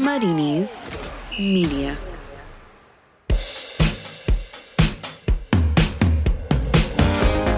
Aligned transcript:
Muddy 0.00 0.32
Knees 0.32 0.78
Media. 1.38 1.94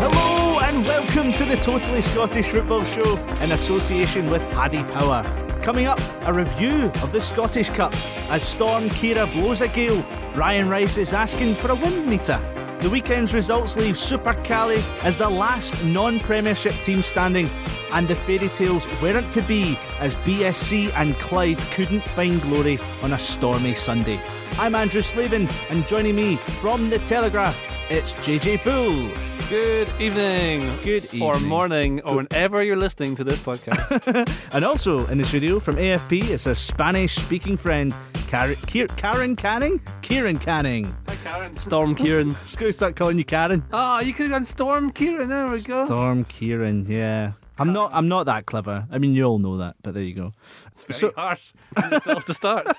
Hello 0.00 0.58
and 0.58 0.84
welcome 0.84 1.32
to 1.34 1.44
the 1.44 1.56
Totally 1.62 2.02
Scottish 2.02 2.48
Football 2.48 2.82
Show 2.82 3.16
in 3.40 3.52
association 3.52 4.26
with 4.26 4.42
Paddy 4.50 4.82
Power. 4.82 5.22
Coming 5.62 5.86
up, 5.86 6.00
a 6.26 6.32
review 6.32 6.90
of 7.02 7.12
the 7.12 7.20
Scottish 7.20 7.68
Cup 7.68 7.94
as 8.28 8.42
Storm 8.42 8.90
Ciara 8.90 9.28
blows 9.28 9.60
a 9.60 9.68
gale. 9.68 10.04
Brian 10.34 10.68
Rice 10.68 10.96
is 10.96 11.12
asking 11.12 11.54
for 11.54 11.70
a 11.70 11.76
wind 11.76 12.06
meter. 12.06 12.40
The 12.82 12.90
weekend's 12.90 13.32
results 13.32 13.76
leave 13.76 13.96
Super 13.96 14.34
Cali 14.42 14.82
as 15.04 15.16
the 15.16 15.30
last 15.30 15.84
non 15.84 16.18
Premiership 16.18 16.74
team 16.82 17.00
standing, 17.00 17.48
and 17.92 18.08
the 18.08 18.16
fairy 18.16 18.48
tales 18.48 18.88
weren't 19.00 19.32
to 19.34 19.42
be 19.42 19.78
as 20.00 20.16
BSC 20.16 20.92
and 20.96 21.14
Clyde 21.20 21.58
couldn't 21.70 22.02
find 22.02 22.42
glory 22.42 22.80
on 23.04 23.12
a 23.12 23.18
stormy 23.20 23.76
Sunday. 23.76 24.20
I'm 24.58 24.74
Andrew 24.74 25.02
Slavin, 25.02 25.48
and 25.70 25.86
joining 25.86 26.16
me 26.16 26.34
from 26.34 26.90
the 26.90 26.98
Telegraph, 26.98 27.56
it's 27.88 28.14
JJ 28.14 28.64
Bull. 28.64 29.31
Good 29.52 29.90
evening. 30.00 30.60
Good 30.82 31.04
evening. 31.12 31.22
Or 31.22 31.38
morning, 31.38 32.00
or 32.06 32.16
whenever 32.16 32.62
you're 32.62 32.74
listening 32.74 33.14
to 33.16 33.22
this 33.22 33.38
podcast. 33.38 34.26
And 34.54 34.64
also 34.64 35.06
in 35.08 35.18
the 35.18 35.26
studio 35.26 35.60
from 35.60 35.76
AFP, 35.76 36.30
it's 36.30 36.46
a 36.46 36.54
Spanish 36.54 37.16
speaking 37.16 37.58
friend, 37.58 37.94
Karen, 38.28 38.56
Karen 38.96 39.36
Canning? 39.36 39.78
Kieran 40.00 40.38
Canning. 40.38 40.86
Hi, 41.06 41.16
Karen. 41.16 41.54
Storm 41.58 41.94
Kieran. 42.00 42.34
Go 42.56 42.70
start 42.70 42.96
calling 42.96 43.18
you 43.18 43.26
Karen. 43.26 43.62
Ah, 43.74 44.00
you 44.00 44.14
could 44.14 44.24
have 44.24 44.30
gone 44.30 44.46
Storm 44.46 44.90
Kieran. 44.90 45.28
There 45.28 45.46
we 45.46 45.60
go. 45.60 45.84
Storm 45.84 46.24
Kieran, 46.24 46.86
yeah. 46.88 47.32
I'm 47.58 47.72
not 47.72 47.90
I'm 47.92 48.08
not 48.08 48.24
that 48.24 48.46
clever. 48.46 48.86
I 48.90 48.98
mean 48.98 49.14
you 49.14 49.24
all 49.24 49.38
know 49.38 49.58
that, 49.58 49.76
but 49.82 49.94
there 49.94 50.02
you 50.02 50.14
go. 50.14 50.32
It's 50.68 50.84
very 50.84 50.98
So- 50.98 51.12
harsh 51.16 51.52
on 51.82 51.90
yourself 51.92 52.24
to 52.26 52.34
start. 52.34 52.66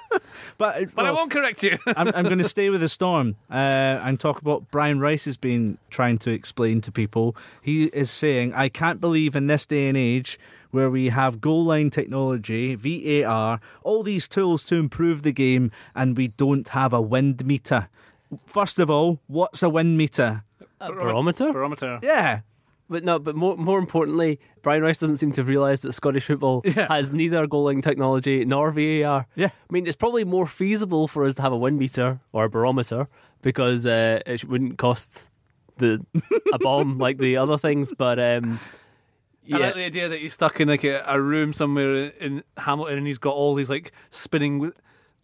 But, 0.58 0.94
But 0.96 1.06
I 1.06 1.12
won't 1.12 1.32
correct 1.32 1.62
you. 1.64 1.78
I'm, 1.88 2.08
I'm 2.10 2.26
going 2.26 2.40
to 2.40 2.44
stay 2.44 2.70
with 2.72 2.82
the 2.82 2.90
storm 2.90 3.36
uh, 3.52 3.54
and 3.54 4.20
talk 4.20 4.42
about 4.42 4.70
Brian 4.72 5.00
Rice 5.00 5.26
has 5.26 5.38
been 5.38 5.78
trying 5.92 6.18
to 6.20 6.32
explain 6.32 6.82
to 6.82 6.92
people. 6.92 7.36
He 7.62 7.86
is 7.86 8.10
saying, 8.10 8.54
I 8.54 8.68
can't 8.70 9.00
believe 9.00 9.36
in 9.36 9.46
this 9.48 9.66
day 9.68 9.88
and 9.88 9.98
age 9.98 10.40
where 10.72 10.90
we 10.90 11.10
have 11.10 11.40
goal 11.40 11.66
line 11.66 11.92
technology, 11.92 12.74
VAR, 12.76 13.60
all 13.84 14.02
these 14.04 14.28
tools 14.28 14.64
to 14.66 14.76
improve 14.76 15.22
the 15.22 15.32
game, 15.32 15.72
and 15.96 16.18
we 16.18 16.30
don't 16.30 16.68
have 16.70 16.94
a 16.94 17.02
wind 17.02 17.46
meter. 17.46 17.90
First 18.46 18.80
of 18.80 18.90
all, 18.90 19.20
what's 19.28 19.62
a 19.62 19.70
wind 19.70 19.98
meter? 19.98 20.44
barometer. 20.80 21.52
Barometer. 21.54 22.00
Yeah. 22.02 22.42
But 22.90 23.04
no, 23.04 23.18
but 23.18 23.36
more 23.36 23.56
more 23.58 23.80
importantly, 23.80 24.40
Brian 24.62 24.84
Rice 24.84 25.00
doesn't 25.00 25.18
seem 25.18 25.32
to 25.34 25.42
have 25.42 25.48
realised 25.48 25.84
that 25.84 25.94
Scottish 25.94 26.26
football 26.26 26.62
Yeah. 26.66 26.88
has 26.90 27.12
neither 27.12 27.48
goal 27.48 27.64
line 27.66 27.82
technology 27.82 28.46
nor 28.46 28.72
VAR. 28.72 29.26
Yeah. 29.36 29.48
I 29.48 29.74
mean, 29.74 29.88
it's 29.88 29.96
probably 29.96 30.24
more 30.26 30.48
feasible 30.48 31.08
for 31.08 31.26
us 31.26 31.36
to 31.36 31.42
have 31.42 31.54
a 31.54 31.58
wind 31.58 31.80
meter 31.80 32.20
or 32.34 32.46
a 32.46 32.50
barometer 32.50 33.08
because 33.42 33.86
uh, 33.88 34.20
it 34.26 34.44
wouldn't 34.46 34.78
cost 34.78 35.30
the 35.78 36.06
a 36.54 36.60
bomb 36.60 36.98
like 37.06 37.18
the 37.18 37.38
other 37.38 37.58
things. 37.58 37.94
But 37.98 38.20
um, 38.20 38.60
I 39.46 39.46
yeah, 39.46 39.58
like 39.58 39.76
the 39.76 39.84
idea 39.86 40.10
that 40.10 40.20
he's 40.20 40.34
stuck 40.34 40.60
in 40.62 40.68
like 40.68 40.84
a, 40.84 41.04
a 41.08 41.20
room 41.20 41.52
somewhere 41.54 42.08
in 42.20 42.44
Hamilton 42.58 42.98
and 43.00 43.08
he's 43.08 43.18
got 43.18 43.34
all 43.34 43.56
these 43.56 43.70
like 43.70 43.92
spinning 44.12 44.72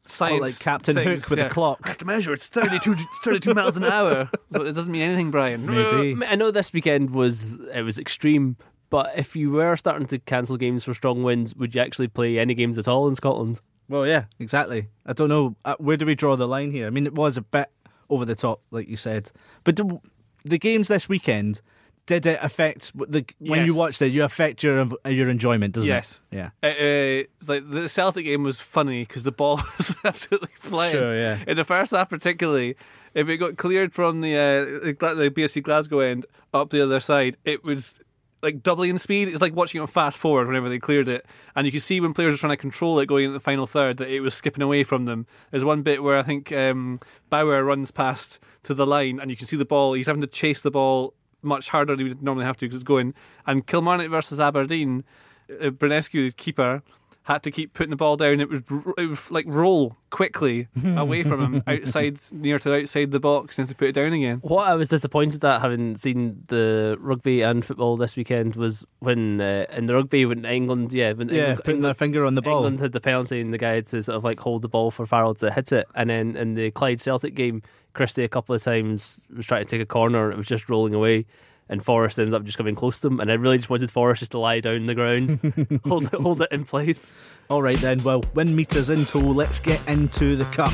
science. 0.05 0.39
Or 0.39 0.45
like 0.45 0.59
Captain 0.59 0.95
things. 0.95 1.23
Hook 1.23 1.29
with 1.31 1.39
a 1.39 1.49
clock. 1.49 1.79
I 1.83 1.89
have 1.89 1.97
to 1.99 2.05
measure. 2.05 2.33
It's 2.33 2.47
32, 2.47 2.95
32 3.23 3.53
miles 3.53 3.77
an 3.77 3.85
hour. 3.85 4.29
So 4.51 4.63
it 4.63 4.73
doesn't 4.73 4.91
mean 4.91 5.03
anything, 5.03 5.29
Brian. 5.29 5.67
Maybe. 5.67 6.25
I 6.25 6.33
know 6.33 6.49
this 6.49 6.73
weekend 6.73 7.11
was 7.11 7.59
it 7.73 7.83
was 7.83 7.99
extreme. 7.99 8.57
But 8.89 9.11
if 9.15 9.35
you 9.35 9.51
were 9.51 9.77
starting 9.77 10.07
to 10.07 10.17
cancel 10.17 10.57
games 10.57 10.83
for 10.83 10.95
strong 10.95 11.21
winds, 11.21 11.55
would 11.55 11.75
you 11.75 11.81
actually 11.81 12.07
play 12.07 12.39
any 12.39 12.55
games 12.55 12.79
at 12.79 12.87
all 12.87 13.07
in 13.07 13.13
Scotland? 13.13 13.61
Well, 13.87 14.07
yeah, 14.07 14.25
exactly. 14.39 14.87
I 15.05 15.13
don't 15.13 15.29
know. 15.29 15.55
Uh, 15.63 15.75
where 15.77 15.97
do 15.97 16.07
we 16.07 16.15
draw 16.15 16.35
the 16.35 16.47
line 16.47 16.71
here? 16.71 16.87
I 16.87 16.89
mean, 16.89 17.05
it 17.05 17.13
was 17.13 17.37
a 17.37 17.41
bit 17.41 17.69
over 18.09 18.25
the 18.25 18.35
top, 18.35 18.61
like 18.71 18.87
you 18.87 18.97
said. 18.97 19.31
But 19.63 19.75
do, 19.75 20.01
the 20.43 20.57
games 20.57 20.87
this 20.87 21.07
weekend, 21.07 21.61
did 22.09 22.25
it 22.25 22.39
affect 22.41 22.91
the 22.95 23.23
when 23.37 23.61
you 23.61 23.67
Yes. 23.67 23.75
watched 23.75 24.01
it? 24.01 24.07
You 24.07 24.23
affect 24.23 24.63
your 24.63 24.87
your 25.07 25.29
enjoyment, 25.29 25.75
doesn't 25.75 25.87
Yes. 25.87 26.21
it? 26.31 26.37
Yeah. 26.37 26.49
Uh, 26.63 26.67
uh, 26.67 27.23
it's 27.37 27.47
like 27.47 27.69
the 27.69 27.87
Celtic 27.87 28.25
game 28.25 28.41
was 28.41 28.59
funny 28.59 29.03
because 29.05 29.23
the 29.25 29.31
ball 29.31 29.57
was 29.77 29.95
absolutely 30.03 30.49
flying. 30.59 30.91
Sure, 30.91 31.15
yeah. 31.15 31.37
In 31.47 31.55
the 31.55 31.63
first 31.63 31.91
half, 31.91 32.09
particularly, 32.09 32.75
if 33.13 33.29
it 33.29 33.37
got 33.37 33.57
cleared 33.57 33.93
from 33.93 34.21
the 34.21 34.35
uh, 34.35 35.15
the 35.15 35.29
BSC 35.29 35.61
Glasgow 35.61 35.99
end 35.99 36.25
up 36.51 36.71
the 36.71 36.81
other 36.81 36.99
side, 36.99 37.37
it 37.45 37.63
was 37.63 37.99
like 38.41 38.63
doubling 38.63 38.89
in 38.89 38.97
speed. 38.97 39.27
It's 39.27 39.41
like 39.41 39.53
watching 39.55 39.79
it 39.79 39.81
on 39.83 39.87
fast 39.87 40.17
forward 40.17 40.47
whenever 40.47 40.67
they 40.69 40.79
cleared 40.79 41.09
it, 41.09 41.25
and 41.55 41.65
you 41.67 41.71
can 41.71 41.81
see 41.81 42.01
when 42.01 42.13
players 42.15 42.33
are 42.33 42.37
trying 42.39 42.53
to 42.53 42.57
control 42.57 42.97
it 42.99 43.05
going 43.05 43.25
into 43.25 43.33
the 43.33 43.39
final 43.39 43.67
third 43.67 43.97
that 43.97 44.07
it 44.09 44.21
was 44.21 44.33
skipping 44.33 44.63
away 44.63 44.83
from 44.83 45.05
them. 45.05 45.27
There's 45.51 45.65
one 45.65 45.83
bit 45.83 46.01
where 46.01 46.17
I 46.17 46.23
think 46.23 46.51
um, 46.53 46.99
Bauer 47.29 47.63
runs 47.63 47.91
past 47.91 48.39
to 48.63 48.73
the 48.73 48.87
line, 48.87 49.19
and 49.19 49.29
you 49.29 49.37
can 49.37 49.45
see 49.45 49.57
the 49.57 49.65
ball. 49.65 49.93
He's 49.93 50.07
having 50.07 50.21
to 50.21 50.27
chase 50.27 50.61
the 50.63 50.71
ball 50.71 51.13
much 51.41 51.69
harder 51.69 51.95
than 51.95 52.05
he 52.05 52.09
would 52.09 52.23
normally 52.23 52.45
have 52.45 52.57
to 52.57 52.65
because 52.65 52.81
it's 52.81 52.83
going. 52.83 53.13
And 53.45 53.65
Kilmarnock 53.65 54.09
versus 54.09 54.39
Aberdeen, 54.39 55.03
uh, 55.49 55.65
Branescu, 55.65 56.29
the 56.29 56.31
keeper, 56.31 56.83
had 57.23 57.43
to 57.43 57.51
keep 57.51 57.73
putting 57.73 57.91
the 57.91 57.95
ball 57.95 58.17
down. 58.17 58.39
It 58.41 58.49
was 58.49 58.61
it 58.97 59.05
was 59.07 59.29
like 59.29 59.45
roll 59.47 59.95
quickly 60.09 60.67
away 60.83 61.21
from 61.21 61.39
him, 61.41 61.63
outside 61.67 62.17
near 62.31 62.57
to 62.57 62.73
outside 62.73 63.11
the 63.11 63.19
box, 63.19 63.59
and 63.59 63.67
to 63.67 63.75
put 63.75 63.89
it 63.89 63.91
down 63.91 64.13
again. 64.13 64.39
What 64.41 64.67
I 64.67 64.73
was 64.73 64.89
disappointed 64.89 65.45
at, 65.45 65.61
having 65.61 65.95
seen 65.95 66.43
the 66.47 66.97
rugby 66.99 67.41
and 67.41 67.63
football 67.63 67.97
this 67.97 68.17
weekend, 68.17 68.55
was 68.55 68.83
when 68.97 69.39
uh, 69.41 69.65
in 69.71 69.85
the 69.85 69.93
rugby 69.93 70.25
when 70.25 70.43
England, 70.43 70.91
yeah, 70.91 71.11
when 71.11 71.29
Yeah, 71.29 71.39
England, 71.39 71.63
putting 71.63 71.81
their 71.81 71.93
finger 71.93 72.25
on 72.25 72.33
the 72.33 72.41
ball. 72.41 72.57
England 72.57 72.79
had 72.79 72.93
the 72.93 73.01
penalty 73.01 73.41
and 73.41 73.53
the 73.53 73.59
guy 73.59 73.75
had 73.75 73.85
to 73.87 74.01
sort 74.01 74.15
of 74.15 74.23
like 74.23 74.39
hold 74.39 74.63
the 74.63 74.69
ball 74.69 74.89
for 74.89 75.05
Farrell 75.05 75.35
to 75.35 75.51
hit 75.51 75.71
it, 75.71 75.87
and 75.93 76.09
then 76.09 76.35
in 76.35 76.55
the 76.55 76.71
Clyde 76.71 76.99
Celtic 76.99 77.35
game, 77.35 77.61
Christie 77.93 78.23
a 78.23 78.29
couple 78.29 78.55
of 78.55 78.63
times 78.63 79.19
was 79.35 79.45
trying 79.45 79.65
to 79.65 79.69
take 79.69 79.81
a 79.81 79.85
corner, 79.85 80.31
it 80.31 80.37
was 80.37 80.47
just 80.47 80.69
rolling 80.69 80.93
away. 80.93 81.25
And 81.71 81.85
Forrest 81.85 82.17
ended 82.17 82.33
up 82.33 82.43
just 82.45 82.57
coming 82.57 82.73
close 82.73 82.99
to 83.01 83.07
him, 83.07 83.19
and 83.19 83.31
I 83.31 83.35
really 83.35 83.57
just 83.57 83.69
wanted 83.69 83.91
Forrest 83.91 84.21
just 84.21 84.31
to 84.31 84.39
lie 84.39 84.59
down 84.59 84.77
on 84.77 84.85
the 84.87 84.95
ground, 84.95 85.81
hold 85.85 86.05
it, 86.05 86.13
hold 86.13 86.41
it 86.41 86.51
in 86.51 86.63
place. 86.65 87.13
All 87.51 87.61
right 87.61 87.77
then. 87.77 88.01
Well, 88.01 88.23
wind 88.33 88.55
meters 88.55 88.89
in 88.89 89.05
tow. 89.05 89.19
Let's 89.19 89.59
get 89.59 89.79
into 89.87 90.35
the 90.35 90.45
cup. 90.45 90.73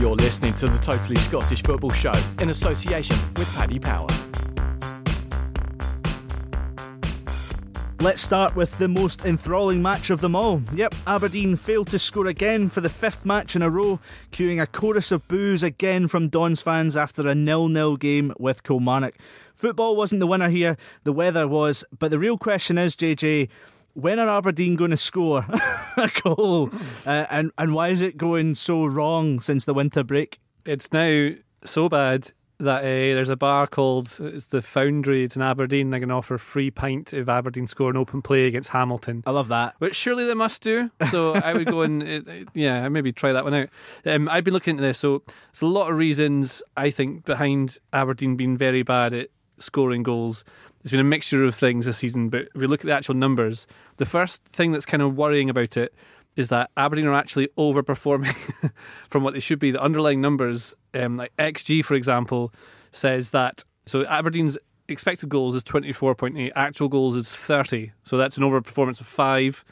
You're 0.00 0.14
listening 0.14 0.54
to 0.54 0.68
the 0.68 0.78
Totally 0.78 1.16
Scottish 1.16 1.62
Football 1.62 1.90
Show 1.90 2.14
in 2.40 2.50
association 2.50 3.16
with 3.36 3.52
Paddy 3.54 3.80
Power. 3.80 4.08
Let's 8.02 8.22
start 8.22 8.56
with 8.56 8.78
the 8.78 8.88
most 8.88 9.26
enthralling 9.26 9.82
match 9.82 10.08
of 10.08 10.22
them 10.22 10.34
all. 10.34 10.62
Yep, 10.72 10.94
Aberdeen 11.06 11.54
failed 11.56 11.88
to 11.88 11.98
score 11.98 12.28
again 12.28 12.70
for 12.70 12.80
the 12.80 12.88
fifth 12.88 13.26
match 13.26 13.54
in 13.54 13.60
a 13.60 13.68
row, 13.68 14.00
cueing 14.32 14.58
a 14.58 14.66
chorus 14.66 15.12
of 15.12 15.28
boos 15.28 15.62
again 15.62 16.08
from 16.08 16.30
Dons 16.30 16.62
fans 16.62 16.96
after 16.96 17.28
a 17.28 17.34
nil-nil 17.34 17.98
game 17.98 18.32
with 18.38 18.62
Kilmarnock. 18.62 19.16
Football 19.54 19.96
wasn't 19.96 20.20
the 20.20 20.26
winner 20.26 20.48
here, 20.48 20.78
the 21.04 21.12
weather 21.12 21.46
was, 21.46 21.84
but 21.98 22.10
the 22.10 22.18
real 22.18 22.38
question 22.38 22.78
is, 22.78 22.96
JJ, 22.96 23.50
when 23.92 24.18
are 24.18 24.30
Aberdeen 24.30 24.76
going 24.76 24.92
to 24.92 24.96
score 24.96 25.44
a 25.98 26.10
goal? 26.22 26.70
Uh, 27.04 27.26
and, 27.28 27.52
and 27.58 27.74
why 27.74 27.88
is 27.88 28.00
it 28.00 28.16
going 28.16 28.54
so 28.54 28.86
wrong 28.86 29.40
since 29.40 29.66
the 29.66 29.74
winter 29.74 30.02
break? 30.02 30.40
It's 30.64 30.90
now 30.90 31.32
so 31.66 31.90
bad 31.90 32.32
that 32.60 32.80
uh, 32.80 33.14
there's 33.14 33.30
a 33.30 33.36
bar 33.36 33.66
called 33.66 34.16
it's 34.20 34.46
the 34.46 34.62
Foundry. 34.62 35.24
It's 35.24 35.36
in 35.36 35.42
Aberdeen. 35.42 35.90
They 35.90 36.00
can 36.00 36.10
offer 36.10 36.38
free 36.38 36.70
pint 36.70 37.12
if 37.12 37.28
Aberdeen 37.28 37.66
score 37.66 37.90
an 37.90 37.96
open 37.96 38.22
play 38.22 38.46
against 38.46 38.70
Hamilton. 38.70 39.22
I 39.26 39.30
love 39.30 39.48
that. 39.48 39.74
Which 39.78 39.96
surely 39.96 40.26
they 40.26 40.34
must 40.34 40.62
do. 40.62 40.90
So 41.10 41.34
I 41.34 41.52
would 41.52 41.66
go 41.66 41.82
and 41.82 42.02
uh, 42.02 42.32
yeah, 42.54 42.88
maybe 42.88 43.12
try 43.12 43.32
that 43.32 43.44
one 43.44 43.54
out. 43.54 43.68
Um, 44.06 44.28
I've 44.28 44.44
been 44.44 44.54
looking 44.54 44.72
into 44.72 44.82
this. 44.82 44.98
So 44.98 45.22
there's 45.52 45.62
a 45.62 45.66
lot 45.66 45.90
of 45.90 45.96
reasons 45.96 46.62
I 46.76 46.90
think 46.90 47.24
behind 47.24 47.78
Aberdeen 47.92 48.36
being 48.36 48.56
very 48.56 48.82
bad 48.82 49.14
at 49.14 49.28
scoring 49.58 50.02
goals. 50.02 50.44
It's 50.82 50.90
been 50.90 51.00
a 51.00 51.04
mixture 51.04 51.44
of 51.44 51.54
things 51.54 51.84
this 51.84 51.98
season, 51.98 52.30
but 52.30 52.42
if 52.42 52.54
we 52.54 52.66
look 52.66 52.80
at 52.80 52.86
the 52.86 52.94
actual 52.94 53.14
numbers, 53.14 53.66
the 53.98 54.06
first 54.06 54.42
thing 54.46 54.72
that's 54.72 54.86
kind 54.86 55.02
of 55.02 55.14
worrying 55.14 55.50
about 55.50 55.76
it 55.76 55.94
is 56.36 56.48
that 56.48 56.70
Aberdeen 56.76 57.06
are 57.06 57.14
actually 57.14 57.48
overperforming 57.58 58.72
from 59.08 59.22
what 59.22 59.34
they 59.34 59.40
should 59.40 59.58
be. 59.58 59.70
The 59.70 59.82
underlying 59.82 60.20
numbers, 60.20 60.74
um, 60.94 61.16
like 61.16 61.32
XG, 61.38 61.84
for 61.84 61.94
example, 61.94 62.52
says 62.92 63.30
that 63.30 63.64
so 63.86 64.04
Aberdeen's 64.06 64.56
expected 64.88 65.28
goals 65.28 65.54
is 65.54 65.64
24.8, 65.64 66.50
actual 66.54 66.88
goals 66.88 67.16
is 67.16 67.34
30. 67.34 67.92
So 68.04 68.16
that's 68.16 68.36
an 68.36 68.44
overperformance 68.44 69.00
of 69.00 69.06
five. 69.06 69.64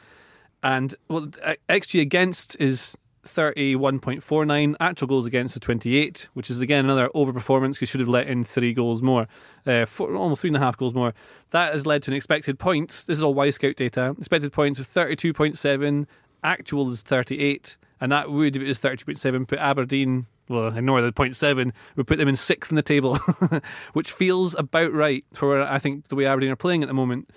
And 0.62 0.94
well, 1.08 1.26
XG 1.68 2.00
against 2.00 2.56
is 2.60 2.96
31.49. 3.24 4.74
Actual 4.80 5.08
goals 5.08 5.26
against 5.26 5.54
is 5.54 5.60
28, 5.60 6.28
which 6.34 6.50
is 6.50 6.60
again 6.60 6.84
another 6.84 7.08
overperformance 7.14 7.74
because 7.74 7.88
should 7.88 8.00
have 8.00 8.08
let 8.08 8.26
in 8.26 8.42
three 8.42 8.72
goals 8.72 9.02
more, 9.02 9.28
uh, 9.66 9.86
four, 9.86 10.14
almost 10.14 10.40
three 10.40 10.48
and 10.48 10.56
a 10.56 10.60
half 10.60 10.76
goals 10.76 10.94
more. 10.94 11.14
That 11.50 11.72
has 11.72 11.86
led 11.86 12.02
to 12.04 12.10
an 12.10 12.16
expected 12.16 12.58
points. 12.58 13.04
This 13.04 13.18
is 13.18 13.24
all 13.24 13.34
Wyscout 13.34 13.76
data. 13.76 14.16
Expected 14.18 14.52
points 14.52 14.78
of 14.78 14.86
32.7. 14.86 16.06
Actual 16.44 16.90
is 16.90 17.02
38, 17.02 17.76
and 18.00 18.12
that 18.12 18.30
would, 18.30 18.56
if 18.56 18.62
it 18.62 18.68
was 18.68 18.78
32.7, 18.80 19.46
put 19.48 19.58
Aberdeen. 19.58 20.26
Well, 20.48 20.72
I 20.72 20.78
ignore 20.78 21.02
the 21.02 21.12
point 21.12 21.36
seven. 21.36 21.72
Would 21.96 22.06
put 22.06 22.18
them 22.18 22.28
in 22.28 22.36
sixth 22.36 22.70
in 22.72 22.76
the 22.76 22.82
table, 22.82 23.16
which 23.92 24.12
feels 24.12 24.54
about 24.54 24.92
right 24.94 25.24
for 25.34 25.60
I 25.60 25.78
think 25.78 26.08
the 26.08 26.16
way 26.16 26.24
Aberdeen 26.26 26.50
are 26.50 26.56
playing 26.56 26.82
at 26.82 26.86
the 26.88 26.94
moment. 26.94 27.28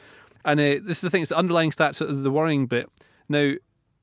And 0.46 0.60
uh, 0.60 0.80
this 0.84 0.98
is 0.98 1.02
the 1.02 1.10
thing; 1.10 1.22
it's 1.22 1.30
the 1.30 1.38
underlying 1.38 1.72
stats 1.72 1.98
that 2.00 2.10
are 2.10 2.14
the 2.14 2.32
worrying 2.32 2.68
bit. 2.68 2.90
Now, 3.28 3.54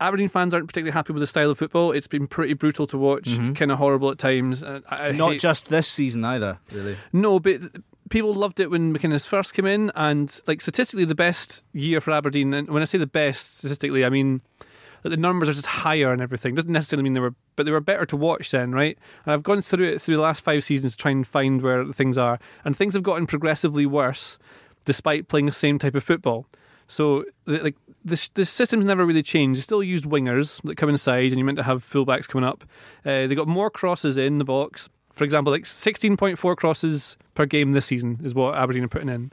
Aberdeen 0.00 0.28
fans 0.28 0.52
aren't 0.52 0.66
particularly 0.68 0.92
happy 0.92 1.12
with 1.14 1.20
the 1.20 1.26
style 1.26 1.50
of 1.50 1.58
football. 1.58 1.90
It's 1.92 2.06
been 2.06 2.26
pretty 2.26 2.52
brutal 2.52 2.86
to 2.88 2.98
watch, 2.98 3.34
kind 3.54 3.72
of 3.72 3.78
horrible 3.78 4.10
at 4.10 4.18
times. 4.18 4.62
I, 4.62 4.80
I 4.90 5.12
Not 5.12 5.32
hate- 5.32 5.40
just 5.40 5.68
this 5.68 5.88
season 5.88 6.22
either, 6.24 6.58
really. 6.70 6.96
no, 7.12 7.40
but 7.40 7.60
people 8.10 8.34
loved 8.34 8.60
it 8.60 8.70
when 8.70 8.94
McInnes 8.94 9.26
first 9.26 9.54
came 9.54 9.66
in, 9.66 9.90
and 9.94 10.38
like 10.46 10.60
statistically, 10.60 11.06
the 11.06 11.14
best 11.14 11.62
year 11.72 12.00
for 12.02 12.10
Aberdeen. 12.12 12.52
And 12.52 12.68
when 12.68 12.82
I 12.82 12.84
say 12.84 12.98
the 12.98 13.06
best 13.06 13.58
statistically, 13.58 14.04
I 14.04 14.10
mean 14.10 14.42
that 15.02 15.10
the 15.10 15.16
numbers 15.16 15.48
are 15.48 15.54
just 15.54 15.66
higher 15.66 16.12
and 16.12 16.20
everything. 16.20 16.54
Doesn't 16.54 16.72
necessarily 16.72 17.04
mean 17.04 17.12
they 17.12 17.20
were, 17.20 17.34
but 17.56 17.66
they 17.66 17.72
were 17.72 17.80
better 17.80 18.06
to 18.06 18.16
watch 18.16 18.50
then, 18.50 18.72
right? 18.72 18.98
And 19.24 19.32
I've 19.32 19.42
gone 19.42 19.62
through 19.62 19.86
it 19.86 20.00
through 20.00 20.16
the 20.16 20.22
last 20.22 20.42
five 20.42 20.64
seasons 20.64 20.92
to 20.92 20.98
try 20.98 21.10
and 21.10 21.26
find 21.26 21.62
where 21.62 21.84
things 21.92 22.18
are, 22.18 22.38
and 22.64 22.76
things 22.76 22.94
have 22.94 23.02
gotten 23.02 23.26
progressively 23.26 23.86
worse 23.86 24.38
despite 24.84 25.28
playing 25.28 25.46
the 25.46 25.52
same 25.52 25.78
type 25.78 25.94
of 25.94 26.02
football. 26.02 26.46
So, 26.86 27.24
like 27.46 27.76
the 28.04 28.28
the 28.34 28.46
system's 28.46 28.84
never 28.84 29.04
really 29.04 29.22
changed. 29.22 29.58
They 29.58 29.62
still 29.62 29.82
used 29.82 30.06
wingers 30.06 30.62
that 30.62 30.76
come 30.76 30.88
inside, 30.88 31.26
and 31.26 31.36
you're 31.36 31.46
meant 31.46 31.58
to 31.58 31.64
have 31.64 31.84
fullbacks 31.84 32.26
coming 32.26 32.48
up. 32.48 32.64
Uh, 33.04 33.26
they 33.26 33.34
got 33.34 33.46
more 33.46 33.70
crosses 33.70 34.16
in 34.16 34.38
the 34.38 34.44
box. 34.44 34.88
For 35.12 35.24
example, 35.24 35.52
like 35.52 35.64
16.4 35.64 36.56
crosses 36.56 37.16
per 37.34 37.44
game 37.44 37.72
this 37.72 37.86
season 37.86 38.20
is 38.22 38.34
what 38.34 38.54
Aberdeen 38.54 38.84
are 38.84 38.88
putting 38.88 39.08
in. 39.08 39.32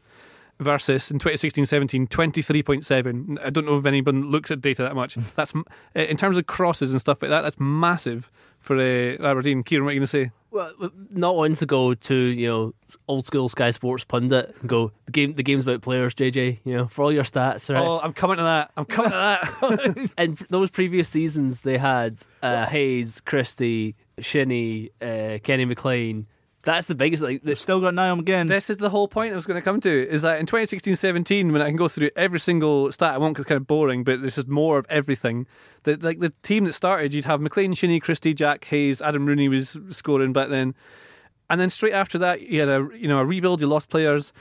Versus 0.60 1.12
in 1.12 1.20
2016-17, 1.20 2.08
23.7. 2.08 3.38
I 3.44 3.50
don't 3.50 3.66
know 3.66 3.78
if 3.78 3.86
anyone 3.86 4.32
looks 4.32 4.52
at 4.52 4.62
data 4.62 4.84
that 4.84 4.96
much. 4.96 5.16
That's 5.36 5.54
uh, 5.54 5.62
in 5.94 6.16
terms 6.16 6.38
of 6.38 6.48
crosses 6.48 6.92
and 6.92 7.02
stuff 7.02 7.22
like 7.22 7.30
that. 7.30 7.42
That's 7.42 7.60
massive 7.60 8.32
for 8.62 8.78
uh, 8.78 9.16
Aberdeen. 9.22 9.64
Kieran, 9.64 9.86
what 9.86 9.92
are 9.92 9.94
you 9.94 10.00
going 10.00 10.08
to 10.08 10.08
say? 10.08 10.32
Well, 10.52 10.72
not 11.12 11.36
wanting 11.36 11.56
to 11.56 11.66
go 11.66 11.94
to 11.94 12.16
you 12.16 12.48
know 12.48 12.74
old 13.10 13.26
school 13.26 13.50
Sky 13.50 13.72
Sports 13.72 14.06
pundit 14.06 14.56
and 14.62 14.70
go 14.70 14.94
the 15.06 15.12
game. 15.12 15.34
The 15.34 15.44
game's 15.44 15.64
about 15.64 15.82
players, 15.82 16.16
JJ. 16.16 16.60
You 16.64 16.78
know 16.78 16.88
for 16.88 17.04
all 17.04 17.12
your 17.12 17.26
stats, 17.26 17.74
right? 17.74 17.86
Oh, 17.86 18.00
I'm 18.00 18.14
coming 18.14 18.38
to 18.38 18.44
that. 18.44 18.72
I'm 18.78 18.86
coming 18.86 19.12
to 19.12 19.18
that. 19.18 20.12
and 20.18 20.38
those 20.50 20.70
previous 20.70 21.10
seasons, 21.10 21.62
they 21.62 21.78
had 21.78 22.20
uh, 22.42 22.68
Hayes, 22.68 23.20
Christie, 23.20 23.96
Shinnie, 24.20 24.92
uh, 25.02 25.40
Kenny 25.44 25.66
McLean. 25.66 26.26
That's 26.66 26.88
the 26.88 26.96
biggest. 26.96 27.24
Like, 27.24 27.42
the, 27.42 27.48
They've 27.48 27.60
still 27.60 27.80
got 27.80 27.94
Niall 27.94 28.18
McGinn. 28.18 28.48
This 28.48 28.70
is 28.70 28.78
the 28.78 28.90
whole 28.90 29.08
point 29.08 29.32
I 29.32 29.36
was 29.36 29.46
going 29.46 29.60
to 29.60 29.64
come 29.64 29.80
to. 29.82 30.10
Is 30.10 30.24
that 30.24 30.40
in 30.40 30.48
2016-17, 30.48 31.52
when 31.52 31.62
I 31.62 31.68
can 31.68 31.78
go 31.78 31.88
through 31.88 32.10
every 32.16 32.40
single 32.40 32.92
stat, 32.92 33.14
I 33.14 33.18
won't 33.20 33.36
because 33.36 33.44
it's 33.44 33.50
kind 33.50 33.62
of 33.62 33.68
boring, 33.68 34.04
but 34.04 34.22
this 34.22 34.38
is 34.38 34.48
more 34.48 34.78
of 34.78 34.86
everything. 34.90 35.46
The, 35.84 35.96
like 35.98 36.20
the 36.20 36.34
team 36.44 36.66
that 36.66 36.74
started, 36.74 37.14
you'd 37.14 37.26
have 37.26 37.40
McLean, 37.40 37.74
Shinnie, 37.74 38.00
Christie, 38.00 38.34
Jack, 38.34 38.66
Hayes, 38.66 39.02
Adam 39.02 39.26
Rooney 39.26 39.48
was 39.48 39.78
scoring 39.92 40.34
back 40.34 40.50
then, 40.50 40.74
and 41.50 41.62
then 41.62 41.70
straight 41.70 41.94
after 41.94 42.18
that, 42.18 42.42
you 42.42 42.60
had 42.60 42.70
a 42.70 42.90
you 42.96 43.08
know 43.08 43.20
a 43.20 43.26
rebuild. 43.26 43.62
You 43.62 43.68
lost 43.68 43.90
players. 43.90 44.34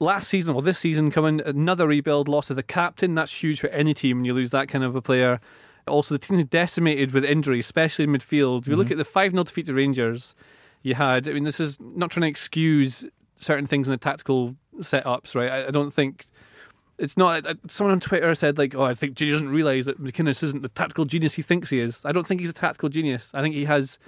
Last 0.00 0.28
season, 0.28 0.54
or 0.54 0.62
this 0.62 0.78
season, 0.78 1.10
coming 1.10 1.40
another 1.40 1.88
rebuild, 1.88 2.28
loss 2.28 2.50
of 2.50 2.56
the 2.56 2.62
captain. 2.62 3.16
That's 3.16 3.32
huge 3.32 3.58
for 3.60 3.66
any 3.68 3.94
team 3.94 4.18
when 4.18 4.24
you 4.24 4.34
lose 4.34 4.52
that 4.52 4.68
kind 4.68 4.84
of 4.84 4.94
a 4.94 5.02
player. 5.02 5.40
Also, 5.88 6.14
the 6.14 6.18
team 6.18 6.38
is 6.38 6.44
decimated 6.44 7.12
with 7.12 7.24
injury, 7.24 7.58
especially 7.58 8.04
in 8.04 8.12
midfield. 8.12 8.62
If 8.62 8.68
you 8.68 8.76
look 8.76 8.86
mm-hmm. 8.86 8.92
at 8.92 8.98
the 8.98 9.04
5 9.04 9.32
0 9.32 9.42
defeat 9.44 9.66
to 9.66 9.74
Rangers, 9.74 10.36
you 10.82 10.94
had. 10.94 11.28
I 11.28 11.32
mean, 11.32 11.44
this 11.44 11.60
is 11.60 11.78
not 11.80 12.10
trying 12.10 12.22
to 12.22 12.28
excuse 12.28 13.06
certain 13.36 13.66
things 13.66 13.88
in 13.88 13.92
the 13.92 13.98
tactical 13.98 14.54
setups, 14.78 15.34
right? 15.34 15.50
I, 15.50 15.66
I 15.68 15.70
don't 15.70 15.90
think 15.92 16.26
it's 16.98 17.16
not. 17.16 17.46
uh, 17.46 17.54
Someone 17.68 17.92
on 17.92 18.00
Twitter 18.00 18.34
said 18.34 18.58
like, 18.58 18.74
"Oh, 18.74 18.82
I 18.82 18.94
think 18.94 19.14
Ginny 19.14 19.30
doesn't 19.32 19.48
realize 19.48 19.86
that 19.86 20.02
McInnes 20.02 20.42
isn't 20.42 20.62
the 20.62 20.68
tactical 20.70 21.04
genius 21.04 21.34
he 21.34 21.42
thinks 21.42 21.70
he 21.70 21.80
is." 21.80 22.04
I 22.04 22.12
don't 22.12 22.26
think 22.26 22.40
he's 22.40 22.50
a 22.50 22.54
tactical 22.54 22.88
genius. 22.88 23.30
I 23.34 23.42
think 23.42 23.54
he 23.54 23.64
has. 23.66 23.98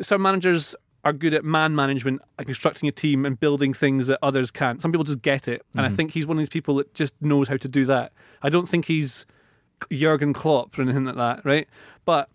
Some 0.00 0.22
managers 0.22 0.74
are 1.04 1.12
good 1.12 1.32
at 1.34 1.44
man 1.44 1.74
management 1.76 2.20
and 2.38 2.46
constructing 2.46 2.88
a 2.88 2.92
team 2.92 3.24
and 3.24 3.38
building 3.38 3.72
things 3.72 4.08
that 4.08 4.18
others 4.22 4.50
can't. 4.50 4.82
Some 4.82 4.90
people 4.92 5.04
just 5.04 5.22
get 5.22 5.46
it, 5.48 5.62
and 5.74 5.86
I 5.86 5.88
think 5.88 6.10
he's 6.12 6.26
one 6.26 6.36
of 6.36 6.40
these 6.40 6.48
people 6.48 6.74
that 6.76 6.92
just 6.94 7.14
knows 7.20 7.48
how 7.48 7.56
to 7.56 7.68
do 7.68 7.84
that. 7.86 8.12
I 8.42 8.48
don't 8.48 8.68
think 8.68 8.84
he's 8.86 9.24
Jurgen 9.92 10.32
Klopp 10.32 10.78
or 10.78 10.82
anything 10.82 11.04
like 11.04 11.14
that, 11.16 11.44
right? 11.44 11.68
But 12.04 12.28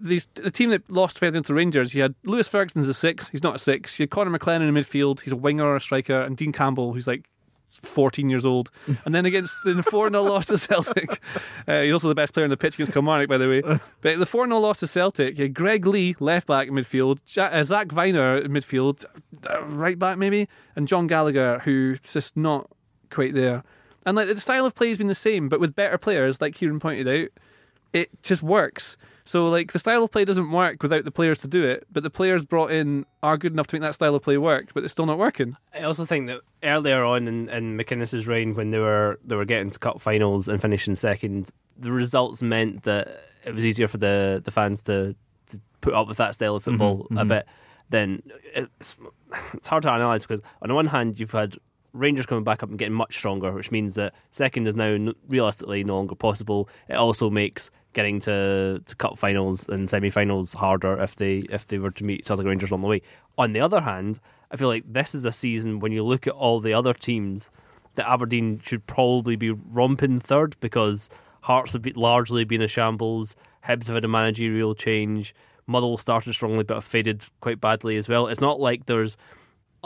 these, 0.00 0.26
the 0.34 0.50
team 0.50 0.70
that 0.70 0.90
lost 0.90 1.18
further 1.18 1.38
into 1.38 1.54
Rangers, 1.54 1.94
you 1.94 2.02
had 2.02 2.14
Lewis 2.24 2.48
Ferguson's 2.48 2.88
a 2.88 2.94
six. 2.94 3.28
He's 3.28 3.42
not 3.42 3.56
a 3.56 3.58
six. 3.58 3.98
You 3.98 4.04
had 4.04 4.10
Connor 4.10 4.36
McLennan 4.36 4.68
in 4.68 4.74
the 4.74 4.80
midfield. 4.80 5.20
He's 5.20 5.32
a 5.32 5.36
winger 5.36 5.64
or 5.64 5.76
a 5.76 5.80
striker, 5.80 6.20
and 6.20 6.36
Dean 6.36 6.52
Campbell, 6.52 6.92
who's 6.92 7.06
like 7.06 7.28
14 7.70 8.28
years 8.28 8.44
old. 8.44 8.70
And 9.04 9.14
then 9.14 9.26
against 9.26 9.56
the 9.64 9.82
4 9.82 10.10
0 10.10 10.22
loss 10.22 10.46
to 10.46 10.58
Celtic, 10.58 11.20
uh, 11.68 11.82
he's 11.82 11.92
also 11.92 12.08
the 12.08 12.14
best 12.14 12.34
player 12.34 12.44
on 12.44 12.50
the 12.50 12.56
pitch 12.56 12.74
against 12.74 12.92
Kilmarnock, 12.92 13.28
by 13.28 13.38
the 13.38 13.48
way. 13.48 13.62
But 14.00 14.18
the 14.18 14.26
4 14.26 14.46
0 14.46 14.58
loss 14.58 14.80
to 14.80 14.86
Celtic, 14.86 15.38
you 15.38 15.44
had 15.44 15.54
Greg 15.54 15.86
Leigh, 15.86 16.16
left 16.20 16.46
back 16.46 16.68
in 16.68 16.74
midfield, 16.74 17.18
uh, 17.38 17.62
Zak 17.64 17.88
Vyner 17.88 18.44
in 18.44 18.52
midfield, 18.52 19.04
uh, 19.48 19.62
right 19.64 19.98
back 19.98 20.18
maybe, 20.18 20.48
and 20.76 20.88
Jon 20.88 21.06
Gallagher, 21.06 21.60
who's 21.64 22.00
just 22.00 22.36
not 22.36 22.70
quite 23.10 23.34
there. 23.34 23.62
And 24.06 24.16
like 24.16 24.28
the 24.28 24.40
style 24.40 24.64
of 24.64 24.74
play 24.74 24.88
has 24.88 24.98
been 24.98 25.06
the 25.06 25.14
same, 25.14 25.48
but 25.48 25.60
with 25.60 25.74
better 25.74 25.98
players, 25.98 26.40
like 26.40 26.54
Kieran 26.54 26.80
pointed 26.80 27.08
out, 27.08 27.28
it 27.92 28.10
just 28.22 28.42
works. 28.42 28.96
So 29.24 29.50
like 29.50 29.72
the 29.72 29.78
style 29.78 30.02
of 30.02 30.10
play 30.10 30.24
doesn't 30.24 30.50
work 30.50 30.82
without 30.82 31.04
the 31.04 31.10
players 31.10 31.40
to 31.40 31.48
do 31.48 31.62
it, 31.62 31.86
but 31.92 32.02
the 32.02 32.08
players 32.08 32.46
brought 32.46 32.70
in 32.70 33.04
are 33.22 33.36
good 33.36 33.52
enough 33.52 33.66
to 33.66 33.76
make 33.76 33.82
that 33.82 33.94
style 33.94 34.14
of 34.14 34.22
play 34.22 34.38
work, 34.38 34.72
but 34.72 34.84
it's 34.84 34.92
still 34.92 35.04
not 35.04 35.18
working. 35.18 35.54
I 35.74 35.82
also 35.82 36.06
think 36.06 36.28
that 36.28 36.40
earlier 36.62 37.04
on 37.04 37.28
in, 37.28 37.48
in 37.50 37.76
McInnes's 37.76 38.26
reign, 38.26 38.54
when 38.54 38.70
they 38.70 38.78
were 38.78 39.18
they 39.22 39.36
were 39.36 39.44
getting 39.44 39.68
to 39.68 39.78
cup 39.78 40.00
finals 40.00 40.48
and 40.48 40.62
finishing 40.62 40.94
second, 40.94 41.50
the 41.76 41.92
results 41.92 42.40
meant 42.40 42.84
that 42.84 43.22
it 43.44 43.54
was 43.54 43.66
easier 43.66 43.86
for 43.86 43.98
the, 43.98 44.40
the 44.42 44.50
fans 44.50 44.82
to, 44.84 45.14
to 45.48 45.60
put 45.82 45.92
up 45.92 46.08
with 46.08 46.16
that 46.16 46.34
style 46.34 46.56
of 46.56 46.62
mm-hmm, 46.62 46.72
football 46.72 47.06
a 47.10 47.14
mm-hmm. 47.14 47.28
bit. 47.28 47.46
Then 47.90 48.22
it's 48.54 48.96
it's 49.52 49.68
hard 49.68 49.82
to 49.82 49.92
analyse 49.92 50.22
because 50.22 50.40
on 50.62 50.68
the 50.68 50.74
one 50.74 50.86
hand 50.86 51.20
you've 51.20 51.32
had 51.32 51.58
Rangers 51.92 52.26
coming 52.26 52.44
back 52.44 52.62
up 52.62 52.68
and 52.68 52.78
getting 52.78 52.94
much 52.94 53.16
stronger, 53.16 53.52
which 53.52 53.70
means 53.70 53.94
that 53.94 54.14
second 54.30 54.66
is 54.66 54.76
now 54.76 55.12
realistically 55.28 55.84
no 55.84 55.96
longer 55.96 56.14
possible. 56.14 56.68
It 56.88 56.94
also 56.94 57.30
makes 57.30 57.70
getting 57.94 58.20
to, 58.20 58.82
to 58.84 58.96
cup 58.96 59.18
finals 59.18 59.68
and 59.68 59.88
semi 59.88 60.10
finals 60.10 60.54
harder 60.54 61.00
if 61.00 61.16
they 61.16 61.38
if 61.50 61.66
they 61.66 61.78
were 61.78 61.90
to 61.92 62.04
meet 62.04 62.26
Celtic 62.26 62.46
Rangers 62.46 62.72
on 62.72 62.82
the 62.82 62.86
way. 62.86 63.02
On 63.36 63.52
the 63.52 63.60
other 63.60 63.80
hand, 63.80 64.20
I 64.50 64.56
feel 64.56 64.68
like 64.68 64.84
this 64.86 65.14
is 65.14 65.24
a 65.24 65.32
season 65.32 65.80
when 65.80 65.92
you 65.92 66.04
look 66.04 66.26
at 66.26 66.34
all 66.34 66.60
the 66.60 66.74
other 66.74 66.94
teams 66.94 67.50
that 67.94 68.08
Aberdeen 68.08 68.60
should 68.60 68.86
probably 68.86 69.36
be 69.36 69.50
romping 69.50 70.20
third 70.20 70.56
because 70.60 71.10
Hearts 71.42 71.72
have 71.72 71.86
largely 71.96 72.44
been 72.44 72.62
a 72.62 72.68
shambles. 72.68 73.36
Hibs 73.64 73.86
have 73.86 73.94
had 73.94 74.04
a 74.04 74.08
managerial 74.08 74.74
change. 74.74 75.34
Muddle 75.66 75.98
started 75.98 76.34
strongly 76.34 76.64
but 76.64 76.74
have 76.74 76.84
faded 76.84 77.24
quite 77.40 77.60
badly 77.60 77.96
as 77.96 78.08
well. 78.08 78.26
It's 78.26 78.40
not 78.40 78.60
like 78.60 78.86
there's 78.86 79.16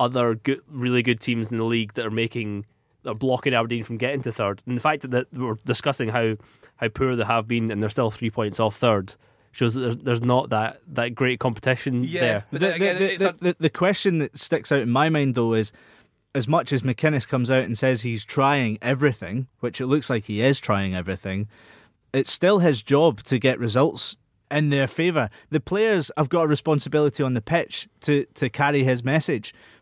other 0.02 0.34
good, 0.34 0.60
really 0.68 1.02
good 1.02 1.20
teams 1.20 1.50
in 1.50 1.58
the 1.58 1.64
league 1.64 1.94
that 1.94 2.06
are 2.06 2.10
making 2.10 2.66
that 3.02 3.10
are 3.10 3.14
blocking 3.14 3.52
Aberdeen 3.52 3.84
from 3.84 3.96
getting 3.96 4.22
to 4.22 4.32
third. 4.32 4.62
And 4.66 4.76
the 4.76 4.80
fact 4.80 5.02
that, 5.02 5.10
that 5.10 5.32
we're 5.32 5.56
discussing 5.64 6.08
how 6.08 6.36
how 6.76 6.88
poor 6.88 7.16
they 7.16 7.24
have 7.24 7.46
been 7.48 7.70
and 7.70 7.82
they're 7.82 7.90
still 7.90 8.10
three 8.10 8.30
points 8.30 8.60
off 8.60 8.76
third 8.76 9.14
shows 9.52 9.74
that 9.74 9.80
there's, 9.80 9.98
there's 9.98 10.22
not 10.22 10.50
that, 10.50 10.80
that 10.88 11.14
great 11.14 11.38
competition 11.38 12.06
there. 12.10 12.46
but 12.50 12.60
the, 12.60 12.74
again, 12.74 12.96
the, 12.96 13.12
it's 13.12 13.18
the, 13.18 13.24
not- 13.26 13.40
the, 13.40 13.56
the 13.60 13.70
question 13.70 14.18
that 14.18 14.36
sticks 14.36 14.72
out 14.72 14.80
in 14.80 14.90
my 14.90 15.08
mind 15.08 15.34
though 15.34 15.54
is 15.54 15.72
as 16.34 16.48
much 16.48 16.72
as 16.72 16.82
McInnes 16.82 17.28
comes 17.28 17.50
out 17.50 17.62
and 17.62 17.76
says 17.76 18.00
he's 18.00 18.24
trying 18.24 18.78
everything, 18.80 19.48
which 19.60 19.80
it 19.80 19.86
looks 19.86 20.08
like 20.08 20.24
he 20.24 20.40
is 20.40 20.58
trying 20.58 20.94
everything, 20.94 21.48
it's 22.14 22.32
still 22.32 22.58
his 22.58 22.82
job 22.82 23.22
to 23.24 23.38
get 23.38 23.58
results 23.58 24.16
in 24.50 24.70
their 24.70 24.86
favour. 24.86 25.28
The 25.50 25.60
players 25.60 26.10
have 26.16 26.28
got 26.28 26.44
a 26.44 26.46
responsibility 26.46 27.22
on 27.22 27.34
the 27.34 27.42
pitch 27.42 27.88
to, 28.02 28.24
to 28.34 28.48
carry 28.48 28.84
his 28.84 29.04
message, 29.04 29.54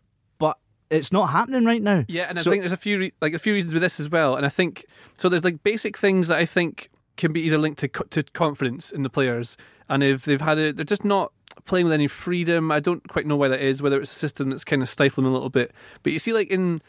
it's 0.91 1.11
not 1.11 1.27
happening 1.27 1.65
right 1.65 1.81
now. 1.81 2.05
Yeah, 2.07 2.25
and 2.29 2.37
I 2.37 2.43
think 2.43 2.61
there's 2.61 2.71
a 2.71 2.77
few 2.77 2.99
re- 2.99 3.13
like 3.21 3.33
a 3.33 3.39
few 3.39 3.53
reasons 3.53 3.73
with 3.73 3.81
this 3.81 3.99
as 3.99 4.09
well. 4.09 4.35
And 4.35 4.45
I 4.45 4.49
think 4.49 4.85
so. 5.17 5.29
There's 5.29 5.43
like 5.43 5.63
basic 5.63 5.97
things 5.97 6.27
that 6.27 6.37
I 6.37 6.45
think 6.45 6.89
can 7.17 7.33
be 7.33 7.41
either 7.41 7.57
linked 7.57 7.79
to 7.79 7.87
co- 7.87 8.05
to 8.11 8.23
confidence 8.23 8.91
in 8.91 9.03
the 9.03 9.09
players, 9.09 9.57
and 9.89 10.03
if 10.03 10.25
they've 10.25 10.41
had 10.41 10.57
it, 10.57 10.75
they're 10.75 10.85
just 10.85 11.05
not 11.05 11.31
playing 11.65 11.85
with 11.85 11.93
any 11.93 12.07
freedom. 12.07 12.71
I 12.71 12.79
don't 12.79 13.07
quite 13.07 13.25
know 13.25 13.35
why 13.35 13.47
that 13.47 13.61
is. 13.61 13.81
Whether 13.81 13.99
it's 14.01 14.15
a 14.15 14.19
system 14.19 14.49
that's 14.49 14.63
kind 14.63 14.81
of 14.81 14.89
stifling 14.89 15.23
them 15.23 15.33
a 15.33 15.35
little 15.35 15.49
bit. 15.49 15.71
But 16.03 16.13
you 16.13 16.19
see, 16.19 16.33
like 16.33 16.49
in 16.49 16.81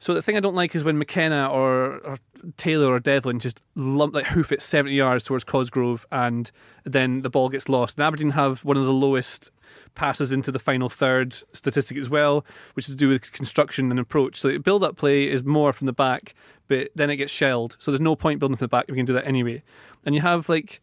so 0.00 0.14
the 0.14 0.22
thing 0.22 0.36
I 0.36 0.40
don't 0.40 0.54
like 0.54 0.74
is 0.74 0.82
when 0.82 0.98
McKenna 0.98 1.48
or, 1.48 1.98
or 1.98 2.16
Taylor 2.56 2.86
or 2.86 3.00
Devlin 3.00 3.38
just 3.38 3.60
lump 3.74 4.14
like 4.14 4.26
hoof 4.26 4.50
it 4.50 4.62
70 4.62 4.94
yards 4.94 5.24
towards 5.24 5.44
Cosgrove 5.44 6.06
and 6.10 6.50
then 6.84 7.20
the 7.20 7.28
ball 7.28 7.50
gets 7.50 7.68
lost. 7.68 7.98
And 7.98 8.06
Aberdeen 8.06 8.30
have 8.30 8.64
one 8.64 8.78
of 8.78 8.86
the 8.86 8.94
lowest 8.94 9.50
passes 9.94 10.32
into 10.32 10.52
the 10.52 10.58
final 10.58 10.88
third 10.88 11.34
statistic 11.52 11.96
as 11.96 12.10
well, 12.10 12.44
which 12.74 12.88
is 12.88 12.94
to 12.94 12.98
do 12.98 13.08
with 13.08 13.32
construction 13.32 13.90
and 13.90 13.98
approach. 13.98 14.40
So 14.40 14.48
the 14.48 14.58
build 14.58 14.84
up 14.84 14.96
play 14.96 15.28
is 15.28 15.42
more 15.42 15.72
from 15.72 15.86
the 15.86 15.92
back, 15.92 16.34
but 16.68 16.90
then 16.94 17.10
it 17.10 17.16
gets 17.16 17.32
shelled. 17.32 17.76
So 17.78 17.90
there's 17.90 18.00
no 18.00 18.16
point 18.16 18.40
building 18.40 18.56
from 18.56 18.64
the 18.64 18.68
back 18.68 18.84
if 18.84 18.90
you 18.90 18.96
can 18.96 19.06
do 19.06 19.12
that 19.14 19.26
anyway. 19.26 19.62
And 20.04 20.14
you 20.14 20.20
have 20.20 20.48
like 20.48 20.80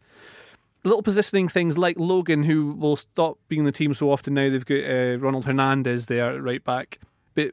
little 0.84 1.02
positioning 1.02 1.48
things 1.48 1.76
like 1.76 1.98
Logan, 1.98 2.44
who 2.44 2.72
will 2.72 2.96
stop 2.96 3.38
being 3.48 3.64
the 3.64 3.72
team 3.72 3.94
so 3.94 4.10
often 4.10 4.34
now. 4.34 4.50
They've 4.50 4.64
got 4.64 4.84
uh, 4.84 5.18
Ronald 5.18 5.44
Hernandez 5.44 6.06
there 6.06 6.40
right 6.40 6.62
back. 6.62 6.98
But 7.34 7.52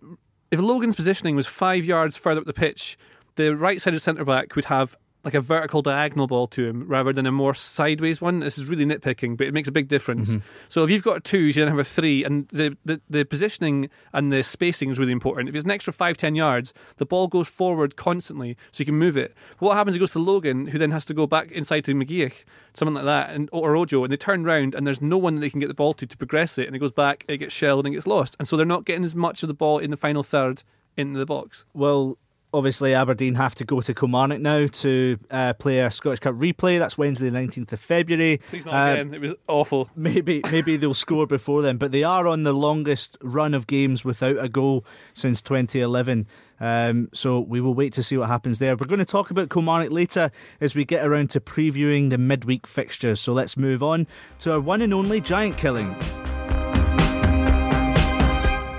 if 0.52 0.60
Logan's 0.60 0.96
positioning 0.96 1.36
was 1.36 1.48
five 1.48 1.86
yards 1.86 2.18
further 2.18 2.42
up 2.42 2.48
the 2.48 2.54
pitch, 2.54 2.98
the 3.36 3.56
right 3.56 3.82
sided 3.82 4.00
centre 4.00 4.26
back 4.26 4.56
would 4.56 4.66
have 4.66 4.96
like 5.26 5.34
a 5.34 5.42
vertical 5.42 5.82
diagonal 5.82 6.28
ball 6.28 6.46
to 6.46 6.68
him 6.68 6.88
rather 6.88 7.12
than 7.12 7.26
a 7.26 7.32
more 7.32 7.56
sideways 7.56 8.22
one. 8.22 8.40
This 8.40 8.60
is 8.60 8.68
really 8.68 8.86
nitpicking, 8.86 9.36
but 9.36 9.48
it 9.48 9.54
makes 9.54 9.68
a 9.68 9.72
big 9.72 9.88
difference. 9.88 10.32
Mm-hmm. 10.32 10.48
So 10.70 10.84
if 10.84 10.92
you've 10.92 11.04
got 11.04 11.24
twos, 11.24 11.56
you 11.56 11.64
then 11.64 11.70
have 11.70 11.80
a 11.80 11.84
three, 11.84 12.24
and 12.24 12.48
the, 12.50 12.78
the, 12.86 13.02
the 13.10 13.26
positioning 13.26 13.90
and 14.14 14.32
the 14.32 14.44
spacing 14.44 14.92
is 14.92 15.00
really 15.00 15.12
important. 15.12 15.50
If 15.50 15.56
it's 15.56 15.66
an 15.66 15.72
extra 15.72 15.92
five, 15.92 16.16
ten 16.16 16.36
yards, 16.36 16.74
the 16.98 17.08
ball 17.08 17.28
goes 17.28 17.48
forward 17.48 17.96
constantly, 17.96 18.56
so 18.72 18.82
you 18.82 18.86
can 18.86 18.96
move 18.96 19.18
it. 19.18 19.36
But 19.60 19.66
what 19.66 19.78
happens? 19.78 19.96
It 19.96 20.00
goes 20.00 20.12
to 20.12 20.20
Logan, 20.20 20.68
who 20.68 20.78
then 20.78 20.92
has 20.92 21.06
to 21.06 21.14
go 21.16 21.26
back 21.26 21.52
inside 21.52 21.86
to 21.86 21.96
McGeouch, 21.96 22.44
something 22.76 22.94
like 22.94 23.06
that, 23.06 23.32
and 23.32 23.50
or 23.52 23.76
Ojo, 23.76 24.04
and 24.04 24.14
they 24.14 24.18
turn 24.18 24.44
round, 24.44 24.76
and 24.76 24.86
there's 24.86 25.02
no 25.02 25.18
one 25.18 25.36
that 25.36 25.42
they 25.42 25.50
can 25.50 25.60
get 25.60 25.68
the 25.68 25.74
ball 25.74 25.96
to 25.96 26.06
to 26.06 26.18
progress 26.18 26.60
it, 26.60 26.68
and 26.68 26.76
it 26.76 26.80
goes 26.80 26.92
back, 26.92 27.26
it 27.28 27.38
gets 27.38 27.54
shelled, 27.54 27.88
and 27.88 27.94
it 27.94 27.98
gets 27.98 28.06
lost, 28.08 28.36
and 28.38 28.48
so 28.48 28.56
they're 28.56 28.66
not 28.66 28.86
getting 28.86 29.04
as 29.04 29.16
much 29.16 29.42
of 29.42 29.48
the 29.48 29.56
ball 29.56 29.80
in 29.80 29.90
the 29.90 29.98
final 29.98 30.22
third 30.22 30.62
into 30.96 31.18
the 31.18 31.26
box. 31.26 31.66
Well, 31.74 32.18
obviously 32.56 32.94
Aberdeen 32.94 33.36
have 33.36 33.54
to 33.56 33.66
go 33.66 33.82
to 33.82 33.94
Kilmarnock 33.94 34.40
now 34.40 34.68
to 34.68 35.20
uh, 35.30 35.54
play 35.54 35.80
a 35.80 35.92
Scottish 35.92 36.20
Cup 36.20 36.36
replay. 36.36 36.80
That's 36.80 36.98
Wednesday, 36.98 37.26
the 37.30 37.32
nineteenth 37.32 37.72
of 37.74 37.80
February. 37.80 38.40
Please 38.50 38.66
not 38.66 38.74
Uh, 38.74 38.94
again. 38.94 39.14
It 39.14 39.22
was 39.22 39.34
awful. 39.48 39.90
Maybe 39.96 40.42
maybe 40.52 40.78
they'll 40.78 40.94
score 40.94 41.28
before 41.28 41.62
then, 41.62 41.78
but 41.78 41.92
they 41.92 42.04
are 42.04 42.28
on 42.28 42.44
the 42.44 42.54
longest 42.54 43.18
run 43.22 43.54
of 43.54 43.68
games 43.68 44.06
without 44.06 44.38
a 44.40 44.48
goal 44.50 44.86
since 45.14 45.42
2011. 45.42 46.28
Um, 46.60 47.10
so 47.14 47.42
we 47.42 47.60
will 47.60 47.74
wait 47.74 47.92
to 47.94 48.04
see 48.04 48.16
what 48.16 48.30
happens 48.30 48.60
there. 48.60 48.78
We're 48.78 48.88
going 48.88 49.00
to 49.00 49.06
talk 49.06 49.30
about 49.30 49.50
Kilmarnock 49.50 49.92
later 49.92 50.32
as 50.62 50.74
we 50.74 50.86
get 50.86 51.06
around 51.06 51.30
to 51.32 51.42
previewing 51.42 52.10
the 52.10 52.18
midweek 52.18 52.66
fixtures. 52.66 53.20
So 53.20 53.34
let's 53.34 53.58
move 53.58 53.84
on 53.84 54.08
to 54.40 54.54
our 54.54 54.60
one 54.62 54.82
and 54.82 54.94
only 54.94 55.20
giant 55.20 55.58
killing. 55.58 55.94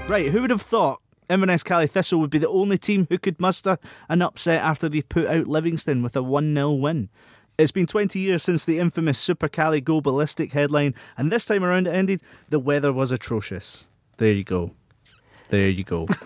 Right, 0.08 0.28
who 0.30 0.40
would 0.40 0.50
have 0.50 0.62
thought 0.62 1.00
Inverness 1.28 1.62
Cali 1.62 1.86
Thistle 1.86 2.20
would 2.20 2.30
be 2.30 2.38
the 2.38 2.48
only 2.48 2.78
team 2.78 3.06
who 3.10 3.18
could 3.18 3.40
muster 3.40 3.78
an 4.08 4.22
upset 4.22 4.62
after 4.62 4.88
they 4.88 5.02
put 5.02 5.26
out 5.26 5.46
Livingston 5.46 6.02
with 6.02 6.16
a 6.16 6.22
1 6.22 6.54
0 6.54 6.72
win? 6.72 7.08
It's 7.58 7.72
been 7.72 7.86
20 7.86 8.18
years 8.18 8.42
since 8.42 8.64
the 8.64 8.78
infamous 8.78 9.18
Super 9.18 9.48
Cali 9.48 9.80
Go 9.80 10.00
Ballistic 10.00 10.52
headline, 10.52 10.94
and 11.16 11.32
this 11.32 11.46
time 11.46 11.64
around 11.64 11.86
it 11.86 11.94
ended, 11.94 12.20
the 12.50 12.58
weather 12.58 12.92
was 12.92 13.12
atrocious. 13.12 13.86
There 14.18 14.32
you 14.32 14.44
go. 14.44 14.72
There 15.48 15.68
you 15.68 15.84
go. 15.84 16.06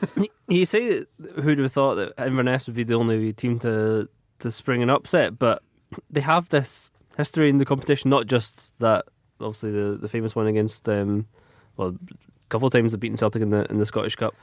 You 0.49 0.65
say 0.65 1.05
who'd 1.37 1.61
have 1.61 1.71
thought 1.71 1.95
that 1.95 2.15
Inverness 2.19 2.67
would 2.67 2.75
be 2.75 2.83
the 2.83 2.95
only 2.95 3.33
team 3.33 3.61
to 3.61 4.09
to 4.41 4.51
spring 4.51 4.83
an 4.83 4.91
upset, 4.91 5.39
but 5.39 5.63
they 6.11 6.21
have 6.23 6.49
this 6.49 6.91
history 7.17 7.49
in 7.49 7.59
the 7.59 7.65
competition. 7.65 8.11
Not 8.11 8.27
just 8.27 8.77
that, 8.81 9.05
obviously 9.41 9.71
the, 9.71 9.97
the 9.97 10.09
famous 10.09 10.35
one 10.35 10.49
against 10.49 10.89
um, 10.89 11.29
well, 11.77 11.91
a 11.91 12.49
couple 12.49 12.67
of 12.67 12.73
times 12.73 12.91
they've 12.91 13.01
beaten 13.01 13.17
Celtic 13.17 13.43
in 13.43 13.51
the 13.51 13.71
in 13.71 13.79
the 13.79 13.87
Scottish 13.87 14.17
Cup. 14.17 14.35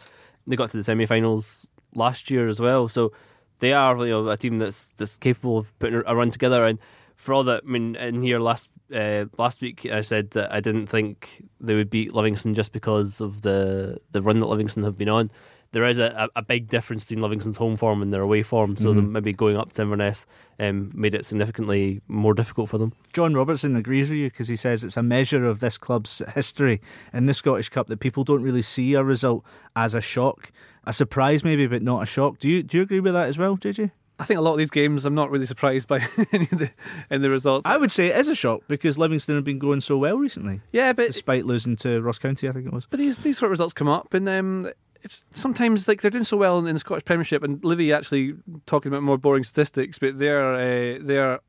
They 0.47 0.55
got 0.55 0.71
to 0.71 0.77
the 0.77 0.83
semi-finals 0.83 1.67
last 1.93 2.31
year 2.31 2.47
as 2.47 2.59
well, 2.59 2.87
so 2.87 3.11
they 3.59 3.73
are 3.73 3.97
you 4.05 4.13
know 4.13 4.27
a 4.29 4.37
team 4.37 4.59
that's 4.59 4.89
that's 4.97 5.17
capable 5.17 5.57
of 5.57 5.77
putting 5.79 6.01
a 6.05 6.15
run 6.15 6.31
together. 6.31 6.65
And 6.65 6.79
for 7.15 7.33
all 7.33 7.43
that, 7.45 7.63
I 7.65 7.69
mean, 7.69 7.95
in 7.95 8.21
here 8.21 8.39
last 8.39 8.69
uh, 8.93 9.25
last 9.37 9.61
week 9.61 9.85
I 9.85 10.01
said 10.01 10.31
that 10.31 10.51
I 10.51 10.59
didn't 10.59 10.87
think 10.87 11.43
they 11.59 11.75
would 11.75 11.89
beat 11.89 12.13
Livingston 12.13 12.53
just 12.53 12.71
because 12.71 13.19
of 13.19 13.41
the 13.41 13.99
the 14.11 14.21
run 14.21 14.39
that 14.39 14.45
Livingston 14.47 14.83
have 14.83 14.97
been 14.97 15.09
on. 15.09 15.31
There 15.77 15.85
is 15.85 15.99
a, 15.99 16.27
a 16.35 16.41
big 16.41 16.69
difference 16.69 17.03
between 17.03 17.21
Livingston's 17.21 17.55
home 17.55 17.75
form 17.75 18.01
and 18.01 18.11
their 18.11 18.23
away 18.23 18.41
form, 18.41 18.75
so 18.75 18.95
them 18.95 19.11
maybe 19.11 19.31
going 19.31 19.57
up 19.57 19.73
to 19.73 19.83
Inverness 19.83 20.25
um, 20.59 20.91
made 20.95 21.13
it 21.13 21.23
significantly 21.23 22.01
more 22.07 22.33
difficult 22.33 22.69
for 22.69 22.79
them. 22.79 22.93
John 23.13 23.35
Robertson 23.35 23.75
agrees 23.75 24.09
with 24.09 24.17
you 24.17 24.25
because 24.25 24.47
he 24.47 24.55
says 24.55 24.83
it's 24.83 24.97
a 24.97 25.03
measure 25.03 25.45
of 25.45 25.59
this 25.59 25.77
club's 25.77 26.23
history 26.33 26.81
in 27.13 27.27
the 27.27 27.33
Scottish 27.35 27.69
Cup 27.69 27.85
that 27.89 27.99
people 27.99 28.23
don't 28.23 28.41
really 28.41 28.63
see 28.63 28.95
a 28.95 29.03
result 29.03 29.45
as 29.75 29.93
a 29.93 30.01
shock. 30.01 30.51
A 30.85 30.93
surprise, 30.93 31.43
maybe, 31.43 31.67
but 31.67 31.83
not 31.83 32.01
a 32.01 32.07
shock. 32.07 32.39
Do 32.39 32.49
you 32.49 32.63
do 32.63 32.77
you 32.77 32.81
agree 32.81 32.99
with 32.99 33.13
that 33.13 33.27
as 33.27 33.37
well, 33.37 33.55
JJ? 33.55 33.91
I 34.19 34.23
think 34.23 34.39
a 34.39 34.41
lot 34.41 34.53
of 34.53 34.57
these 34.57 34.71
games, 34.71 35.05
I'm 35.05 35.13
not 35.13 35.29
really 35.29 35.45
surprised 35.45 35.87
by 35.87 35.99
any 36.33 36.47
of 36.51 36.57
the, 36.57 36.71
in 37.11 37.21
the 37.21 37.29
results. 37.29 37.67
I 37.67 37.77
would 37.77 37.91
say 37.91 38.07
it 38.07 38.17
is 38.17 38.27
a 38.27 38.35
shock 38.35 38.61
because 38.67 38.97
Livingston 38.97 39.35
have 39.35 39.43
been 39.43 39.59
going 39.59 39.79
so 39.79 39.95
well 39.97 40.17
recently, 40.17 40.61
yeah, 40.71 40.91
but 40.93 41.07
despite 41.07 41.45
losing 41.45 41.75
to 41.77 42.01
Ross 42.01 42.17
County, 42.17 42.49
I 42.49 42.51
think 42.51 42.65
it 42.65 42.73
was. 42.73 42.87
But 42.89 42.97
these 42.97 43.19
these 43.19 43.37
sort 43.37 43.47
of 43.47 43.51
results 43.51 43.73
come 43.73 43.87
up, 43.87 44.15
and 44.15 44.27
um, 44.27 44.71
it's 45.07 45.23
sometimes 45.31 45.87
like 45.87 46.01
they're 46.01 46.11
doing 46.11 46.23
so 46.23 46.37
well 46.37 46.59
in, 46.59 46.67
in 46.67 46.73
the 46.75 46.79
Scottish 46.79 47.05
Premiership, 47.05 47.43
and 47.43 47.63
Livy 47.63 47.91
actually 47.93 48.35
talking 48.65 48.91
about 48.91 49.03
more 49.03 49.17
boring 49.17 49.43
statistics, 49.43 49.97
but 49.99 50.17
they're 50.17 50.53
uh, 50.53 50.99
they're 51.01 51.39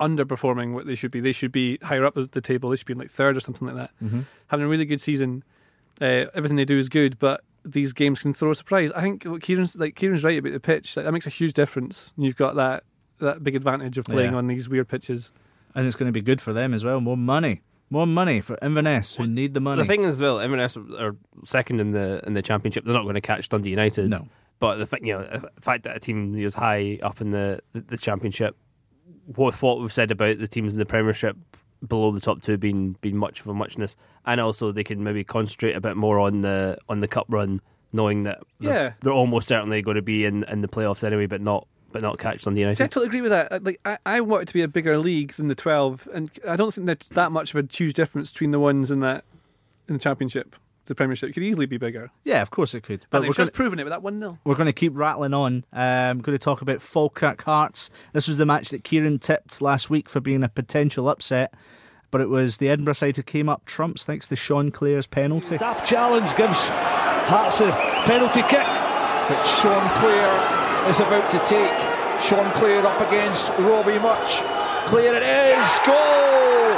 underperforming 0.00 0.72
what 0.74 0.86
they 0.86 0.94
should 0.94 1.10
be. 1.10 1.20
They 1.20 1.32
should 1.32 1.52
be 1.52 1.78
higher 1.82 2.04
up 2.04 2.14
the 2.14 2.40
table. 2.40 2.70
They 2.70 2.76
should 2.76 2.86
be 2.86 2.92
in 2.92 2.98
like 2.98 3.10
third 3.10 3.36
or 3.36 3.40
something 3.40 3.66
like 3.66 3.76
that. 3.76 3.90
Mm-hmm. 4.02 4.20
Having 4.48 4.66
a 4.66 4.68
really 4.68 4.84
good 4.84 5.00
season. 5.00 5.42
Uh, 6.00 6.26
everything 6.34 6.56
they 6.56 6.66
do 6.66 6.78
is 6.78 6.90
good, 6.90 7.18
but 7.18 7.42
these 7.64 7.94
games 7.94 8.20
can 8.20 8.34
throw 8.34 8.50
a 8.50 8.54
surprise. 8.54 8.92
I 8.94 9.00
think 9.00 9.24
what 9.24 9.40
Kieran's 9.40 9.74
like 9.76 9.94
Kieran's 9.94 10.24
right 10.24 10.38
about 10.38 10.52
the 10.52 10.60
pitch. 10.60 10.96
Like, 10.96 11.06
that 11.06 11.12
makes 11.12 11.26
a 11.26 11.30
huge 11.30 11.54
difference. 11.54 12.12
You've 12.18 12.36
got 12.36 12.56
that 12.56 12.84
that 13.18 13.42
big 13.42 13.56
advantage 13.56 13.96
of 13.96 14.04
playing 14.04 14.32
Yeah. 14.32 14.38
on 14.38 14.46
these 14.46 14.68
weird 14.68 14.88
pitches. 14.88 15.30
And 15.74 15.86
it's 15.86 15.96
going 15.96 16.08
to 16.08 16.12
be 16.12 16.22
good 16.22 16.40
for 16.40 16.52
them 16.52 16.72
as 16.74 16.84
well. 16.84 17.00
More 17.00 17.16
money. 17.16 17.62
More 17.88 18.06
money 18.06 18.40
for 18.40 18.58
Inverness, 18.60 19.14
who 19.14 19.26
need 19.26 19.54
the 19.54 19.60
money. 19.60 19.82
The 19.82 19.86
thing 19.86 20.02
is, 20.04 20.20
well, 20.20 20.40
Inverness 20.40 20.76
are 20.76 21.14
second 21.44 21.80
in 21.80 21.92
the 21.92 22.20
in 22.26 22.34
the 22.34 22.42
championship. 22.42 22.84
They're 22.84 22.94
not 22.94 23.04
going 23.04 23.14
to 23.14 23.20
catch 23.20 23.48
Dundee 23.48 23.70
United. 23.70 24.08
No. 24.10 24.26
But 24.58 24.76
the 24.76 24.86
thing, 24.86 25.06
you 25.06 25.12
know, 25.18 25.22
the 25.54 25.60
fact 25.60 25.84
that 25.84 25.96
a 25.96 26.00
team 26.00 26.34
is 26.36 26.54
high 26.54 26.98
up 27.02 27.20
in 27.20 27.30
the, 27.30 27.60
the, 27.74 27.82
the 27.82 27.96
championship, 27.98 28.56
with 29.36 29.62
what 29.62 29.80
we've 29.80 29.92
said 29.92 30.10
about 30.10 30.38
the 30.38 30.48
teams 30.48 30.72
in 30.72 30.78
the 30.78 30.86
Premiership 30.86 31.36
below 31.86 32.10
the 32.10 32.20
top 32.20 32.42
two 32.42 32.56
being 32.56 32.96
being 33.02 33.16
much 33.16 33.40
of 33.40 33.46
a 33.48 33.54
muchness, 33.54 33.94
and 34.24 34.40
also 34.40 34.72
they 34.72 34.82
can 34.82 35.04
maybe 35.04 35.22
concentrate 35.22 35.76
a 35.76 35.80
bit 35.80 35.96
more 35.96 36.18
on 36.18 36.40
the 36.40 36.78
on 36.88 37.00
the 37.00 37.06
cup 37.08 37.26
run, 37.28 37.60
knowing 37.92 38.24
that 38.24 38.40
they're, 38.58 38.72
Yeah. 38.86 38.92
they're 39.02 39.12
almost 39.12 39.46
certainly 39.46 39.82
going 39.82 39.96
to 39.96 40.02
be 40.02 40.24
in, 40.24 40.42
in 40.44 40.60
the 40.62 40.68
playoffs 40.68 41.04
anyway, 41.04 41.26
but 41.26 41.40
not 41.40 41.68
but 41.96 42.06
not 42.06 42.18
catch 42.18 42.44
Dundee 42.44 42.60
United. 42.60 42.76
See, 42.76 42.84
I 42.84 42.86
totally 42.86 43.06
agree 43.06 43.20
with 43.22 43.30
that. 43.32 43.62
Like, 43.64 43.80
I, 43.84 43.98
I 44.06 44.20
want 44.20 44.42
it 44.42 44.48
to 44.48 44.54
be 44.54 44.62
a 44.62 44.68
bigger 44.68 44.98
league 44.98 45.32
than 45.34 45.48
the 45.48 45.54
twelve, 45.54 46.08
and 46.12 46.30
I 46.46 46.56
don't 46.56 46.72
think 46.72 46.86
there's 46.86 47.08
that 47.10 47.32
much 47.32 47.54
of 47.54 47.64
a 47.64 47.68
huge 47.72 47.94
difference 47.94 48.32
between 48.32 48.50
the 48.50 48.60
ones 48.60 48.90
in 48.90 49.00
that 49.00 49.24
in 49.88 49.94
the 49.94 50.00
championship. 50.00 50.56
The 50.86 50.94
Premiership 50.94 51.34
could 51.34 51.42
easily 51.42 51.66
be 51.66 51.78
bigger, 51.78 52.12
yeah, 52.22 52.42
of 52.42 52.50
course 52.50 52.72
it 52.72 52.82
could. 52.82 53.00
but 53.00 53.10
But 53.10 53.18
they've 53.22 53.28
we're 53.30 53.34
going 53.34 53.46
just 53.46 53.54
proven 53.54 53.80
it 53.80 53.82
with 53.82 53.90
that 53.90 54.02
one 54.04 54.20
0 54.20 54.38
We're 54.44 54.54
going 54.54 54.66
to 54.66 54.72
keep 54.72 54.92
rattling 54.94 55.34
on. 55.34 55.64
Um, 55.72 55.82
I'm 55.82 56.20
going 56.20 56.38
to 56.38 56.44
talk 56.44 56.62
about 56.62 56.80
Falkirk 56.80 57.42
Hearts. 57.42 57.90
This 58.12 58.28
was 58.28 58.38
the 58.38 58.46
match 58.46 58.68
that 58.68 58.84
Kieran 58.84 59.18
tipped 59.18 59.60
last 59.60 59.90
week 59.90 60.08
for 60.08 60.20
being 60.20 60.44
a 60.44 60.48
potential 60.48 61.08
upset, 61.08 61.52
but 62.12 62.20
it 62.20 62.28
was 62.28 62.58
the 62.58 62.68
Edinburgh 62.68 62.94
side 62.94 63.16
who 63.16 63.24
came 63.24 63.48
up 63.48 63.64
trumps 63.64 64.04
thanks 64.04 64.28
to 64.28 64.36
Sean 64.36 64.70
Clare's 64.70 65.08
penalty. 65.08 65.58
Daft 65.58 65.84
challenge 65.84 66.36
gives 66.36 66.68
Hearts 66.68 67.58
a 67.58 67.72
penalty 68.06 68.42
kick, 68.42 68.68
which 69.28 69.44
Sean 69.60 69.88
Clare 69.98 70.55
is 70.88 71.00
about 71.00 71.28
to 71.30 71.38
take. 71.40 71.78
Sean 72.22 72.50
Clare 72.52 72.86
up 72.86 73.00
against 73.06 73.48
Robbie 73.58 73.98
Mutch. 73.98 74.36
Clare 74.88 75.14
it 75.16 75.22
is, 75.22 75.78
goal! 75.84 76.76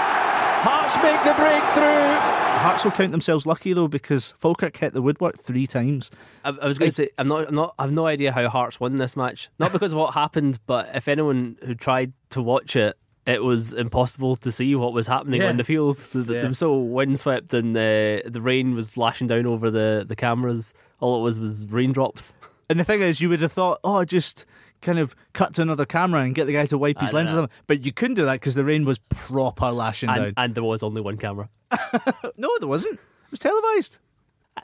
Hearts 0.61 0.97
make 0.97 1.23
the 1.25 1.35
breakthrough. 1.35 2.19
Hearts 2.59 2.83
will 2.85 2.91
count 2.91 3.13
themselves 3.13 3.47
lucky 3.47 3.73
though 3.73 3.87
because 3.87 4.33
Falkirk 4.39 4.77
hit 4.77 4.93
the 4.93 5.01
woodwork 5.03 5.39
three 5.39 5.67
times. 5.67 6.11
I, 6.45 6.49
I 6.51 6.67
was 6.67 6.79
going 6.79 6.91
to 6.91 6.95
say 6.95 7.11
I'm 7.19 7.29
not, 7.29 7.47
I'm 7.49 7.55
not. 7.55 7.75
I've 7.79 7.93
no 7.93 8.07
idea 8.07 8.33
how 8.33 8.49
Hearts 8.49 8.81
won 8.81 8.97
this 8.97 9.17
match. 9.17 9.49
Not 9.61 9.73
because 9.73 9.93
of 9.93 9.99
what 9.99 10.15
happened, 10.15 10.59
but 10.67 10.91
if 10.97 11.07
anyone 11.07 11.57
who 11.65 11.75
tried 11.77 12.13
to 12.31 12.43
watch 12.43 12.75
it, 12.75 12.97
it 13.27 13.45
was 13.45 13.73
impossible 13.73 14.35
to 14.37 14.51
see 14.51 14.75
what 14.75 14.93
was 14.93 15.07
happening 15.07 15.43
Yeah. 15.43 15.51
on 15.51 15.57
the 15.59 15.65
field. 15.65 15.99
They, 16.13 16.21
they 16.23 16.35
Yeah. 16.41 16.49
were 16.49 16.55
so 16.55 16.77
windswept, 16.79 17.55
and 17.55 17.77
uh, 17.77 18.23
the 18.29 18.41
rain 18.43 18.75
was 18.75 18.97
lashing 18.97 19.29
down 19.29 19.47
over 19.47 19.71
the 19.71 20.05
the 20.09 20.17
cameras. 20.17 20.75
All 20.99 21.21
it 21.21 21.23
was 21.23 21.39
was 21.39 21.67
raindrops. 21.69 22.35
And 22.71 22.79
the 22.81 22.85
thing 22.85 23.01
is, 23.03 23.21
you 23.21 23.29
would 23.31 23.41
have 23.41 23.53
thought, 23.53 23.81
oh, 23.85 24.05
just 24.05 24.45
kind 24.83 24.99
of 24.99 25.17
cut 25.33 25.55
to 25.55 25.63
another 25.63 25.85
camera 25.87 26.21
and 26.23 26.35
get 26.35 26.47
the 26.47 26.53
guy 26.53 26.67
to 26.67 26.79
wipe 26.79 27.01
his 27.01 27.13
lens 27.13 27.31
or 27.33 27.35
something. 27.35 27.57
But 27.67 27.85
you 27.85 27.93
couldn't 27.93 28.15
do 28.15 28.25
that 28.27 28.35
because 28.35 28.55
the 28.55 28.65
rain 28.65 28.85
was 28.85 28.99
proper 29.09 29.71
lashing 29.71 30.09
And, 30.11 30.19
down. 30.27 30.33
and 30.37 30.55
there 30.55 30.63
was 30.65 30.83
only 30.83 31.01
one 31.01 31.17
camera. 31.17 31.49
no, 32.37 32.49
there 32.61 32.69
wasn't. 32.69 32.95
It 32.95 33.31
was 33.31 33.41
televised. 33.41 33.99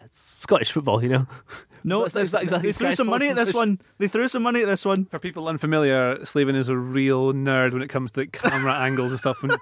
It's 0.04 0.18
Scottish 0.20 0.72
football, 0.72 1.02
you 1.02 1.08
know. 1.08 1.26
No, 1.86 2.04
It's 2.04 2.14
not- 2.14 2.22
it's 2.22 2.32
not 2.32 2.42
exactly 2.44 2.68
they 2.70 2.72
threw 2.72 2.86
Sky 2.92 2.94
some 2.94 3.08
money 3.08 3.28
at 3.28 3.36
this 3.36 3.52
one. 3.52 3.78
They 3.98 4.08
threw 4.08 4.26
some 4.26 4.42
money 4.42 4.62
at 4.62 4.66
this 4.66 4.86
one. 4.86 5.04
For 5.04 5.18
people 5.18 5.46
unfamiliar, 5.48 6.24
Slavin 6.24 6.56
is 6.56 6.70
a 6.70 6.76
real 6.78 7.34
nerd 7.34 7.74
when 7.74 7.82
it 7.82 7.88
comes 7.88 8.10
to 8.12 8.24
camera 8.26 8.72
angles 8.78 9.10
and 9.10 9.20
stuff. 9.20 9.42
And 9.42 9.54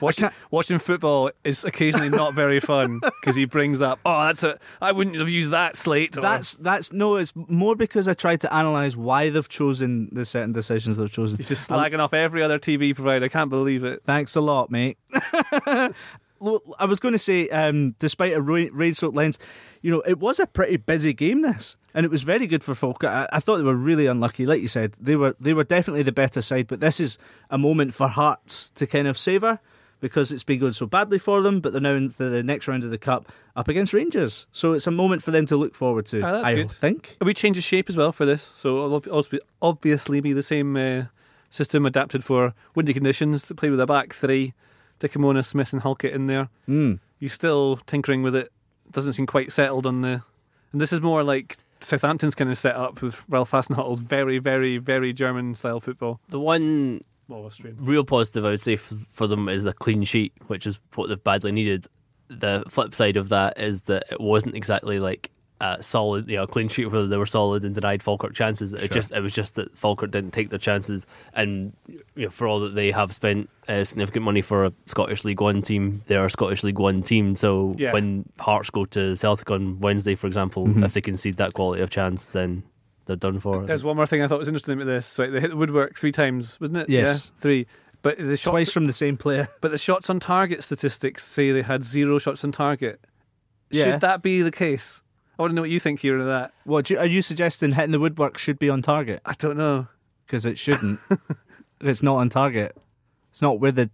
watching 0.00 0.28
watching 0.50 0.78
football 0.78 1.30
is 1.44 1.64
occasionally 1.64 2.08
not 2.08 2.34
very 2.34 2.60
fun 2.60 3.00
because 3.20 3.36
he 3.36 3.44
brings 3.44 3.80
up, 3.80 3.98
"Oh, 4.04 4.24
that's 4.26 4.42
a 4.42 4.58
I 4.80 4.92
wouldn't 4.92 5.16
have 5.16 5.28
used 5.28 5.50
that 5.52 5.76
slate." 5.76 6.16
Or, 6.16 6.20
That's 6.20 6.54
that's 6.56 6.92
no. 6.92 7.16
It's 7.16 7.32
more 7.34 7.76
because 7.76 8.08
I 8.08 8.14
tried 8.14 8.40
to 8.42 8.52
analyze 8.54 8.96
why 8.96 9.30
they've 9.30 9.48
chosen 9.48 10.08
the 10.12 10.24
certain 10.24 10.52
decisions 10.52 10.96
they've 10.96 11.10
chosen. 11.10 11.38
he's 11.38 11.48
just 11.48 11.68
slagging 11.68 11.98
off 12.00 12.14
every 12.14 12.42
other 12.42 12.58
TV 12.58 12.94
provider. 12.94 13.24
I 13.24 13.28
can't 13.28 13.50
believe 13.50 13.84
it. 13.84 14.02
Thanks 14.04 14.36
a 14.36 14.40
lot, 14.40 14.70
mate. 14.70 14.98
I 16.78 16.84
was 16.84 17.00
going 17.00 17.12
to 17.12 17.18
say, 17.18 17.48
um, 17.48 17.96
despite 17.98 18.32
a 18.32 18.40
ra- 18.40 18.66
rain-soaked 18.70 19.16
lens, 19.16 19.38
you 19.82 19.90
know, 19.90 20.00
it 20.02 20.18
was 20.20 20.38
a 20.38 20.46
pretty 20.46 20.76
busy 20.76 21.12
game. 21.12 21.42
This, 21.42 21.76
and 21.94 22.04
it 22.04 22.10
was 22.10 22.22
very 22.22 22.46
good 22.46 22.62
for 22.62 22.74
Falkirk. 22.76 23.10
I, 23.10 23.28
I 23.32 23.40
thought 23.40 23.56
they 23.56 23.64
were 23.64 23.74
really 23.74 24.06
unlucky, 24.06 24.46
like 24.46 24.62
you 24.62 24.68
said. 24.68 24.94
They 25.00 25.16
were 25.16 25.34
they 25.40 25.52
were 25.52 25.64
definitely 25.64 26.02
the 26.04 26.12
better 26.12 26.40
side, 26.42 26.68
but 26.68 26.80
this 26.80 27.00
is 27.00 27.18
a 27.50 27.58
moment 27.58 27.94
for 27.94 28.06
Hearts 28.08 28.70
to 28.76 28.86
kind 28.86 29.08
of 29.08 29.18
savour 29.18 29.58
because 30.00 30.32
it's 30.32 30.44
been 30.44 30.60
going 30.60 30.72
so 30.72 30.86
badly 30.86 31.18
for 31.18 31.42
them. 31.42 31.60
But 31.60 31.72
they're 31.72 31.80
now 31.80 31.94
in 31.94 32.08
the, 32.16 32.24
the 32.26 32.42
next 32.42 32.68
round 32.68 32.84
of 32.84 32.90
the 32.90 32.98
cup 32.98 33.30
up 33.56 33.68
against 33.68 33.92
Rangers, 33.92 34.46
so 34.52 34.72
it's 34.72 34.86
a 34.86 34.90
moment 34.90 35.22
for 35.22 35.30
them 35.30 35.46
to 35.46 35.56
look 35.56 35.74
forward 35.74 36.06
to. 36.06 36.22
Ah, 36.22 36.32
that's 36.32 36.46
I 36.46 36.54
good. 36.54 36.70
think. 36.70 37.16
We 37.20 37.34
changed 37.34 37.58
the 37.58 37.62
shape 37.62 37.88
as 37.88 37.96
well 37.96 38.12
for 38.12 38.24
this, 38.24 38.42
so 38.42 38.84
it'll 38.84 39.12
also 39.12 39.38
obviously 39.60 40.20
be 40.20 40.32
the 40.32 40.42
same 40.42 40.76
uh, 40.76 41.04
system 41.50 41.86
adapted 41.86 42.24
for 42.24 42.54
windy 42.74 42.94
conditions 42.94 43.42
to 43.44 43.54
play 43.54 43.70
with 43.70 43.80
a 43.80 43.86
back 43.86 44.12
three, 44.12 44.54
Dikamona, 45.00 45.44
Smith, 45.44 45.72
and 45.72 45.82
Halkett 45.82 46.12
in 46.12 46.26
there. 46.26 46.48
Mm. 46.68 47.00
He's 47.18 47.32
still 47.32 47.78
tinkering 47.86 48.22
with 48.22 48.36
it. 48.36 48.52
Doesn't 48.92 49.14
seem 49.14 49.26
quite 49.26 49.52
settled 49.52 49.86
on 49.86 50.02
the. 50.02 50.22
And 50.72 50.80
this 50.80 50.92
is 50.92 51.00
more 51.00 51.22
like 51.22 51.56
Southampton's 51.80 52.34
kind 52.34 52.50
of 52.50 52.58
set 52.58 52.76
up 52.76 53.02
with 53.02 53.22
Ralph 53.28 53.50
Hasenhüttl's 53.50 54.00
very, 54.00 54.38
very, 54.38 54.78
very 54.78 55.12
German 55.12 55.54
style 55.54 55.80
football. 55.80 56.20
The 56.28 56.40
one 56.40 57.00
Well, 57.28 57.44
Austrian. 57.46 57.76
real 57.78 58.04
positive 58.04 58.44
I 58.46 58.50
would 58.50 58.60
say 58.60 58.76
for, 58.76 58.94
for 59.10 59.26
them 59.26 59.48
is 59.48 59.66
a 59.66 59.72
clean 59.72 60.02
sheet, 60.04 60.32
which 60.46 60.66
is 60.66 60.80
what 60.94 61.08
they've 61.08 61.22
badly 61.22 61.52
needed. 61.52 61.86
The 62.28 62.64
flip 62.68 62.94
side 62.94 63.16
of 63.16 63.28
that 63.30 63.58
is 63.60 63.82
that 63.84 64.04
it 64.10 64.20
wasn't 64.20 64.54
exactly 64.56 64.98
like 64.98 65.30
a 65.60 65.82
solid, 65.82 66.28
you 66.28 66.36
know, 66.36 66.46
clean 66.46 66.68
sheet 66.68 66.86
where 66.86 67.04
they 67.06 67.16
were 67.16 67.26
solid 67.26 67.64
and 67.64 67.74
denied 67.74 68.00
Falkirk 68.02 68.32
chances. 68.32 68.72
It 68.74 68.92
just 68.92 69.10
it 69.12 69.20
was 69.20 69.32
just 69.32 69.56
that 69.56 69.76
Falkirk 69.76 70.10
didn't 70.12 70.30
take 70.32 70.50
their 70.50 70.58
chances, 70.58 71.04
and 71.34 71.72
you 71.86 72.24
know, 72.24 72.30
for 72.30 72.46
all 72.46 72.60
that 72.60 72.74
they 72.76 72.90
have 72.92 73.12
spent 73.12 73.50
uh, 73.66 73.82
significant 73.82 74.24
money 74.24 74.40
for 74.40 74.66
a 74.66 74.72
Scottish 74.86 75.24
League 75.24 75.40
One 75.40 75.60
team, 75.62 76.02
they 76.06 76.14
are 76.16 76.26
a 76.26 76.30
Scottish 76.30 76.62
League 76.62 76.78
One 76.78 77.02
team. 77.02 77.34
So 77.34 77.74
Yeah. 77.76 77.92
when 77.92 78.28
Hearts 78.38 78.70
go 78.70 78.84
to 78.86 79.16
Celtic 79.16 79.50
on 79.50 79.80
Wednesday, 79.80 80.14
for 80.14 80.28
example, 80.28 80.84
if 80.84 80.92
they 80.94 81.00
concede 81.00 81.38
that 81.38 81.54
quality 81.54 81.82
of 81.82 81.90
chance, 81.90 82.26
then 82.26 82.62
they're 83.08 83.16
done 83.16 83.40
for. 83.40 83.64
There's 83.64 83.82
one 83.82 83.96
more 83.96 84.06
thing 84.06 84.22
I 84.22 84.28
thought 84.28 84.38
was 84.38 84.48
interesting 84.48 84.74
about 84.74 84.84
this. 84.84 85.06
So 85.06 85.28
they 85.28 85.40
hit 85.40 85.50
the 85.50 85.56
woodwork 85.56 85.98
three 85.98 86.12
times, 86.12 86.60
wasn't 86.60 86.78
it? 86.78 86.90
Yes. 86.90 87.32
Yeah, 87.34 87.40
three. 87.40 87.66
But 88.02 88.18
the 88.18 88.36
shots, 88.36 88.50
Twice 88.50 88.72
from 88.72 88.86
the 88.86 88.92
same 88.92 89.16
player. 89.16 89.48
but 89.60 89.72
the 89.72 89.78
shots 89.78 90.08
on 90.08 90.20
target 90.20 90.62
statistics 90.62 91.26
say 91.26 91.50
they 91.50 91.62
had 91.62 91.82
zero 91.82 92.18
shots 92.18 92.44
on 92.44 92.52
target. 92.52 93.00
Yeah. 93.70 93.84
Should 93.84 94.02
that 94.02 94.22
be 94.22 94.42
the 94.42 94.52
case? 94.52 95.02
I 95.38 95.42
want 95.42 95.52
to 95.52 95.54
know 95.54 95.62
what 95.62 95.70
you 95.70 95.80
think 95.80 96.00
here 96.00 96.18
of 96.18 96.26
that. 96.26 96.52
What 96.64 96.84
do 96.84 96.94
you, 96.94 97.00
are 97.00 97.06
you 97.06 97.22
suggesting? 97.22 97.72
Hitting 97.72 97.92
the 97.92 97.98
woodwork 97.98 98.38
should 98.38 98.58
be 98.58 98.68
on 98.68 98.82
target 98.82 99.20
I 99.24 99.32
don't 99.32 99.56
know. 99.56 99.88
because 100.26 100.44
it 100.44 100.58
shouldn't. 100.58 101.00
it's 101.80 102.02
not 102.02 102.16
on 102.16 102.28
target. 102.28 102.76
It's 103.30 103.40
not 103.42 103.58
where 103.58 103.72
the 103.72 103.90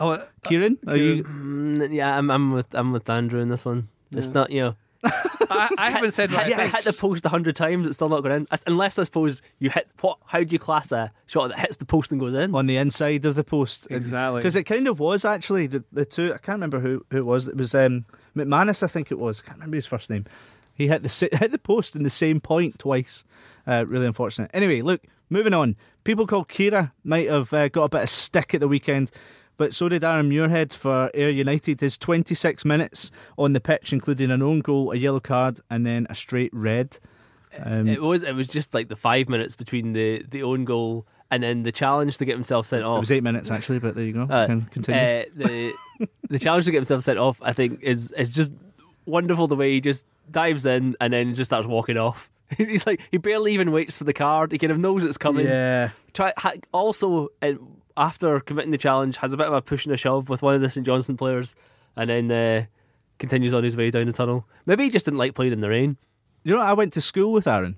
I 0.00 0.04
want, 0.04 0.22
Kieran. 0.42 0.78
Are 0.86 0.96
you? 0.96 1.22
Mm, 1.22 1.94
yeah, 1.94 2.16
I'm, 2.16 2.30
I'm 2.30 2.50
with 2.50 2.74
I'm 2.74 2.92
with 2.92 3.08
Andrew 3.08 3.40
in 3.40 3.50
this 3.50 3.64
one. 3.64 3.88
It's 4.10 4.28
not 4.28 4.50
you 4.50 4.60
know. 4.62 4.76
I, 5.04 5.68
I 5.78 5.90
haven't 5.90 6.12
said 6.12 6.30
hit, 6.30 6.36
right. 6.36 6.46
hit, 6.46 6.74
hit 6.74 6.84
the 6.84 6.96
post 6.98 7.24
a 7.24 7.28
hundred 7.28 7.56
times, 7.56 7.86
it's 7.86 7.96
still 7.96 8.08
not 8.08 8.22
going 8.22 8.34
in. 8.36 8.46
As- 8.50 8.64
Unless 8.66 8.98
I 8.98 9.04
suppose 9.04 9.42
you 9.58 9.70
hit 9.70 9.88
what? 10.00 10.18
How 10.26 10.42
do 10.42 10.52
you 10.52 10.58
class 10.58 10.92
a 10.92 11.12
shot 11.26 11.48
that 11.48 11.58
hits 11.58 11.76
the 11.76 11.84
post 11.84 12.10
and 12.12 12.20
goes 12.20 12.34
in? 12.34 12.54
on 12.54 12.66
the 12.66 12.76
inside 12.76 13.24
of 13.24 13.34
the 13.34 13.44
post. 13.44 13.86
Exactly. 13.90 14.40
Because 14.40 14.56
it 14.56 14.64
kind 14.64 14.88
of 14.88 14.98
was 14.98 15.24
actually 15.24 15.66
the, 15.66 15.84
the 15.92 16.04
two. 16.04 16.32
I 16.32 16.38
can't 16.38 16.56
remember 16.56 16.80
who, 16.80 17.04
who 17.10 17.18
it 17.18 17.26
was. 17.26 17.48
It 17.48 17.56
was 17.56 17.74
um, 17.74 18.04
McManus, 18.36 18.82
I 18.82 18.86
think 18.86 19.10
it 19.10 19.18
was. 19.18 19.40
I 19.40 19.46
can't 19.46 19.58
remember 19.58 19.76
his 19.76 19.86
first 19.86 20.10
name. 20.10 20.26
He 20.74 20.88
hit 20.88 21.02
the 21.02 21.28
hit 21.38 21.52
the 21.52 21.58
post 21.58 21.94
in 21.94 22.02
the 22.02 22.10
same 22.10 22.40
point 22.40 22.78
twice. 22.78 23.24
Uh, 23.66 23.84
really 23.86 24.06
unfortunate. 24.06 24.50
Anyway, 24.52 24.82
look, 24.82 25.02
moving 25.30 25.54
on. 25.54 25.76
People 26.04 26.26
called 26.26 26.48
Ciara 26.48 26.92
might 27.02 27.28
have 27.28 27.52
uh, 27.52 27.68
got 27.68 27.84
a 27.84 27.88
bit 27.88 28.02
of 28.02 28.10
stick 28.10 28.54
at 28.54 28.60
the 28.60 28.68
weekend. 28.68 29.10
But 29.56 29.72
so 29.74 29.88
did 29.88 30.02
Aaron 30.02 30.28
Muirhead 30.30 30.72
for 30.72 31.10
Ayr 31.14 31.30
United. 31.30 31.80
His 31.80 31.96
26 31.96 32.64
minutes 32.64 33.10
on 33.38 33.52
the 33.52 33.60
pitch, 33.60 33.92
including 33.92 34.30
an 34.30 34.42
own 34.42 34.60
goal, 34.60 34.92
a 34.92 34.96
yellow 34.96 35.20
card, 35.20 35.60
and 35.70 35.86
then 35.86 36.06
a 36.10 36.14
straight 36.14 36.52
red. 36.52 36.98
Um, 37.62 37.86
It 37.86 38.02
was 38.02 38.22
it 38.24 38.34
was 38.34 38.48
just 38.48 38.74
like 38.74 38.88
the 38.88 38.96
five 38.96 39.28
minutes 39.28 39.54
between 39.54 39.92
the 39.92 40.24
the 40.28 40.42
own 40.42 40.64
goal 40.64 41.06
and 41.30 41.42
then 41.42 41.62
the 41.62 41.70
challenge 41.72 42.18
to 42.18 42.24
get 42.24 42.34
himself 42.34 42.66
sent 42.66 42.82
off. 42.84 42.96
it 42.96 43.00
was 43.00 43.10
eight 43.12 43.22
minutes 43.22 43.50
actually, 43.50 43.78
but 43.78 43.94
there 43.94 44.04
you 44.04 44.12
go. 44.12 44.22
Uh, 44.22 44.46
Can 44.46 44.62
continue. 44.72 45.00
uh, 45.00 45.24
the 45.36 45.72
the 46.30 46.38
challenge 46.40 46.64
to 46.64 46.72
get 46.72 46.78
himself 46.78 47.04
sent 47.04 47.18
off, 47.18 47.38
I 47.42 47.52
think, 47.52 47.80
is 47.82 48.10
is 48.12 48.30
just 48.30 48.50
wonderful. 49.06 49.46
The 49.46 49.54
way 49.56 49.70
he 49.72 49.80
just 49.80 50.04
dives 50.30 50.66
in 50.66 50.96
and 51.00 51.12
then 51.12 51.32
just 51.32 51.48
starts 51.48 51.66
walking 51.68 51.96
off. 51.96 52.28
He's 52.58 52.86
like 52.86 53.00
he 53.12 53.18
barely 53.18 53.54
even 53.54 53.70
waits 53.70 53.96
for 53.98 54.04
the 54.04 54.12
card. 54.12 54.50
He 54.50 54.58
kind 54.58 54.72
of 54.72 54.78
knows 54.78 55.04
it's 55.04 55.16
coming. 55.18 55.46
yeah. 55.46 55.90
Try 56.12 56.32
also 56.72 57.28
uh, 57.42 57.52
after 57.96 58.40
committing 58.40 58.70
the 58.70 58.78
challenge 58.78 59.18
has 59.18 59.32
a 59.32 59.36
bit 59.36 59.46
of 59.46 59.52
a 59.52 59.62
push 59.62 59.84
and 59.84 59.94
a 59.94 59.96
shove 59.96 60.28
with 60.28 60.42
one 60.42 60.54
of 60.54 60.60
the 60.60 60.70
St 60.70 60.84
Johnstone 60.84 61.16
players, 61.16 61.54
and 61.96 62.10
then 62.10 62.30
uh, 62.30 62.66
continues 63.18 63.54
on 63.54 63.64
his 63.64 63.76
way 63.76 63.90
down 63.90 64.06
the 64.06 64.12
tunnel. 64.12 64.46
Maybe 64.66 64.84
he 64.84 64.90
just 64.90 65.04
didn't 65.04 65.18
like 65.18 65.34
playing 65.34 65.52
in 65.52 65.60
the 65.60 65.68
rain. 65.68 65.96
You 66.42 66.54
know, 66.54 66.60
I 66.60 66.72
went 66.72 66.92
to 66.94 67.00
school 67.00 67.32
with 67.32 67.46
Aaron. 67.46 67.76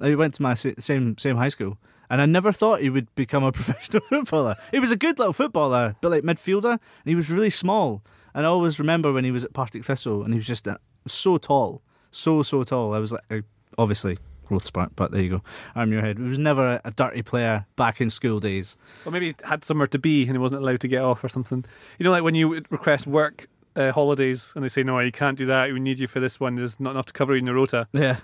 I 0.00 0.14
went 0.14 0.34
to 0.34 0.42
my 0.42 0.54
same 0.54 1.16
same 1.16 1.36
high 1.36 1.48
school, 1.48 1.78
and 2.10 2.20
I 2.20 2.26
never 2.26 2.52
thought 2.52 2.80
he 2.80 2.90
would 2.90 3.14
become 3.14 3.44
a 3.44 3.52
professional 3.58 4.02
footballer. 4.08 4.56
He 4.70 4.78
was 4.78 4.92
a 4.92 4.96
good 4.96 5.18
little 5.18 5.32
footballer, 5.32 5.96
but 6.00 6.10
like 6.10 6.24
midfielder, 6.24 6.72
and 6.72 6.80
he 7.04 7.14
was 7.14 7.30
really 7.30 7.50
small. 7.50 8.02
And 8.34 8.44
I 8.44 8.48
always 8.48 8.78
remember 8.78 9.12
when 9.12 9.24
he 9.24 9.30
was 9.30 9.44
at 9.44 9.54
Partick 9.54 9.84
Thistle, 9.84 10.22
and 10.22 10.34
he 10.34 10.38
was 10.38 10.46
just 10.46 10.68
so 11.06 11.38
tall, 11.38 11.82
so 12.10 12.42
so 12.42 12.64
tall. 12.64 12.92
I 12.92 12.98
was 12.98 13.12
like, 13.12 13.44
obviously 13.78 14.18
growth 14.46 14.64
spurt, 14.64 14.94
but 14.96 15.10
there 15.10 15.22
you 15.22 15.30
go. 15.30 15.42
Arm 15.74 15.92
your 15.92 16.00
head. 16.00 16.18
He 16.18 16.24
was 16.24 16.38
never 16.38 16.80
a, 16.84 16.90
dirty 16.90 17.22
player 17.22 17.66
back 17.76 18.00
in 18.00 18.10
school 18.10 18.40
days. 18.40 18.76
Or 19.04 19.12
maybe 19.12 19.28
he 19.28 19.34
had 19.44 19.64
somewhere 19.64 19.86
to 19.88 19.98
be 19.98 20.22
and 20.22 20.32
he 20.32 20.38
wasn't 20.38 20.62
allowed 20.62 20.80
to 20.80 20.88
get 20.88 21.02
off 21.02 21.22
or 21.22 21.28
something. 21.28 21.64
You 21.98 22.04
know, 22.04 22.10
like 22.10 22.22
when 22.22 22.34
you 22.34 22.62
request 22.70 23.06
work 23.06 23.48
uh, 23.76 23.92
holidays 23.92 24.52
and 24.54 24.64
they 24.64 24.68
say, 24.68 24.82
no, 24.82 24.98
you 25.00 25.12
can't 25.12 25.36
do 25.36 25.46
that. 25.46 25.72
We 25.72 25.80
need 25.80 25.98
you 25.98 26.06
for 26.06 26.20
this 26.20 26.40
one. 26.40 26.54
There's 26.54 26.80
not 26.80 26.92
enough 26.92 27.06
to 27.06 27.12
cover 27.12 27.34
you 27.34 27.40
in 27.40 27.46
your 27.46 27.54
rota. 27.54 27.86
Yeah. 27.92 28.18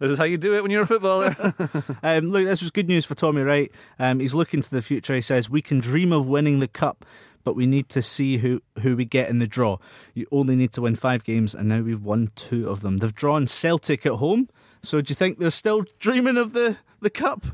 This 0.00 0.12
is 0.12 0.18
how 0.18 0.24
you 0.24 0.38
do 0.38 0.54
it 0.54 0.62
when 0.62 0.70
you're 0.70 0.82
a 0.82 0.86
footballer. 0.86 1.36
Um, 2.02 2.30
look, 2.30 2.46
this 2.46 2.62
was 2.62 2.70
good 2.70 2.88
news 2.88 3.04
for 3.04 3.14
Tommy 3.14 3.42
Wright. 3.42 3.70
Um, 3.98 4.20
he's 4.20 4.34
looking 4.34 4.62
to 4.62 4.70
the 4.70 4.80
future. 4.80 5.14
He 5.14 5.20
says, 5.20 5.50
We 5.50 5.60
can 5.60 5.78
dream 5.78 6.12
of 6.12 6.26
winning 6.26 6.60
the 6.60 6.68
cup, 6.68 7.04
but 7.44 7.54
we 7.54 7.66
need 7.66 7.90
to 7.90 8.00
see 8.00 8.38
who, 8.38 8.62
who 8.80 8.96
we 8.96 9.04
get 9.04 9.28
in 9.28 9.38
the 9.38 9.46
draw. 9.46 9.76
You 10.14 10.26
only 10.32 10.56
need 10.56 10.72
to 10.72 10.82
win 10.82 10.96
five 10.96 11.22
games, 11.22 11.54
and 11.54 11.68
now 11.68 11.82
we've 11.82 12.02
won 12.02 12.30
two 12.34 12.68
of 12.68 12.80
them. 12.80 12.96
They've 12.96 13.14
drawn 13.14 13.46
Celtic 13.46 14.06
at 14.06 14.14
home. 14.14 14.48
So 14.82 15.00
do 15.00 15.10
you 15.10 15.14
think 15.14 15.38
they're 15.38 15.50
still 15.50 15.84
dreaming 15.98 16.36
of 16.36 16.52
the, 16.52 16.76
the 17.00 17.10
cup? 17.10 17.44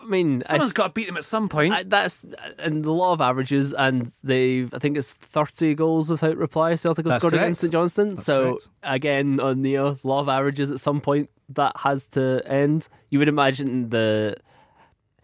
I 0.00 0.06
mean, 0.06 0.42
I, 0.46 0.52
Someone's 0.52 0.72
got 0.72 0.88
to 0.88 0.92
beat 0.92 1.06
them 1.06 1.16
at 1.16 1.24
some 1.24 1.48
point. 1.48 1.72
I, 1.72 1.82
that's 1.84 2.26
and 2.58 2.84
the 2.84 2.90
law 2.90 3.12
of 3.12 3.20
averages, 3.20 3.72
and 3.72 4.12
they 4.24 4.66
I 4.72 4.78
think 4.80 4.96
it's 4.96 5.12
thirty 5.12 5.74
goals 5.76 6.10
without 6.10 6.36
reply. 6.36 6.74
Celtic 6.74 7.06
have 7.06 7.12
That's 7.12 7.22
scored 7.22 7.34
correct. 7.34 7.44
against 7.44 7.60
St 7.60 7.72
Johnstone. 7.72 8.14
That's 8.16 8.24
so 8.24 8.42
correct. 8.44 8.68
again, 8.82 9.38
on 9.38 9.62
the 9.62 9.76
uh, 9.76 9.94
law 10.02 10.18
of 10.18 10.28
averages, 10.28 10.72
at 10.72 10.80
some 10.80 11.00
point 11.00 11.30
that 11.50 11.76
has 11.76 12.08
to 12.08 12.42
end. 12.44 12.88
You 13.10 13.20
would 13.20 13.28
imagine 13.28 13.90
the 13.90 14.34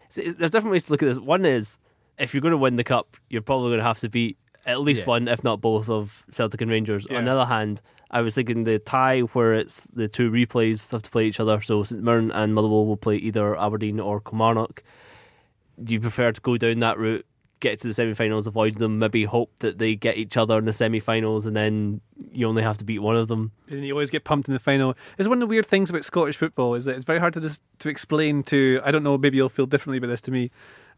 see, 0.07 0.29
there's 0.29 0.51
different 0.51 0.71
ways 0.71 0.85
to 0.85 0.93
look 0.93 1.03
at 1.03 1.07
this. 1.07 1.19
One 1.19 1.45
is 1.45 1.77
if 2.17 2.33
you're 2.33 2.41
going 2.41 2.53
to 2.53 2.57
win 2.57 2.77
the 2.77 2.83
cup, 2.85 3.17
you're 3.29 3.41
probably 3.41 3.71
going 3.71 3.79
to 3.79 3.85
have 3.85 3.99
to 3.99 4.09
beat 4.09 4.37
at 4.69 4.81
least 4.81 5.01
Yeah. 5.01 5.07
one, 5.09 5.27
if 5.27 5.43
not 5.43 5.59
both, 5.61 5.89
of 5.89 6.23
Celtic 6.31 6.61
and 6.61 6.69
Rangers. 6.71 7.05
Yeah. 7.09 7.17
On 7.17 7.25
the 7.25 7.31
other 7.31 7.45
hand, 7.45 7.81
I 8.11 8.21
was 8.21 8.35
thinking 8.35 8.63
the 8.63 8.79
tie 8.79 9.21
where 9.21 9.53
it's 9.53 9.87
the 9.87 10.07
two 10.07 10.29
replays 10.31 10.91
have 10.91 11.01
to 11.03 11.09
play 11.09 11.25
each 11.27 11.39
other. 11.39 11.59
So 11.61 11.83
St 11.83 12.01
Mirren 12.01 12.31
and 12.31 12.53
Motherwell 12.55 12.85
will 12.85 12.97
play 12.97 13.17
either 13.17 13.57
Aberdeen 13.59 13.99
or 13.99 14.19
Kilmarnock. 14.21 14.83
Do 15.83 15.93
you 15.93 15.99
prefer 15.99 16.31
to 16.31 16.41
go 16.41 16.57
down 16.57 16.79
that 16.79 16.97
route, 16.97 17.25
get 17.61 17.79
to 17.79 17.87
the 17.87 17.93
semi-finals, 17.93 18.47
avoid 18.47 18.75
them, 18.75 18.99
maybe 18.99 19.23
hope 19.25 19.51
that 19.59 19.77
they 19.79 19.95
get 19.95 20.17
each 20.17 20.37
other 20.37 20.57
in 20.57 20.65
the 20.65 20.73
semi-finals, 20.73 21.45
and 21.45 21.55
then 21.55 22.01
you 22.31 22.47
only 22.47 22.63
have 22.63 22.77
to 22.79 22.83
beat 22.85 22.99
one 22.99 23.15
of 23.15 23.27
them? 23.27 23.51
and 23.69 23.85
you 23.85 23.93
always 23.93 24.09
get 24.09 24.23
pumped 24.23 24.47
in 24.47 24.53
the 24.53 24.59
final. 24.59 24.95
It's 25.17 25.27
one 25.29 25.37
of 25.37 25.41
the 25.41 25.47
weird 25.47 25.65
things 25.65 25.89
about 25.89 26.03
Scottish 26.03 26.35
football 26.37 26.73
is 26.75 26.85
that 26.85 26.95
it's 26.95 27.05
very 27.05 27.19
hard 27.19 27.33
to 27.35 27.41
just 27.41 27.61
to 27.79 27.89
explain 27.89 28.43
to. 28.43 28.81
I 28.83 28.91
don't 28.91 29.03
know. 29.03 29.17
Maybe 29.17 29.37
you'll 29.37 29.49
feel 29.49 29.65
differently 29.67 29.97
about 29.99 30.07
this 30.07 30.21
to 30.21 30.31
me, 30.31 30.51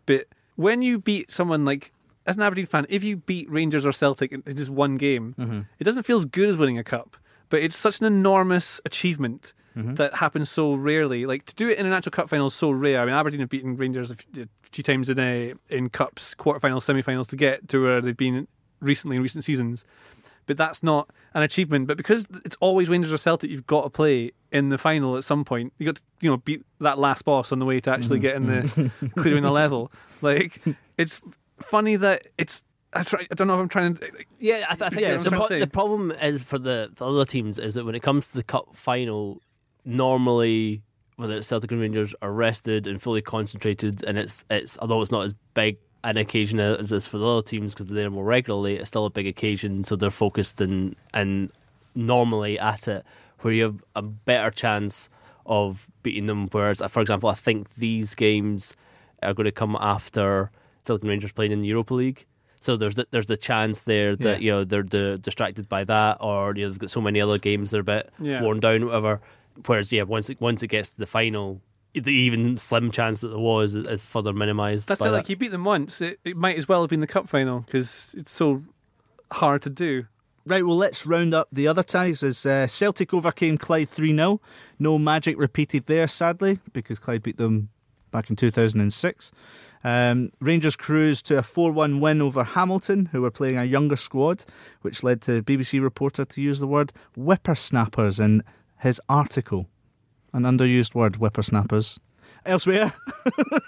but 0.05 0.27
when 0.55 0.81
you 0.81 0.97
beat 0.99 1.29
someone 1.31 1.63
like 1.65 1.91
as 2.25 2.35
an 2.35 2.41
Aberdeen 2.43 2.65
fan, 2.65 2.85
if 2.89 3.03
you 3.03 3.17
beat 3.17 3.49
Rangers 3.49 3.85
or 3.85 3.91
Celtic 3.91 4.31
in 4.31 4.43
just 4.55 4.69
one 4.69 4.95
game, 4.95 5.35
mm-hmm. 5.37 5.61
it 5.79 5.83
doesn't 5.83 6.03
feel 6.03 6.17
as 6.17 6.25
good 6.25 6.49
as 6.49 6.57
winning 6.57 6.77
a 6.77 6.83
cup. 6.83 7.17
But 7.49 7.61
it's 7.61 7.75
such 7.75 7.99
an 7.99 8.05
enormous 8.05 8.79
achievement 8.85 9.53
mm-hmm. 9.75 9.95
that 9.95 10.15
happens 10.15 10.49
so 10.49 10.73
rarely. 10.73 11.25
Like 11.25 11.45
to 11.45 11.55
do 11.55 11.69
it 11.69 11.77
in 11.77 11.85
an 11.85 11.93
actual 11.93 12.11
cup 12.11 12.29
final 12.29 12.47
is 12.47 12.53
so 12.53 12.71
rare. 12.71 13.01
I 13.01 13.05
mean, 13.05 13.13
Aberdeen 13.13 13.41
have 13.41 13.49
beaten 13.49 13.75
Rangers 13.75 14.11
a 14.11 14.15
few, 14.15 14.43
a 14.43 14.47
few 14.71 14.83
times 14.83 15.09
in 15.09 15.19
a, 15.19 15.53
in 15.69 15.89
cups, 15.89 16.35
quarterfinals, 16.35 16.83
semi-finals 16.83 17.27
to 17.29 17.35
get 17.35 17.67
to 17.69 17.83
where 17.83 18.01
they've 18.01 18.15
been 18.15 18.47
recently 18.79 19.17
in 19.17 19.21
recent 19.21 19.43
seasons 19.43 19.85
but 20.45 20.57
that's 20.57 20.83
not 20.83 21.09
an 21.33 21.43
achievement. 21.43 21.87
But 21.87 21.97
because 21.97 22.27
it's 22.43 22.57
always 22.59 22.89
Rangers 22.89 23.13
or 23.13 23.17
Celtic, 23.17 23.49
you've 23.49 23.67
got 23.67 23.83
to 23.83 23.89
play 23.89 24.31
in 24.51 24.69
the 24.69 24.77
final 24.77 25.17
at 25.17 25.23
some 25.23 25.45
point. 25.45 25.73
You 25.77 25.85
got 25.85 25.95
to, 25.95 26.01
you 26.19 26.29
know, 26.29 26.37
beat 26.37 26.63
that 26.79 26.99
last 26.99 27.25
boss 27.25 27.51
on 27.51 27.59
the 27.59 27.65
way 27.65 27.79
to 27.79 27.91
actually 27.91 28.19
mm-hmm. 28.19 28.65
getting 28.75 28.99
the 29.07 29.09
clearing 29.21 29.43
the 29.43 29.51
level. 29.51 29.91
Like 30.23 30.61
it's 30.99 31.19
funny 31.61 31.95
that 31.97 32.27
it's. 32.37 32.63
I 32.93 33.03
try. 33.03 33.25
I 33.31 33.35
don't 33.35 33.47
know 33.47 33.53
if 33.55 33.59
I'm 33.61 33.69
trying 33.69 33.95
to. 33.95 34.11
Yeah, 34.39 34.65
I, 34.69 34.75
th- 34.75 34.81
I 34.81 34.89
think 34.89 35.01
Yeah, 35.01 35.15
the, 35.15 35.29
pro- 35.29 35.47
the 35.47 35.67
problem 35.67 36.11
is 36.11 36.43
for 36.43 36.59
the 36.59 36.91
for 36.95 37.05
other 37.05 37.25
teams 37.25 37.57
is 37.57 37.75
that 37.75 37.85
when 37.85 37.95
it 37.95 38.03
comes 38.03 38.29
to 38.29 38.33
the 38.35 38.43
cup 38.43 38.75
final, 38.75 39.41
normally 39.85 40.81
whether 41.15 41.37
it's 41.37 41.47
Celtic 41.47 41.71
and 41.71 41.79
Rangers 41.79 42.15
are 42.21 42.31
rested 42.31 42.87
and 42.87 43.01
fully 43.01 43.21
concentrated, 43.21 44.03
and 44.03 44.17
it's 44.17 44.43
it's 44.49 44.77
although 44.79 45.01
it's 45.01 45.11
not 45.11 45.25
as 45.25 45.35
big 45.53 45.77
an 46.03 46.17
occasion 46.17 46.59
as 46.59 46.91
it's 46.91 47.05
for 47.05 47.19
the 47.19 47.25
other 47.25 47.41
teams 47.43 47.73
because 47.73 47.87
they're 47.87 48.03
there 48.03 48.09
more 48.09 48.25
regularly, 48.25 48.77
it's 48.77 48.89
still 48.89 49.05
a 49.05 49.09
big 49.09 49.27
occasion, 49.27 49.83
so 49.83 49.95
they're 49.95 50.09
focused 50.09 50.59
and 50.59 50.95
and 51.13 51.51
normally 51.93 52.57
at 52.59 52.87
it, 52.87 53.05
where 53.41 53.53
you 53.53 53.63
have 53.63 53.83
a 53.95 54.01
better 54.01 54.49
chance 54.49 55.09
of 55.45 55.87
beating 56.03 56.25
them. 56.25 56.47
Whereas, 56.51 56.81
for 56.89 57.01
example, 57.01 57.29
I 57.29 57.35
think 57.35 57.73
these 57.75 58.15
games 58.15 58.75
are 59.21 59.33
going 59.33 59.45
to 59.45 59.51
come 59.51 59.77
after 59.79 60.49
Celtic 60.83 61.03
and 61.03 61.09
Rangers 61.09 61.31
playing 61.31 61.51
in 61.51 61.61
the 61.61 61.67
Europa 61.67 61.93
League. 61.93 62.25
So 62.61 62.77
there's 62.77 62.93
the, 62.95 63.07
there's 63.09 63.25
the 63.25 63.37
chance 63.37 63.83
there 63.85 64.15
that 64.17 64.41
you 64.41 64.51
know 64.51 64.63
they're, 64.63 64.83
they're 64.83 65.17
distracted 65.17 65.67
by 65.67 65.83
that, 65.85 66.17
or 66.19 66.53
you 66.55 66.63
know 66.65 66.69
they've 66.69 66.79
got 66.79 66.91
so 66.91 67.01
many 67.01 67.19
other 67.19 67.39
games 67.39 67.71
they're 67.71 67.81
a 67.81 67.83
bit 67.83 68.11
Yeah. 68.19 68.41
worn 68.43 68.59
down, 68.59 68.85
whatever. 68.85 69.19
Whereas 69.65 69.91
yeah, 69.91 70.03
once 70.03 70.29
it, 70.29 70.39
once 70.39 70.61
it 70.61 70.67
gets 70.67 70.91
to 70.91 70.97
the 70.99 71.07
final, 71.07 71.59
the 71.93 72.11
even 72.13 72.57
slim 72.57 72.91
chance 72.91 73.21
that 73.21 73.29
there 73.29 73.37
was 73.39 73.73
is, 73.75 73.87
is 73.87 74.05
further 74.05 74.31
minimised. 74.31 74.87
That's 74.87 74.99
by 74.99 75.07
it. 75.07 75.09
that. 75.09 75.17
Like 75.17 75.29
you 75.29 75.35
beat 75.37 75.49
them 75.51 75.63
once, 75.63 76.01
it, 76.01 76.19
it 76.23 76.37
might 76.37 76.55
as 76.55 76.67
well 76.69 76.81
have 76.81 76.89
been 76.91 76.99
the 77.01 77.07
cup 77.07 77.27
final 77.27 77.61
because 77.61 78.13
it's 78.17 78.31
so 78.31 78.61
hard 79.31 79.63
to 79.63 79.69
do. 79.71 80.05
Right, 80.45 80.65
well, 80.65 80.77
let's 80.77 81.05
round 81.05 81.33
up 81.35 81.47
the 81.51 81.67
other 81.67 81.83
ties 81.83 82.23
as 82.23 82.45
uh, 82.47 82.65
Celtic 82.65 83.13
overcame 83.13 83.57
Clyde 83.59 83.89
3 83.89 84.15
0. 84.15 84.41
No 84.79 84.97
magic 84.97 85.37
repeated 85.37 85.85
there, 85.85 86.07
sadly, 86.07 86.59
because 86.73 86.97
Clyde 86.99 87.21
beat 87.23 87.37
them 87.37 87.69
back 88.11 88.29
in 88.29 88.35
2006. 88.35 89.31
Um, 89.83 90.31
Rangers 90.39 90.75
cruised 90.75 91.25
to 91.27 91.37
a 91.37 91.43
4 91.43 91.71
1 91.71 91.99
win 91.99 92.21
over 92.21 92.43
Hamilton, 92.43 93.07
who 93.07 93.21
were 93.21 93.31
playing 93.31 93.57
a 93.57 93.63
younger 93.63 93.95
squad, 93.95 94.45
which 94.81 95.03
led 95.03 95.21
to 95.23 95.41
BBC 95.43 95.81
reporter 95.81 96.25
to 96.25 96.41
use 96.41 96.59
the 96.59 96.67
word 96.67 96.93
whippersnappers 97.15 98.19
in 98.19 98.43
his 98.79 99.01
article. 99.09 99.67
An 100.33 100.43
underused 100.43 100.95
word, 100.95 101.15
whippersnappers. 101.15 101.99
Elsewhere, 102.45 102.93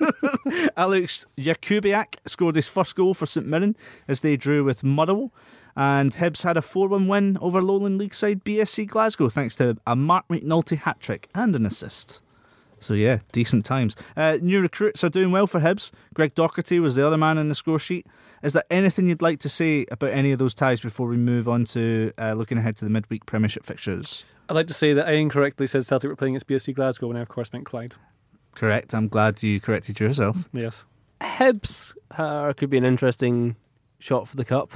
Alex 0.77 1.27
Jakubiak 1.37 2.15
scored 2.25 2.55
his 2.55 2.67
first 2.67 2.95
goal 2.95 3.13
for 3.13 3.27
St 3.27 3.45
Mirren 3.45 3.75
as 4.07 4.21
they 4.21 4.35
drew 4.35 4.63
with 4.63 4.83
Motherwell. 4.83 5.31
And 5.75 6.11
Hibs 6.11 6.43
had 6.43 6.57
a 6.57 6.61
4 6.61 6.87
1 6.87 7.07
win 7.07 7.37
over 7.41 7.61
Lowland 7.61 7.97
League 7.97 8.13
side 8.13 8.43
BSC 8.43 8.87
Glasgow 8.87 9.29
thanks 9.29 9.55
to 9.55 9.77
a 9.87 9.95
Marc 9.95 10.27
McNulty 10.27 10.77
hat 10.77 10.99
trick 10.99 11.29
and 11.33 11.55
an 11.55 11.65
assist. 11.65 12.21
So, 12.83 12.93
yeah, 12.93 13.19
decent 13.31 13.65
times. 13.65 13.95
Uh, 14.15 14.37
new 14.41 14.61
recruits 14.61 15.03
are 15.03 15.09
doing 15.09 15.31
well 15.31 15.47
for 15.47 15.59
Hibs. 15.59 15.91
Greg 16.13 16.35
Docherty 16.35 16.81
was 16.81 16.95
the 16.95 17.05
other 17.05 17.17
man 17.17 17.37
in 17.37 17.47
the 17.47 17.55
score 17.55 17.79
sheet. 17.79 18.05
Is 18.43 18.53
there 18.53 18.65
anything 18.69 19.07
you'd 19.07 19.21
like 19.21 19.39
to 19.39 19.49
say 19.49 19.85
about 19.89 20.11
any 20.11 20.33
of 20.33 20.39
those 20.39 20.53
ties 20.53 20.81
before 20.81 21.07
we 21.07 21.15
move 21.15 21.47
on 21.47 21.63
to 21.65 22.11
uh, 22.17 22.33
looking 22.33 22.57
ahead 22.57 22.75
to 22.77 22.85
the 22.85 22.91
midweek 22.91 23.25
Premiership 23.25 23.65
fixtures? 23.65 24.25
I'd 24.49 24.55
like 24.55 24.67
to 24.67 24.73
say 24.73 24.93
that 24.93 25.07
I 25.07 25.13
incorrectly 25.13 25.65
said 25.67 25.85
Celtic 25.85 26.09
were 26.09 26.15
playing 26.17 26.35
against 26.35 26.47
BSC 26.47 26.75
Glasgow 26.75 27.07
when 27.07 27.15
I, 27.15 27.21
of 27.21 27.29
course, 27.29 27.53
meant 27.53 27.65
Clyde. 27.65 27.95
Correct. 28.53 28.93
I'm 28.93 29.07
glad 29.07 29.41
you 29.41 29.61
corrected 29.61 29.99
yourself. 29.99 30.49
Yes. 30.51 30.85
Hibs 31.21 31.95
uh, 32.11 32.51
could 32.53 32.69
be 32.69 32.77
an 32.77 32.83
interesting 32.83 33.55
shot 33.99 34.27
for 34.27 34.35
the 34.35 34.45
cup. 34.45 34.73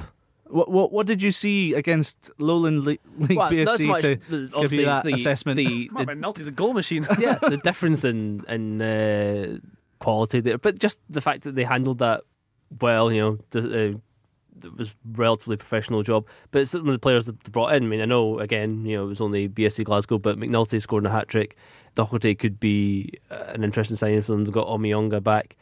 What 0.48 0.70
what, 0.70 0.92
what 0.92 1.06
did 1.06 1.22
you 1.22 1.30
see 1.30 1.74
against 1.74 2.30
Lowland 2.38 2.84
Le- 2.84 2.96
League 3.18 3.36
Well, 3.36 3.50
BSC 3.50 3.86
much 3.86 4.02
to 4.02 4.16
the- 4.28 4.60
give 4.62 4.72
you 4.72 4.86
that 4.86 5.04
the, 5.04 5.12
assessment? 5.12 5.56
The, 5.56 5.88
Marc 5.92 6.06
the, 6.06 6.14
McNulty's 6.14 6.46
a 6.46 6.50
goal 6.50 6.72
machine. 6.72 7.06
yeah, 7.18 7.34
the 7.42 7.58
difference 7.58 8.04
in 8.04 8.44
in 8.48 8.80
uh, 8.82 9.58
quality 9.98 10.40
there, 10.40 10.58
but 10.58 10.78
just 10.78 11.00
the 11.10 11.20
fact 11.20 11.44
that 11.44 11.54
they 11.54 11.64
handled 11.64 11.98
that 11.98 12.22
well, 12.80 13.10
you 13.12 13.20
know, 13.20 13.38
the, 13.50 13.94
uh, 13.94 13.98
it 14.64 14.76
was 14.76 14.94
relatively 15.12 15.56
professional 15.56 16.02
job. 16.02 16.26
But 16.50 16.68
some 16.68 16.86
of 16.86 16.92
the 16.92 16.98
players 16.98 17.26
that 17.26 17.40
they 17.44 17.50
brought 17.50 17.74
in, 17.74 17.84
I 17.84 17.86
mean, 17.86 18.00
I 18.00 18.04
know 18.04 18.38
again, 18.38 18.84
you 18.84 18.96
know, 18.96 19.04
it 19.04 19.08
was 19.08 19.20
only 19.20 19.48
BSC 19.48 19.84
Glasgow, 19.84 20.18
but 20.18 20.38
McNulty 20.38 20.80
scored 20.80 21.06
a 21.06 21.10
hat 21.10 21.28
trick. 21.28 21.56
Doherty 21.94 22.34
could 22.34 22.60
be 22.60 23.12
uh, 23.30 23.44
an 23.48 23.64
interesting 23.64 23.96
signing 23.96 24.22
for 24.22 24.32
them. 24.32 24.44
They've 24.44 24.52
got 24.52 24.66
Omeonga 24.66 25.22
back. 25.22 25.56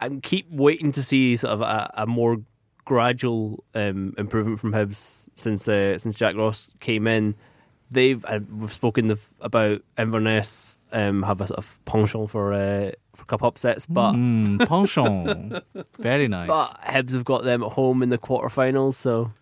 I 0.00 0.08
keep 0.22 0.50
waiting 0.50 0.92
to 0.92 1.02
see 1.02 1.36
sort 1.36 1.52
of 1.52 1.60
a, 1.60 1.90
a 1.94 2.06
more 2.06 2.38
gradual 2.84 3.64
um, 3.74 4.14
improvement 4.18 4.60
from 4.60 4.72
Hibs 4.72 5.24
since 5.34 5.68
uh, 5.68 5.98
since 5.98 6.16
Jack 6.16 6.36
Ross 6.36 6.66
came 6.80 7.06
in. 7.06 7.34
They've 7.92 8.24
uh, 8.24 8.38
we've 8.56 8.72
spoken 8.72 9.10
of, 9.10 9.26
about 9.40 9.82
Inverness 9.98 10.78
um, 10.92 11.22
have 11.24 11.40
a 11.40 11.46
sort 11.48 11.58
of 11.58 11.84
penchant 11.86 12.30
for 12.30 12.52
uh, 12.52 12.92
for 13.16 13.24
cup 13.24 13.42
upsets, 13.42 13.84
but 13.86 14.12
Mm, 14.12 14.66
penchant. 14.68 15.64
Very 15.98 16.28
nice. 16.36 16.46
but 16.48 16.80
Hibs 16.84 17.12
have 17.12 17.24
got 17.24 17.42
them 17.44 17.62
at 17.64 17.72
home 17.72 18.02
in 18.02 18.08
the 18.10 18.18
quarterfinals, 18.18 18.94
so 18.94 19.32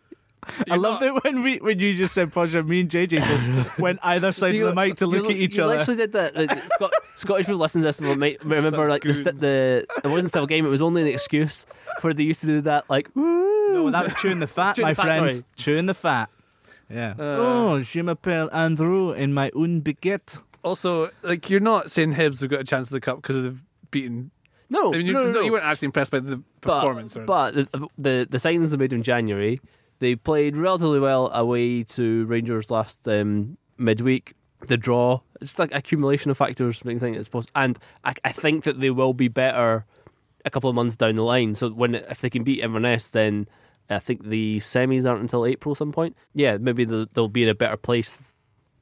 I 0.70 0.77
love 0.77 1.01
that 1.01 1.22
when 1.24 1.42
we 1.42 1.57
when 1.59 1.79
you 1.79 1.94
just 1.94 2.14
said 2.14 2.33
penchant, 2.33 2.68
me 2.68 2.81
and 2.81 2.90
JJ 2.90 3.27
just 3.27 3.79
went 3.79 3.98
either 4.03 4.33
side 4.33 4.55
of 4.55 4.61
the 4.68 4.74
mic 4.74 4.96
to 4.96 5.07
look 5.07 5.24
you, 5.24 5.31
at 5.31 5.37
each 5.37 5.57
you 5.59 5.64
other. 5.64 5.79
actually 5.79 5.96
did 5.96 6.12
that. 6.12 6.37
Like, 6.37 6.51
Scot- 6.74 6.92
Scottish 7.16 7.46
people 7.46 7.59
listening 7.61 7.83
to 7.83 7.88
this 7.88 8.01
will 8.01 8.16
might 8.16 8.42
remember 8.44 8.70
Such 8.70 8.88
like 8.88 9.03
the, 9.03 9.14
st- 9.14 9.37
the 9.40 9.87
it 10.05 10.09
wasn't 10.09 10.29
still 10.31 10.44
a 10.44 10.46
game; 10.46 10.64
it 10.64 10.68
was 10.70 10.81
only 10.83 11.03
an 11.03 11.09
excuse 11.09 11.66
for 12.01 12.14
they 12.14 12.22
used 12.22 12.40
to 12.42 12.46
do 12.46 12.61
that. 12.62 12.88
Like, 12.88 13.11
woo. 13.14 13.72
No, 13.74 13.90
that 13.90 14.05
was 14.05 14.14
chewing 14.14 14.38
the 14.40 14.46
fat, 14.46 14.77
Chewing 14.77 14.87
my 14.87 14.92
the 14.92 14.96
fat, 14.96 15.05
friend. 15.18 15.33
sorry. 15.33 15.44
Chewing 15.57 15.87
the 15.87 15.94
fat. 15.94 16.31
Yeah. 16.88 17.11
Uh, 17.18 17.22
oh, 17.37 17.81
je 17.83 18.01
m'appelle 18.01 18.48
Andrew 18.53 19.12
in 19.12 19.35
my 19.35 19.51
own 19.55 19.83
baguette. 19.83 20.40
Also, 20.62 21.11
like 21.22 21.51
you're 21.51 21.61
not 21.61 21.90
saying 21.90 22.14
Hibs 22.14 22.40
have 22.40 22.48
got 22.51 22.61
a 22.61 22.64
chance 22.64 22.88
of 22.88 22.92
the 22.92 23.01
cup 23.01 23.16
because 23.20 23.42
they've 23.42 23.62
beaten. 23.90 24.31
no, 24.70 24.92
I 24.94 24.98
mean, 24.98 25.07
you, 25.07 25.12
no, 25.12 25.20
no, 25.20 25.31
no. 25.31 25.40
you 25.42 25.53
weren't 25.53 25.64
actually 25.64 25.87
impressed 25.87 26.11
by 26.11 26.20
the 26.20 26.42
but, 26.62 26.81
performance. 26.81 27.16
or 27.16 27.24
But 27.24 27.55
the, 27.55 27.88
the 27.98 28.27
the 28.31 28.38
signings 28.38 28.70
they 28.70 28.77
made 28.79 28.92
in 28.94 29.03
January, 29.03 29.61
they 30.01 30.15
played 30.17 30.57
relatively 30.57 31.01
well 31.01 31.31
away 31.33 31.83
to 31.85 32.25
Rangers 32.27 32.71
last 32.71 33.07
um, 33.09 33.57
midweek. 33.77 34.35
The 34.67 34.77
draw, 34.77 35.21
it's 35.41 35.57
like 35.59 35.73
accumulation 35.73 36.33
of 36.33 36.37
factors 36.37 36.85
making 36.85 36.99
think 36.99 37.17
it's 37.17 37.29
possible, 37.29 37.53
and 37.55 37.79
I, 38.05 38.15
I 38.25 38.33
think 38.33 38.65
that 38.65 38.81
they 38.81 38.91
will 38.91 39.15
be 39.15 39.29
better 39.29 39.85
a 40.45 40.51
couple 40.51 40.69
of 40.69 40.75
months 40.75 40.97
down 40.97 41.13
the 41.15 41.23
line. 41.23 41.55
So 41.55 41.71
when 41.71 41.95
if 41.95 42.21
they 42.23 42.29
can 42.31 42.43
beat 42.43 42.61
Inverness, 42.61 43.11
then 43.13 43.49
I 43.89 44.01
think 44.01 44.25
the 44.25 44.57
semis 44.57 45.09
aren't 45.09 45.21
until 45.21 45.47
April 45.47 45.77
some 45.77 45.93
point. 45.93 46.17
Yeah, 46.35 46.57
maybe 46.59 46.85
they'll, 46.85 47.07
they'll 47.13 47.29
be 47.29 47.45
in 47.45 47.49
a 47.49 47.55
better 47.55 47.77
place 47.77 48.35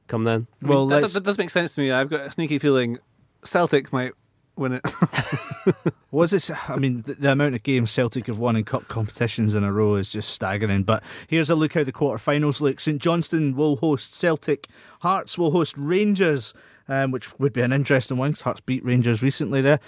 come 0.07 0.23
then. 0.23 0.47
I 0.63 0.65
mean, 0.65 0.73
Well, 0.73 0.87
that, 0.87 1.01
let's- 1.03 1.13
that 1.13 1.23
does 1.23 1.37
make 1.37 1.51
sense 1.51 1.75
to 1.75 1.81
me. 1.81 1.91
I've 1.91 2.09
got 2.09 2.21
a 2.21 2.31
sneaky 2.31 2.57
feeling 2.57 2.97
Celtic 3.43 3.93
might 3.93 4.13
win 4.57 4.73
it. 4.73 5.93
Was 6.11 6.33
it? 6.33 6.49
I 6.69 6.75
mean, 6.77 7.01
the, 7.03 7.13
the 7.15 7.31
amount 7.31 7.55
of 7.55 7.63
games 7.63 7.91
Celtic 7.91 8.27
have 8.27 8.39
won 8.39 8.55
in 8.55 8.63
cup 8.63 8.87
competitions 8.87 9.55
in 9.55 9.63
a 9.63 9.71
row 9.71 9.95
is 9.95 10.09
just 10.09 10.29
staggering. 10.29 10.83
But 10.83 11.03
here's 11.27 11.49
a 11.49 11.55
look 11.55 11.73
how 11.73 11.83
the 11.83 11.91
quarterfinals 11.91 12.61
look. 12.61 12.79
St 12.79 13.01
Johnstone 13.01 13.55
will 13.55 13.77
host 13.77 14.15
Celtic. 14.15 14.67
Hearts 15.01 15.37
will 15.37 15.51
host 15.51 15.75
Rangers, 15.77 16.53
um, 16.87 17.11
which 17.11 17.37
would 17.39 17.53
be 17.53 17.61
an 17.61 17.73
interesting 17.73 18.17
one 18.17 18.33
Hearts 18.33 18.61
beat 18.61 18.83
Rangers 18.83 19.21
recently 19.21 19.61
there. 19.61 19.79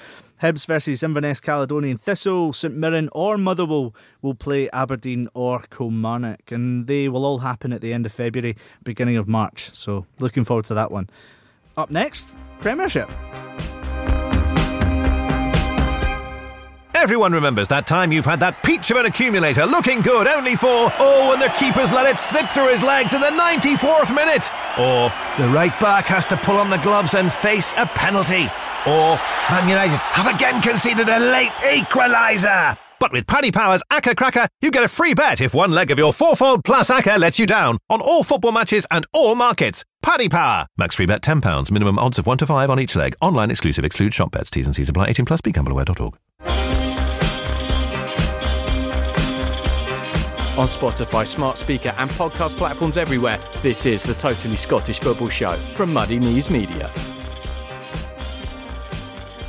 Hibs 0.42 0.66
versus 0.66 1.04
Inverness, 1.04 1.40
Caledonian 1.42 1.98
Thistle, 1.98 2.54
St 2.54 2.74
Mirren 2.74 3.10
or 3.12 3.38
Motherwell 3.38 3.94
will 4.22 4.36
play 4.36 4.70
Aberdeen 4.72 5.28
or 5.34 5.62
Kilmarnock, 5.70 6.52
and 6.52 6.88
they 6.88 7.10
will 7.10 7.26
all 7.26 7.40
happen 7.40 7.74
at 7.74 7.82
the 7.82 7.92
end 7.92 8.06
of 8.06 8.14
February, 8.14 8.56
beginning 8.84 9.18
of 9.18 9.28
March. 9.28 9.72
So 9.74 10.06
looking 10.20 10.46
forward 10.46 10.66
to 10.66 10.74
that 10.76 10.92
one. 10.92 11.10
Up 11.76 11.92
next, 11.92 12.38
Premiership. 12.60 13.10
Everyone 17.02 17.32
remembers 17.32 17.70
that 17.70 17.88
time 17.88 18.12
you've 18.12 18.26
had 18.26 18.42
that 18.42 18.62
peach 18.62 18.92
of 18.92 18.98
an 18.98 19.06
accumulator 19.06 19.66
looking 19.66 20.02
good 20.02 20.28
only 20.28 20.58
for, 20.58 20.68
oh, 21.00 21.32
and 21.32 21.42
the 21.42 21.48
keeper's 21.58 21.94
let 21.94 22.06
it 22.06 22.20
slip 22.20 22.50
through 22.50 22.68
his 22.68 22.84
legs 22.84 23.14
in 23.14 23.22
the 23.22 23.28
94th 23.28 24.14
minute. 24.14 24.52
Or 24.78 25.08
the 25.42 25.48
right 25.48 25.72
back 25.80 26.08
has 26.08 26.26
to 26.26 26.36
pull 26.36 26.58
on 26.58 26.70
the 26.70 26.78
gloves 26.80 27.14
and 27.14 27.32
face 27.32 27.72
a 27.78 27.86
penalty. 27.86 28.52
Or 28.86 29.16
Man 29.50 29.70
United 29.70 29.96
have 29.96 30.28
again 30.36 30.62
conceded 30.62 31.08
a 31.08 31.20
late 31.20 31.56
equaliser. 31.64 32.78
But 33.00 33.14
with 33.14 33.26
Paddy 33.26 33.54
Power's 33.54 33.82
Acca 33.90 34.18
Cracker, 34.18 34.50
you 34.62 34.70
get 34.70 34.84
a 34.84 34.90
free 34.90 35.14
bet 35.14 35.40
if 35.40 35.54
one 35.54 35.72
leg 35.72 35.92
of 35.92 35.98
your 35.98 36.12
fourfold 36.12 36.66
plus 36.66 36.90
Acca 36.90 37.18
lets 37.18 37.40
you 37.40 37.48
down 37.48 37.78
on 37.90 38.02
all 38.02 38.26
football 38.26 38.52
matches 38.52 38.86
and 38.92 39.08
all 39.14 39.36
markets. 39.36 39.86
Paddy 40.02 40.28
Power. 40.28 40.68
Max 40.78 40.96
free 40.96 41.06
bet 41.06 41.22
£10. 41.22 41.72
Minimum 41.72 41.98
odds 41.98 42.20
of 42.20 42.28
1 42.28 42.40
to 42.40 42.46
5 42.46 42.70
on 42.70 42.78
each 42.78 42.98
leg. 42.98 43.16
Online 43.22 43.52
exclusive. 43.52 43.86
Exclude 43.86 44.14
shop 44.14 44.32
bets. 44.32 44.52
T's 44.52 44.66
and 44.66 44.76
C's 44.76 44.90
apply. 44.90 45.08
18 45.08 45.26
plus. 45.26 45.40
BeGambleAware.org. 45.40 46.69
On 50.60 50.68
Spotify, 50.68 51.26
smart 51.26 51.58
speaker, 51.58 51.96
and 51.98 52.12
podcast 52.12 52.58
platforms 52.58 52.98
everywhere, 52.98 53.40
this 53.62 53.86
is 53.86 54.04
the 54.04 54.14
Totally 54.14 54.58
Scottish 54.58 55.00
Football 55.00 55.30
Show 55.30 55.58
from 55.74 55.94
Muddy 55.94 56.20
Knees 56.20 56.50
Media. 56.50 56.92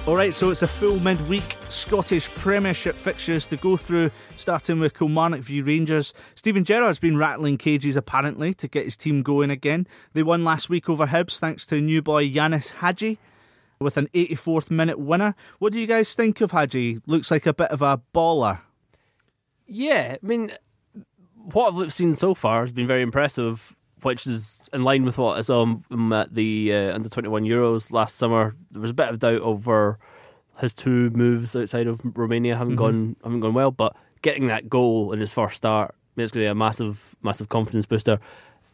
All 0.06 0.14
right, 0.14 0.32
so 0.32 0.50
it's 0.50 0.62
a 0.62 0.68
full 0.68 1.00
midweek 1.00 1.56
Scottish 1.68 2.28
Premiership 2.28 2.94
fixtures 2.94 3.44
to 3.46 3.56
go 3.56 3.76
through, 3.76 4.12
starting 4.36 4.78
with 4.78 4.96
Kilmarnock 4.96 5.40
v 5.40 5.62
Rangers. 5.62 6.14
Steven 6.36 6.62
Gerrard's 6.62 7.00
been 7.00 7.16
rattling 7.16 7.58
cages 7.58 7.96
apparently 7.96 8.54
to 8.54 8.68
get 8.68 8.84
his 8.84 8.96
team 8.96 9.24
going 9.24 9.50
again. 9.50 9.88
They 10.12 10.22
won 10.22 10.44
last 10.44 10.70
week 10.70 10.88
over 10.88 11.08
Hibs 11.08 11.40
thanks 11.40 11.66
to 11.66 11.80
new 11.80 12.02
boy 12.02 12.28
Ianis 12.28 12.70
Hagi 12.70 13.18
with 13.80 13.96
an 13.96 14.06
84th 14.14 14.70
minute 14.70 15.00
winner. 15.00 15.34
What 15.58 15.72
do 15.72 15.80
you 15.80 15.88
guys 15.88 16.14
think 16.14 16.40
of 16.40 16.52
Hagi? 16.52 17.00
Looks 17.04 17.32
like 17.32 17.46
a 17.46 17.52
bit 17.52 17.72
of 17.72 17.82
a 17.82 18.00
baller. 18.14 18.60
Yeah, 19.66 20.16
I 20.22 20.24
mean, 20.24 20.52
what 21.52 21.74
I've 21.74 21.92
seen 21.92 22.14
so 22.14 22.34
far 22.34 22.62
has 22.62 22.72
been 22.72 22.86
very 22.86 23.02
impressive, 23.02 23.74
which 24.02 24.26
is 24.26 24.60
in 24.72 24.84
line 24.84 25.04
with 25.04 25.18
what 25.18 25.38
I 25.38 25.42
saw 25.42 25.64
him 25.64 26.12
at 26.12 26.34
the 26.34 26.72
uh, 26.72 26.94
under 26.94 27.08
twenty 27.08 27.28
one 27.28 27.44
Euros 27.44 27.90
last 27.90 28.16
summer. 28.16 28.54
There 28.70 28.82
was 28.82 28.90
a 28.90 28.94
bit 28.94 29.08
of 29.08 29.18
doubt 29.18 29.40
over 29.40 29.98
his 30.58 30.74
two 30.74 31.10
moves 31.10 31.56
outside 31.56 31.86
of 31.86 32.00
Romania 32.04 32.56
haven't 32.56 32.76
gone 32.76 33.16
haven't 33.24 33.40
gone 33.40 33.54
well, 33.54 33.70
but 33.70 33.96
getting 34.22 34.46
that 34.48 34.68
goal 34.68 35.12
in 35.12 35.20
his 35.20 35.32
first 35.32 35.56
start 35.56 35.94
is 36.16 36.30
going 36.30 36.44
to 36.44 36.46
be 36.48 36.50
a 36.50 36.54
massive 36.54 37.16
massive 37.22 37.48
confidence 37.48 37.86
booster. 37.86 38.18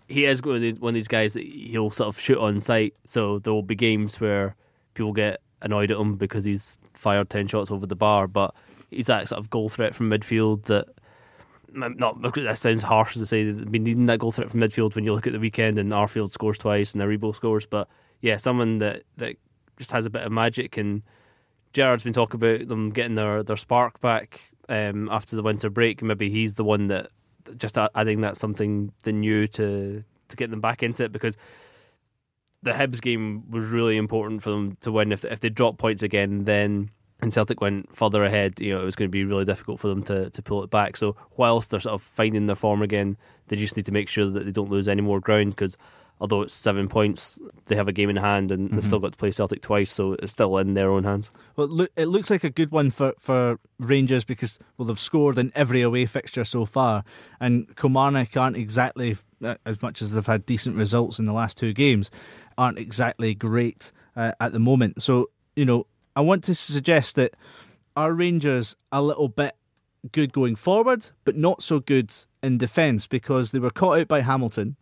He 0.09 0.24
is 0.24 0.40
going 0.40 0.62
to 0.62 0.72
be 0.72 0.79
one 0.79 0.90
of 0.90 0.94
these 0.94 1.09
guys 1.09 1.35
that 1.35 1.44
he'll 1.44 1.90
sort 1.90 2.09
of 2.09 2.18
shoot 2.18 2.38
on 2.38 2.61
sight, 2.61 2.94
so 3.07 3.38
there 3.40 3.52
will 3.52 3.62
be 3.62 3.74
games 3.74 4.20
where 4.20 4.55
people 4.94 5.12
get 5.12 5.40
annoyed 5.62 5.90
at 5.90 5.98
him 5.98 6.16
because 6.16 6.44
he's 6.44 6.79
fired 6.94 7.31
ten 7.31 7.46
shots 7.46 7.70
over 7.70 7.87
the 7.87 7.96
bar, 7.96 8.26
but 8.29 8.55
he's 8.90 9.07
that 9.07 9.29
sort 9.29 9.38
of 9.38 9.50
goal 9.50 9.68
threat 9.68 9.94
from 9.94 10.11
midfield 10.11 10.64
that 10.64 10.87
not 11.76 12.22
that 12.34 12.58
sounds 12.58 12.82
harsh 12.82 13.14
to 13.14 13.26
say 13.26 13.50
that 13.50 13.70
been 13.70 13.84
needing 13.84 14.06
that 14.06 14.18
goal 14.18 14.32
threat 14.32 14.50
from 14.50 14.60
midfield 14.60 14.94
when 14.94 15.04
you 15.04 15.14
look 15.14 15.26
at 15.26 15.32
the 15.32 15.38
weekend 15.38 15.78
and 15.78 15.92
Arfield 15.92 16.32
scores 16.32 16.58
twice 16.58 16.94
and 16.94 17.02
Aribo 17.02 17.34
scores, 17.34 17.66
but 17.66 17.88
yeah, 18.20 18.36
someone 18.36 18.78
that 18.78 19.04
that 19.16 19.36
just 19.76 19.92
has 19.92 20.06
a 20.06 20.10
bit 20.10 20.22
of 20.22 20.32
magic. 20.32 20.76
And 20.76 21.02
Gerrard's 21.72 22.02
been 22.02 22.12
talking 22.12 22.36
about 22.36 22.68
them 22.68 22.90
getting 22.90 23.14
their, 23.14 23.42
their 23.42 23.56
spark 23.56 24.00
back 24.00 24.52
um, 24.68 25.08
after 25.10 25.36
the 25.36 25.42
winter 25.42 25.70
break. 25.70 26.02
Maybe 26.02 26.30
he's 26.30 26.54
the 26.54 26.64
one 26.64 26.88
that 26.88 27.10
just 27.56 27.78
adding 27.78 28.22
that 28.22 28.36
something 28.36 28.92
the 29.02 29.12
new 29.12 29.46
to 29.48 30.02
to 30.28 30.36
get 30.36 30.50
them 30.50 30.60
back 30.60 30.82
into 30.82 31.04
it 31.04 31.12
because 31.12 31.36
the 32.62 32.72
Hibs 32.72 33.00
game 33.00 33.48
was 33.48 33.64
really 33.64 33.96
important 33.96 34.42
for 34.42 34.50
them 34.50 34.76
to 34.80 34.90
win. 34.90 35.12
If 35.12 35.24
if 35.24 35.40
they 35.40 35.50
drop 35.50 35.78
points 35.78 36.02
again, 36.02 36.44
then 36.44 36.90
and 37.22 37.33
Celtic 37.33 37.61
went 37.61 37.94
further 37.94 38.24
ahead, 38.24 38.61
you 38.61 38.74
know, 38.74 38.83
it 38.83 38.85
was 38.85 38.96
going 38.96 39.09
to 39.09 39.12
be 39.12 39.24
really 39.24 39.44
difficult 39.44 39.81
for 39.81 39.88
them 39.88 40.02
to, 40.05 40.29
to 40.31 40.42
pull 40.42 40.62
it 40.62 40.70
back. 40.70 40.96
So 40.96 41.16
whilst 41.37 41.70
they're 41.70 41.81
sort 41.81 41.94
of 41.94 42.02
finding 42.02 42.46
their 42.46 42.57
form 42.57 42.83
again, 42.83 43.16
they 43.48 43.57
just 43.57 43.76
need 43.76 43.87
to 43.87 43.92
make 43.92 44.09
sure 44.09 44.29
that 44.29 44.44
they 44.44 44.52
don't 44.52 44.70
lose 44.70 44.88
any 44.88 45.00
more 45.00 45.20
ground 45.20 45.50
because 45.50 45.76
although 46.20 46.42
it's 46.42 46.55
seven 46.55 46.88
points, 46.88 47.38
they 47.66 47.76
have 47.76 47.88
a 47.88 47.92
game 47.92 48.11
in 48.11 48.16
hand 48.16 48.50
and 48.50 48.66
mm-hmm. 48.66 48.76
they've 48.76 48.87
still 48.87 48.98
got 48.98 49.12
to 49.12 49.18
play 49.18 49.31
Celtic 49.31 49.62
twice, 49.62 49.92
so 49.92 50.12
it's 50.14 50.33
still 50.33 50.57
in 50.59 50.74
their 50.74 50.90
own 50.90 51.05
hands. 51.05 51.31
Well, 51.57 51.87
it 51.96 52.07
looks 52.07 52.31
like 52.31 52.44
a 52.44 52.50
good 52.50 52.70
one 52.70 52.90
for, 52.90 53.14
for 53.18 53.59
Rangers 53.79 54.24
because 54.24 54.59
well 54.76 54.87
they've 54.87 54.98
scored 54.98 55.38
in 55.38 55.52
every 55.55 55.83
away 55.83 56.07
fixture 56.07 56.44
so 56.44 56.64
far, 56.64 57.05
and 57.40 57.74
Kilmarnock 57.76 58.37
aren't 58.37 58.57
exactly 58.57 59.16
uh, 59.42 59.57
as 59.64 59.81
much 59.83 60.02
as 60.02 60.12
they've 60.12 60.26
had 60.26 60.46
decent 60.46 60.76
results 60.76 61.18
in 61.18 61.26
the 61.26 61.33
last 61.33 61.59
two 61.59 61.72
games, 61.72 62.11
aren't 62.57 62.79
exactly 62.79 63.35
great 63.35 63.92
uh, 64.16 64.33
at 64.40 64.52
the 64.52 64.59
moment. 64.59 65.02
So 65.02 65.31
you 65.55 65.64
know, 65.64 65.87
I 66.16 66.22
want 66.22 66.42
to 66.44 66.55
suggest 66.55 67.16
that 67.16 67.35
our 67.94 68.12
Rangers 68.12 68.74
are 68.90 69.00
a 69.00 69.02
little 69.02 69.29
bit 69.29 69.55
good 70.12 70.33
going 70.33 70.57
forward, 70.57 71.11
but 71.24 71.37
not 71.37 71.62
so 71.62 71.79
good 71.79 72.12
in 72.42 72.59
defence 72.59 73.07
because 73.07 73.50
they 73.50 73.59
were 73.59 73.70
caught 73.70 74.00
out 74.00 74.09
by 74.09 74.22
Hamilton 74.22 74.76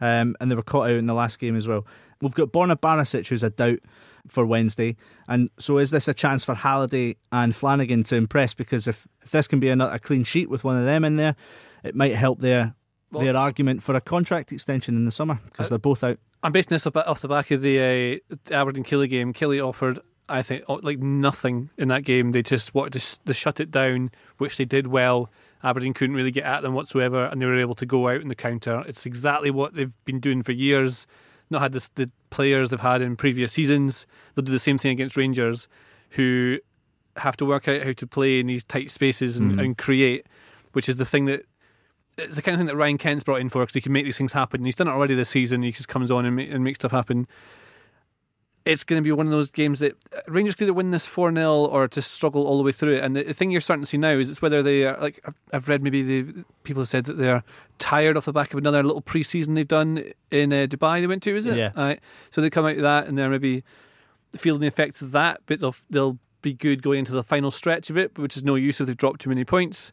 um, 0.00 0.36
and 0.40 0.50
they 0.50 0.54
were 0.54 0.62
caught 0.62 0.90
out 0.90 0.96
in 0.96 1.06
the 1.06 1.14
last 1.14 1.38
game 1.38 1.56
as 1.56 1.68
well. 1.68 1.86
We've 2.20 2.34
got 2.34 2.52
Borna 2.52 2.76
Barisic, 2.76 3.28
who's 3.28 3.42
a 3.42 3.50
doubt 3.50 3.80
for 4.26 4.44
Wednesday. 4.44 4.96
And 5.28 5.50
so 5.58 5.78
is 5.78 5.90
this 5.90 6.08
a 6.08 6.14
chance 6.14 6.44
for 6.44 6.54
Halliday 6.54 7.16
and 7.30 7.54
Flanagan 7.54 8.02
to 8.04 8.16
impress? 8.16 8.54
Because 8.54 8.88
if, 8.88 9.06
if 9.22 9.30
this 9.30 9.46
can 9.46 9.60
be 9.60 9.68
a, 9.68 9.78
a 9.78 9.98
clean 9.98 10.24
sheet 10.24 10.48
with 10.48 10.64
one 10.64 10.76
of 10.76 10.84
them 10.84 11.04
in 11.04 11.16
there, 11.16 11.36
it 11.82 11.94
might 11.94 12.14
help 12.14 12.40
their 12.40 12.74
well, 13.12 13.24
their 13.24 13.36
argument 13.36 13.82
for 13.82 13.94
a 13.94 14.00
contract 14.00 14.52
extension 14.52 14.96
in 14.96 15.04
the 15.04 15.10
summer 15.10 15.38
because 15.44 15.66
uh, 15.66 15.68
they're 15.70 15.78
both 15.78 16.02
out. 16.02 16.18
I'm 16.42 16.52
basing 16.52 16.70
this 16.70 16.86
off 16.86 17.20
the 17.20 17.28
back 17.28 17.50
of 17.50 17.62
the 17.62 18.20
uh, 18.30 18.34
Aberdeen 18.54 18.84
Killie 18.84 19.08
game. 19.08 19.32
Killie 19.32 19.66
offered, 19.66 20.00
I 20.28 20.42
think, 20.42 20.64
like 20.68 20.98
nothing 20.98 21.70
in 21.76 21.88
that 21.88 22.04
game. 22.04 22.32
They 22.32 22.42
just 22.42 22.74
wanted 22.74 23.00
to, 23.00 23.24
to 23.24 23.34
shut 23.34 23.60
it 23.60 23.70
down, 23.70 24.10
which 24.38 24.56
they 24.56 24.64
did 24.64 24.86
well. 24.86 25.30
Aberdeen 25.62 25.94
couldn't 25.94 26.16
really 26.16 26.30
get 26.30 26.44
at 26.44 26.62
them 26.62 26.74
whatsoever, 26.74 27.26
and 27.26 27.40
they 27.40 27.46
were 27.46 27.58
able 27.58 27.74
to 27.76 27.86
go 27.86 28.08
out 28.08 28.20
in 28.20 28.28
the 28.28 28.34
counter. 28.34 28.82
It's 28.86 29.06
exactly 29.06 29.50
what 29.50 29.74
they've 29.74 29.92
been 30.04 30.20
doing 30.20 30.42
for 30.42 30.52
years. 30.52 31.06
Not 31.50 31.62
had 31.62 31.72
this, 31.72 31.90
the 31.90 32.10
players 32.30 32.70
they've 32.70 32.80
had 32.80 33.02
in 33.02 33.16
previous 33.16 33.52
seasons. 33.52 34.06
They'll 34.34 34.44
do 34.44 34.52
the 34.52 34.58
same 34.58 34.78
thing 34.78 34.92
against 34.92 35.16
Rangers, 35.16 35.68
who 36.10 36.58
have 37.16 37.36
to 37.36 37.44
work 37.44 37.68
out 37.68 37.82
how 37.82 37.92
to 37.92 38.06
play 38.06 38.40
in 38.40 38.46
these 38.46 38.64
tight 38.64 38.90
spaces 38.90 39.36
and, 39.36 39.52
mm. 39.52 39.62
and 39.62 39.78
create, 39.78 40.26
which 40.72 40.88
is 40.88 40.96
the 40.96 41.06
thing 41.06 41.26
that 41.26 41.44
it's 42.16 42.36
the 42.36 42.42
kind 42.42 42.54
of 42.54 42.60
thing 42.60 42.66
that 42.66 42.76
Ryan 42.76 42.96
Kent's 42.96 43.24
brought 43.24 43.40
in 43.40 43.48
for 43.48 43.62
because 43.62 43.74
he 43.74 43.80
can 43.80 43.92
make 43.92 44.04
these 44.04 44.16
things 44.16 44.32
happen. 44.32 44.64
He's 44.64 44.76
done 44.76 44.86
it 44.86 44.92
already 44.92 45.14
this 45.14 45.28
season. 45.28 45.62
He 45.62 45.72
just 45.72 45.88
comes 45.88 46.10
on 46.10 46.24
and, 46.24 46.36
make, 46.36 46.50
and 46.50 46.62
makes 46.62 46.78
stuff 46.78 46.92
happen 46.92 47.26
it's 48.64 48.84
going 48.84 49.00
to 49.00 49.04
be 49.04 49.12
one 49.12 49.26
of 49.26 49.32
those 49.32 49.50
games 49.50 49.80
that 49.80 49.92
uh, 50.16 50.20
Rangers 50.26 50.54
could 50.54 50.64
either 50.64 50.72
win 50.72 50.90
this 50.90 51.04
4 51.04 51.32
0 51.32 51.52
or 51.66 51.86
to 51.88 52.00
struggle 52.00 52.46
all 52.46 52.56
the 52.56 52.64
way 52.64 52.72
through 52.72 52.94
it. 52.94 53.04
And 53.04 53.16
the, 53.16 53.32
thing 53.34 53.50
you're 53.50 53.60
starting 53.60 53.82
to 53.82 53.86
see 53.86 53.98
now 53.98 54.12
is 54.12 54.30
it's 54.30 54.40
whether 54.40 54.62
they 54.62 54.84
are, 54.84 54.98
like, 55.00 55.24
I've 55.52 55.68
read 55.68 55.82
maybe 55.82 56.02
the 56.02 56.44
people 56.62 56.80
have 56.80 56.88
said 56.88 57.04
that 57.04 57.18
they're 57.18 57.42
tired 57.78 58.16
off 58.16 58.24
the 58.24 58.32
back 58.32 58.52
of 58.52 58.58
another 58.58 58.82
little 58.82 59.02
pre 59.02 59.22
season 59.22 59.54
they've 59.54 59.68
done 59.68 60.04
in 60.30 60.52
uh, 60.52 60.66
Dubai 60.66 61.00
they 61.00 61.06
went 61.06 61.22
to, 61.24 61.36
is 61.36 61.46
it? 61.46 61.56
Yeah. 61.56 61.72
Right. 61.76 62.00
So 62.30 62.40
they 62.40 62.50
come 62.50 62.64
out 62.64 62.76
of 62.76 62.82
that 62.82 63.06
and 63.06 63.18
they're 63.18 63.30
maybe 63.30 63.64
feeling 64.34 64.60
the 64.60 64.66
effects 64.66 65.02
of 65.02 65.12
that, 65.12 65.40
but 65.46 65.60
they'll, 65.60 65.76
they'll 65.90 66.18
be 66.40 66.54
good 66.54 66.82
going 66.82 67.00
into 67.00 67.12
the 67.12 67.22
final 67.22 67.50
stretch 67.50 67.90
of 67.90 67.98
it, 67.98 68.18
which 68.18 68.36
is 68.36 68.44
no 68.44 68.54
use 68.54 68.80
if 68.80 68.86
they've 68.86 68.96
dropped 68.96 69.20
too 69.20 69.28
many 69.28 69.44
points. 69.44 69.92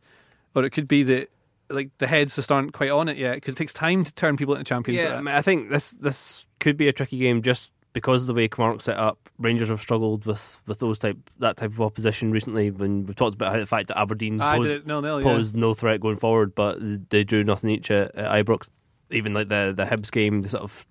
Or 0.55 0.63
it 0.63 0.71
could 0.71 0.87
be 0.87 1.03
that 1.03 1.29
like 1.69 1.89
the 1.97 2.07
heads 2.07 2.35
just 2.35 2.51
aren't 2.51 2.73
quite 2.73 2.89
on 2.89 3.07
it 3.07 3.17
yet 3.17 3.35
because 3.35 3.53
it 3.53 3.57
takes 3.57 3.73
time 3.73 4.03
to 4.03 4.11
turn 4.13 4.37
people 4.37 4.53
into 4.53 4.65
champions. 4.65 5.01
Yeah, 5.01 5.21
I 5.25 5.41
think 5.41 5.69
this 5.69 5.91
this 5.91 6.45
could 6.59 6.75
be 6.75 6.89
a 6.89 6.93
tricky 6.93 7.17
game 7.17 7.41
just 7.41 7.71
because 7.93 8.21
of 8.21 8.27
the 8.27 8.33
way 8.33 8.47
Kilmarnock 8.47 8.81
set 8.81 8.97
up, 8.97 9.29
Rangers 9.37 9.69
have 9.69 9.81
struggled 9.81 10.25
with, 10.25 10.61
with 10.65 10.79
those 10.79 10.99
type 10.99 11.17
that 11.39 11.57
type 11.57 11.71
of 11.71 11.81
opposition 11.81 12.31
recently. 12.31 12.71
When 12.71 13.05
we've 13.05 13.15
talked 13.15 13.35
about 13.35 13.53
how 13.53 13.59
the 13.59 13.65
fact 13.65 13.87
that 13.89 13.99
Aberdeen 13.99 14.39
posed, 14.39 14.87
nil, 14.87 15.21
posed 15.21 15.55
no 15.55 15.73
threat 15.73 15.99
going 15.99 16.17
forward, 16.17 16.55
but 16.55 16.77
they 17.09 17.23
drew 17.23 17.43
nothing 17.43 17.69
each 17.69 17.91
at, 17.91 18.15
at 18.15 18.45
Ibrox. 18.45 18.69
Even 19.11 19.33
like 19.33 19.49
the 19.49 19.73
the 19.75 19.83
Hibs 19.83 20.11
game, 20.11 20.41
the 20.41 20.49
sort 20.49 20.63
of 20.63 20.87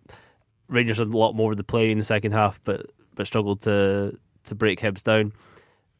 Rangers 0.68 0.98
had 0.98 1.08
a 1.08 1.16
lot 1.16 1.32
more 1.34 1.52
of 1.52 1.56
the 1.56 1.64
play 1.64 1.90
in 1.90 1.98
the 1.98 2.04
second 2.04 2.32
half, 2.32 2.60
but 2.64 2.86
but 3.14 3.26
struggled 3.26 3.62
to 3.62 4.18
to 4.44 4.54
break 4.54 4.80
Hibs 4.80 5.02
down. 5.02 5.32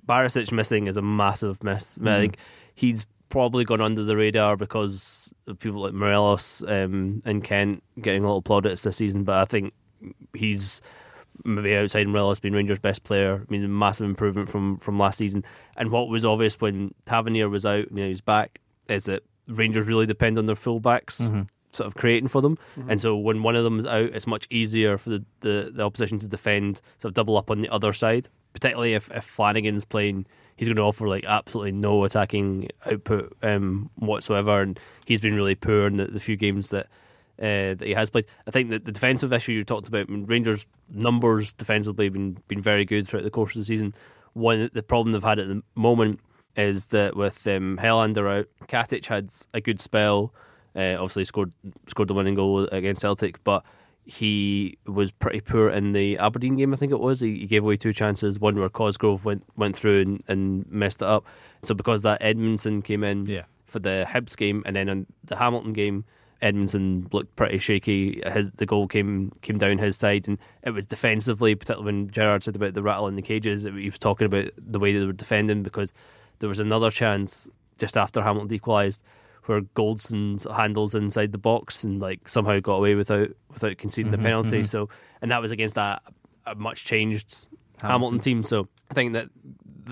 Barisic 0.06 0.52
missing 0.52 0.86
is 0.86 0.96
a 0.96 1.02
massive 1.02 1.62
miss. 1.62 1.96
Mm-hmm. 1.96 2.08
I 2.08 2.18
think 2.18 2.36
he's 2.74 3.06
probably 3.30 3.64
gone 3.64 3.80
under 3.80 4.04
the 4.04 4.16
radar 4.16 4.56
because 4.56 5.30
of 5.46 5.58
people 5.58 5.80
like 5.80 5.94
Morelos 5.94 6.62
um, 6.66 7.22
and 7.24 7.42
Kent 7.42 7.82
getting 8.00 8.22
a 8.22 8.26
little 8.26 8.42
plaudits 8.42 8.82
this 8.82 8.96
season. 8.96 9.24
But 9.24 9.38
I 9.38 9.44
think 9.44 9.72
he's 10.34 10.80
maybe 11.44 11.74
outside 11.74 12.06
Morelos 12.06 12.40
been 12.40 12.52
Rangers' 12.52 12.78
best 12.78 13.04
player. 13.04 13.44
I 13.46 13.50
mean, 13.50 13.78
massive 13.78 14.06
improvement 14.06 14.48
from 14.48 14.78
from 14.78 14.98
last 14.98 15.18
season. 15.18 15.44
And 15.76 15.90
what 15.90 16.08
was 16.08 16.24
obvious 16.24 16.60
when 16.60 16.94
Tavernier 17.06 17.48
was 17.48 17.66
out, 17.66 17.90
you 17.90 17.96
know, 17.96 18.08
he's 18.08 18.20
back, 18.20 18.60
is 18.88 19.04
that 19.04 19.22
Rangers 19.48 19.86
really 19.86 20.06
depend 20.06 20.38
on 20.38 20.46
their 20.46 20.56
fullbacks. 20.56 21.20
Mm-hmm. 21.20 21.42
Sort 21.72 21.86
of 21.86 21.94
creating 21.94 22.26
for 22.26 22.42
them, 22.42 22.58
mm-hmm. 22.76 22.90
and 22.90 23.00
so 23.00 23.16
when 23.16 23.44
one 23.44 23.54
of 23.54 23.62
them 23.62 23.78
is 23.78 23.86
out, 23.86 24.10
it's 24.12 24.26
much 24.26 24.48
easier 24.50 24.98
for 24.98 25.10
the, 25.10 25.24
the, 25.38 25.70
the 25.72 25.84
opposition 25.84 26.18
to 26.18 26.26
defend, 26.26 26.80
sort 26.98 27.10
of 27.10 27.14
double 27.14 27.36
up 27.36 27.48
on 27.48 27.60
the 27.60 27.68
other 27.68 27.92
side. 27.92 28.28
Particularly 28.54 28.94
if, 28.94 29.08
if 29.12 29.22
Flanagan's 29.22 29.84
playing, 29.84 30.26
he's 30.56 30.66
going 30.66 30.74
to 30.74 30.82
offer 30.82 31.06
like 31.06 31.24
absolutely 31.26 31.70
no 31.70 32.02
attacking 32.02 32.70
output 32.86 33.36
um, 33.44 33.88
whatsoever, 33.94 34.60
and 34.60 34.80
he's 35.04 35.20
been 35.20 35.36
really 35.36 35.54
poor 35.54 35.86
in 35.86 35.98
the, 35.98 36.06
the 36.06 36.18
few 36.18 36.34
games 36.34 36.70
that 36.70 36.88
uh, 37.40 37.74
that 37.74 37.83
he 37.83 37.94
has 37.94 38.11
played. 38.11 38.26
I 38.46 38.50
think 38.50 38.70
that 38.70 38.85
the 38.85 38.92
defensive 38.92 39.33
issue 39.33 39.53
you 39.53 39.64
talked 39.64 39.88
about, 39.88 40.09
I 40.09 40.12
mean, 40.12 40.26
Rangers' 40.26 40.66
numbers 40.90 41.53
defensively 41.53 42.07
have 42.07 42.12
been, 42.12 42.37
been 42.48 42.61
very 42.61 42.85
good 42.85 43.09
throughout 43.09 43.24
the 43.24 43.31
course 43.31 43.55
of 43.55 43.61
the 43.61 43.64
season. 43.64 43.94
One 44.35 44.70
the 44.72 44.83
problem 44.83 45.12
they've 45.12 45.22
had 45.22 45.38
at 45.38 45.48
the 45.48 45.62
moment 45.74 46.20
is 46.57 46.88
that 46.88 47.16
with 47.16 47.46
um, 47.46 47.79
Helander 47.81 48.40
out, 48.40 48.46
Katic 48.68 49.07
had 49.07 49.31
a 49.55 49.61
good 49.61 49.81
spell. 49.81 50.33
Uh, 50.76 50.94
obviously 50.94 51.24
scored 51.24 51.53
scored 51.88 52.09
the 52.09 52.14
winning 52.14 52.37
goal 52.37 52.64
against 52.66 53.00
Celtic, 53.00 53.42
but 53.42 53.64
he 54.05 54.79
was 54.87 55.11
pretty 55.11 55.40
poor 55.40 55.70
in 55.70 55.92
the 55.92 56.18
Aberdeen 56.18 56.57
game. 56.57 56.72
I 56.72 56.76
think 56.76 56.92
it 56.92 57.00
was. 57.00 57.20
He, 57.20 57.40
he 57.40 57.46
gave 57.46 57.64
away 57.64 57.76
two 57.76 57.92
chances. 57.92 58.38
One 58.38 58.59
where 58.59 58.68
Cosgrove 58.68 59.24
went 59.24 59.44
went 59.57 59.76
through 59.76 60.00
and, 60.03 60.24
and 60.29 60.70
messed 60.70 61.03
it 61.03 61.09
up. 61.09 61.26
So 61.64 61.74
because 61.74 62.03
that 62.03 62.20
Edmundson 62.20 62.85
came 62.85 63.03
in 63.03 63.26
yeah. 63.26 63.44
for 63.66 63.79
the 63.79 64.07
Hibs 64.09 64.37
game, 64.37 64.62
and 64.66 64.76
then 64.76 64.88
in 64.88 65.07
the 65.24 65.37
Hamilton 65.37 65.72
game, 65.72 66.05
Edmundson 66.42 67.12
looked 67.12 67.37
pretty 67.37 67.59
shaky. 67.59 68.22
His, 68.26 68.50
the 68.53 68.66
goal 68.66 68.87
came 68.87 69.31
came 69.42 69.59
down 69.59 69.79
his 69.79 69.96
side, 69.96 70.26
and 70.26 70.38
it 70.62 70.70
was 70.70 70.87
defensively, 70.87 71.55
particularly 71.55 71.92
when 71.92 72.11
Gerrard 72.11 72.42
said 72.42 72.57
about 72.57 72.74
the 72.74 72.83
rattle 72.83 73.09
in 73.09 73.16
the 73.16 73.22
cages. 73.22 73.64
He 73.64 73.90
was 73.90 73.98
talking 73.98 74.26
about 74.26 74.50
the 74.57 74.79
way 74.79 74.92
they 74.96 75.05
were 75.05 75.12
defending 75.12 75.62
because 75.62 75.92
there 76.38 76.48
was 76.48 76.61
another 76.61 76.90
chance 76.90 77.48
just 77.79 77.96
after 77.96 78.22
Hamilton 78.22 78.53
equalised 78.53 79.03
where 79.46 79.61
Goldson's 79.62 80.46
handles 80.50 80.94
inside 80.94 81.33
the 81.33 81.38
box 81.38 81.83
and 81.83 82.00
like 82.00 82.29
somehow 82.29 82.61
got 82.61 82.76
away 82.76 82.94
without 82.94 83.31
without 83.53 83.79
conceding 83.79 84.12
mm-hmm, 84.12 84.22
the 84.22 84.29
penalty. 84.29 84.57
Mm-hmm. 84.59 84.64
So, 84.64 84.88
and 85.20 85.31
that 85.31 85.42
was 85.42 85.50
against 85.50 85.76
a, 85.76 86.00
a 86.46 86.55
much 86.55 86.85
changed 86.85 87.48
Hamilton. 87.79 87.90
Hamilton 87.90 88.20
team. 88.20 88.42
So, 88.42 88.68
I 88.90 88.94
think 88.94 89.12
that 89.14 89.29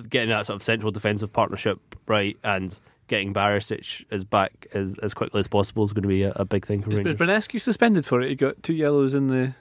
getting 0.08 0.30
that 0.30 0.46
sort 0.46 0.56
of 0.56 0.62
central 0.62 0.92
defensive 0.92 1.32
partnership 1.32 1.80
right 2.06 2.36
and 2.44 2.78
getting 3.08 3.34
Barisic 3.34 4.04
as 4.10 4.24
back 4.24 4.68
as, 4.72 4.96
as 5.00 5.14
quickly 5.14 5.40
as 5.40 5.48
possible 5.48 5.84
is 5.84 5.92
going 5.92 6.02
to 6.02 6.08
be 6.08 6.22
a, 6.22 6.32
a 6.36 6.44
big 6.44 6.64
thing 6.64 6.82
for 6.82 6.90
is, 6.90 6.98
Rangers. 6.98 7.14
Is 7.14 7.20
Branescu 7.20 7.60
suspended 7.60 8.06
for 8.06 8.20
it? 8.20 8.28
He 8.28 8.34
got 8.36 8.62
two 8.62 8.74
yellows 8.74 9.14
in 9.14 9.26
the 9.26 9.54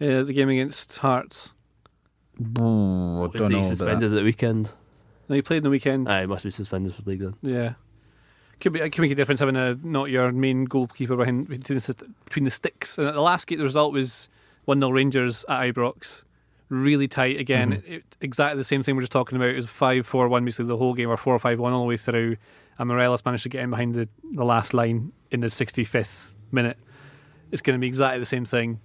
uh, 0.00 0.24
the 0.24 0.32
game 0.32 0.48
against 0.48 0.98
Hearts. 0.98 1.52
Oh, 2.58 3.24
I 3.24 3.38
don't 3.38 3.52
he 3.52 3.64
suspended 3.64 4.12
at 4.12 4.16
the 4.16 4.24
weekend? 4.24 4.70
No, 5.28 5.36
he 5.36 5.42
played 5.42 5.58
in 5.58 5.62
the 5.62 5.70
weekend. 5.70 6.08
Ah, 6.08 6.20
he 6.20 6.26
must 6.26 6.44
be 6.44 6.50
suspended 6.50 6.92
for 6.92 7.02
the 7.02 7.10
league 7.10 7.20
then. 7.20 7.34
Yeah. 7.42 7.74
Could 8.60 8.72
be, 8.72 8.80
it 8.80 8.90
could 8.90 9.02
make 9.02 9.12
a 9.12 9.14
difference 9.14 9.40
having 9.40 9.56
a 9.56 9.78
not 9.82 10.10
your 10.10 10.32
main 10.32 10.64
goalkeeper 10.64 11.16
behind 11.16 11.48
between 11.48 11.78
the, 11.78 11.94
between 12.24 12.44
the 12.44 12.50
sticks. 12.50 12.98
And 12.98 13.06
at 13.06 13.14
the 13.14 13.20
last 13.20 13.46
game, 13.46 13.58
the 13.58 13.64
result 13.64 13.92
was 13.92 14.28
one 14.64 14.80
0 14.80 14.90
Rangers 14.90 15.44
at 15.48 15.60
Ibrox 15.60 16.22
really 16.68 17.08
tight 17.08 17.38
again. 17.38 17.72
Mm-hmm. 17.72 17.92
It, 17.92 18.16
exactly 18.20 18.56
the 18.56 18.64
same 18.64 18.82
thing 18.82 18.96
we're 18.96 19.02
just 19.02 19.12
talking 19.12 19.36
about. 19.36 19.50
It 19.50 19.56
was 19.56 19.66
5 19.66 20.06
4 20.06 20.28
1 20.28 20.44
basically 20.44 20.66
the 20.66 20.76
whole 20.76 20.94
game, 20.94 21.10
or 21.10 21.16
4 21.16 21.38
5 21.38 21.58
1 21.58 21.72
all 21.72 21.80
the 21.80 21.86
way 21.86 21.96
through. 21.96 22.36
And 22.78 22.88
Morelos 22.88 23.24
managed 23.24 23.44
to 23.44 23.48
get 23.48 23.62
in 23.62 23.70
behind 23.70 23.94
the, 23.94 24.08
the 24.32 24.44
last 24.44 24.74
line 24.74 25.12
in 25.30 25.40
the 25.40 25.46
65th 25.46 26.34
minute. 26.50 26.78
It's 27.52 27.62
going 27.62 27.78
to 27.78 27.80
be 27.80 27.86
exactly 27.86 28.18
the 28.18 28.26
same 28.26 28.44
thing. 28.44 28.80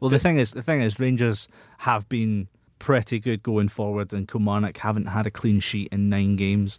Well, 0.00 0.10
the 0.10 0.18
thing 0.18 0.38
is, 0.38 0.52
the 0.52 0.62
thing 0.62 0.82
is, 0.82 0.98
Rangers 0.98 1.46
have 1.78 2.08
been 2.08 2.48
pretty 2.78 3.20
good 3.20 3.42
going 3.42 3.68
forward, 3.68 4.12
and 4.12 4.26
Kilmarnock 4.26 4.78
haven't 4.78 5.06
had 5.06 5.26
a 5.26 5.30
clean 5.30 5.60
sheet 5.60 5.88
in 5.92 6.08
nine 6.08 6.36
games. 6.36 6.78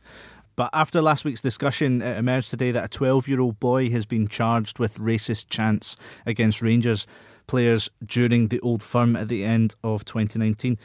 But 0.56 0.70
after 0.74 1.02
last 1.02 1.24
week's 1.24 1.42
discussion, 1.42 2.02
it 2.02 2.18
emerged 2.18 2.50
today 2.50 2.72
that 2.72 2.84
a 2.84 2.88
12 2.90 3.28
year 3.28 3.40
old 3.40 3.60
boy 3.60 3.90
has 3.92 4.06
been 4.06 4.28
charged 4.28 4.80
with 4.80 4.98
racist 4.98 5.48
chants 5.50 5.96
against 6.26 6.62
Rangers 6.62 7.08
players 7.48 7.90
during 8.06 8.48
the 8.48 8.60
old 8.62 8.84
firm 8.84 9.16
at 9.16 9.28
the 9.28 9.44
end 9.44 9.76
of 9.84 10.06
2019. 10.06 10.78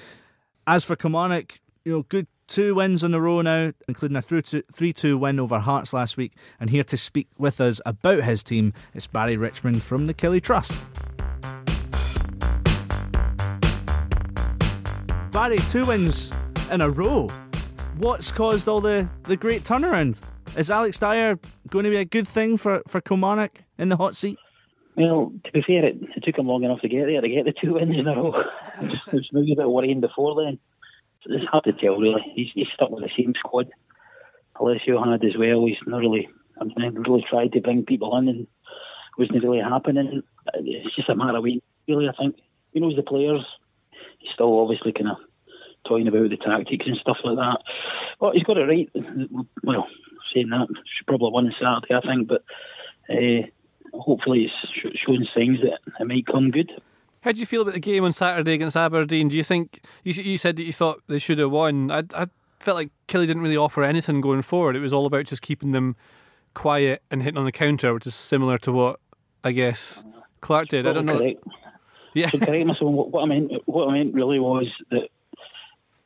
As 0.66 0.84
for 0.84 0.96
Kilmarnock, 0.96 1.60
you 1.84 1.92
know, 1.92 2.02
good 2.02 2.26
two 2.48 2.74
wins 2.74 3.02
in 3.02 3.14
a 3.14 3.20
row 3.20 3.40
now, 3.42 3.72
including 3.88 4.16
a 4.16 4.22
3 4.22 4.92
2 4.92 5.18
win 5.18 5.40
over 5.40 5.58
Hearts 5.58 5.92
last 5.92 6.16
week. 6.16 6.32
And 6.60 6.70
here 6.70 6.84
to 6.84 6.96
speak 6.96 7.28
with 7.38 7.60
us 7.60 7.80
about 7.86 8.22
his 8.22 8.42
team 8.42 8.72
is 8.94 9.06
Barry 9.06 9.36
Richmond 9.36 9.82
from 9.82 10.06
the 10.06 10.14
Killie 10.14 10.42
Trust. 10.42 10.74
Barry, 15.32 15.58
two 15.70 15.84
wins 15.84 16.32
in 16.70 16.80
a 16.80 16.88
row. 16.88 17.28
What's 17.98 18.32
caused 18.32 18.68
all 18.68 18.80
the, 18.80 19.08
the 19.24 19.36
great 19.36 19.64
turnaround? 19.64 20.20
Is 20.56 20.70
Alex 20.70 20.98
Dyer 20.98 21.38
going 21.68 21.84
to 21.84 21.90
be 21.90 21.98
a 21.98 22.04
good 22.04 22.26
thing 22.26 22.56
for, 22.56 22.82
for 22.88 23.00
Kilmarnock 23.00 23.58
in 23.78 23.90
the 23.90 23.96
hot 23.96 24.16
seat? 24.16 24.38
Well, 24.96 25.32
to 25.44 25.52
be 25.52 25.62
fair, 25.62 25.84
it, 25.84 25.96
it, 26.16 26.24
took 26.24 26.38
him 26.38 26.46
long 26.46 26.64
enough 26.64 26.80
to 26.80 26.88
get 26.88 27.06
there 27.06 27.20
to 27.20 27.28
get 27.28 27.44
the 27.44 27.52
two 27.52 27.74
wins 27.74 27.96
in 27.98 28.08
a 28.08 28.16
row. 28.16 28.42
it 28.80 29.12
was 29.12 29.28
maybe 29.30 29.52
a 29.52 29.56
bit 29.56 29.70
worrying 29.70 30.00
before 30.00 30.42
then. 30.42 30.58
So 31.22 31.34
it's 31.34 31.44
hard 31.44 31.64
to 31.64 31.72
tell, 31.74 31.98
really. 31.98 32.22
He's, 32.34 32.50
he's 32.54 32.68
stuck 32.72 32.90
with 32.90 33.04
the 33.04 33.10
same 33.14 33.34
squad. 33.34 33.68
Alessio 34.58 35.04
had 35.04 35.22
as 35.22 35.36
well. 35.36 35.66
He's 35.66 35.76
not 35.86 35.98
really, 35.98 36.28
I 36.58 36.64
mean, 36.64 36.94
really 36.94 37.22
tried 37.28 37.52
to 37.52 37.60
bring 37.60 37.84
people 37.84 38.16
in 38.16 38.28
and 38.28 38.40
it 38.40 38.48
wasn't 39.18 39.42
really 39.42 39.60
happening. 39.60 40.22
It's 40.54 40.96
just 40.96 41.10
a 41.10 41.14
matter 41.14 41.36
of 41.36 41.44
waiting, 41.44 41.60
really, 41.86 42.08
I 42.08 42.12
think. 42.12 42.36
He 42.72 42.80
knows 42.80 42.96
the 42.96 43.02
players. 43.02 43.44
He's 44.18 44.32
still 44.32 44.58
obviously 44.58 44.92
kind 44.92 45.10
of 45.10 45.18
toying 45.86 46.08
about 46.08 46.30
the 46.30 46.38
tactics 46.38 46.86
and 46.86 46.96
stuff 46.96 47.18
like 47.22 47.36
that. 47.36 47.58
But 48.18 48.34
he's 48.34 48.44
got 48.44 48.56
it 48.56 48.66
right. 48.66 48.90
Well, 49.62 49.88
saying 50.32 50.48
that, 50.50 50.68
should 50.86 51.06
probably 51.06 51.30
win 51.32 51.46
on 51.46 51.52
Saturday, 51.52 51.94
I 51.94 52.00
think, 52.00 52.28
but 52.28 52.44
uh, 53.10 53.46
hopefully 54.00 54.44
it's 54.44 54.98
showing 54.98 55.26
signs 55.34 55.60
that 55.62 55.80
it 56.00 56.06
might 56.06 56.26
come 56.26 56.50
good. 56.50 56.72
How 57.22 57.32
do 57.32 57.40
you 57.40 57.46
feel 57.46 57.62
about 57.62 57.74
the 57.74 57.80
game 57.80 58.04
on 58.04 58.12
Saturday 58.12 58.54
against 58.54 58.76
Aberdeen? 58.76 59.28
Do 59.28 59.36
you 59.36 59.44
think 59.44 59.84
you, 60.04 60.12
you 60.12 60.38
said 60.38 60.56
that 60.56 60.62
you 60.62 60.72
thought 60.72 61.02
they 61.08 61.18
should 61.18 61.38
have 61.38 61.50
won? 61.50 61.90
I, 61.90 62.04
I 62.14 62.26
felt 62.60 62.76
like 62.76 62.90
Killie 63.08 63.26
didn't 63.26 63.42
really 63.42 63.56
offer 63.56 63.82
anything 63.82 64.20
going 64.20 64.42
forward. 64.42 64.76
It 64.76 64.80
was 64.80 64.92
all 64.92 65.06
about 65.06 65.24
just 65.24 65.42
keeping 65.42 65.72
them 65.72 65.96
quiet 66.54 67.02
and 67.10 67.22
hitting 67.22 67.38
on 67.38 67.44
the 67.44 67.52
counter, 67.52 67.92
which 67.92 68.06
is 68.06 68.14
similar 68.14 68.58
to 68.58 68.72
what 68.72 69.00
I 69.42 69.52
guess 69.52 70.04
Clarke 70.40 70.68
did. 70.68 70.86
I 70.86 70.92
don't 70.92 71.06
know. 71.06 71.18
Correct. 71.18 71.42
Yeah. 72.14 72.30
So 72.30 72.38
correct 72.38 72.66
myself. 72.66 72.92
What 72.92 73.22
I 73.22 73.26
meant, 73.26 73.52
what 73.66 73.88
I 73.88 73.92
meant 73.92 74.14
really 74.14 74.38
was 74.38 74.72
that 74.90 75.08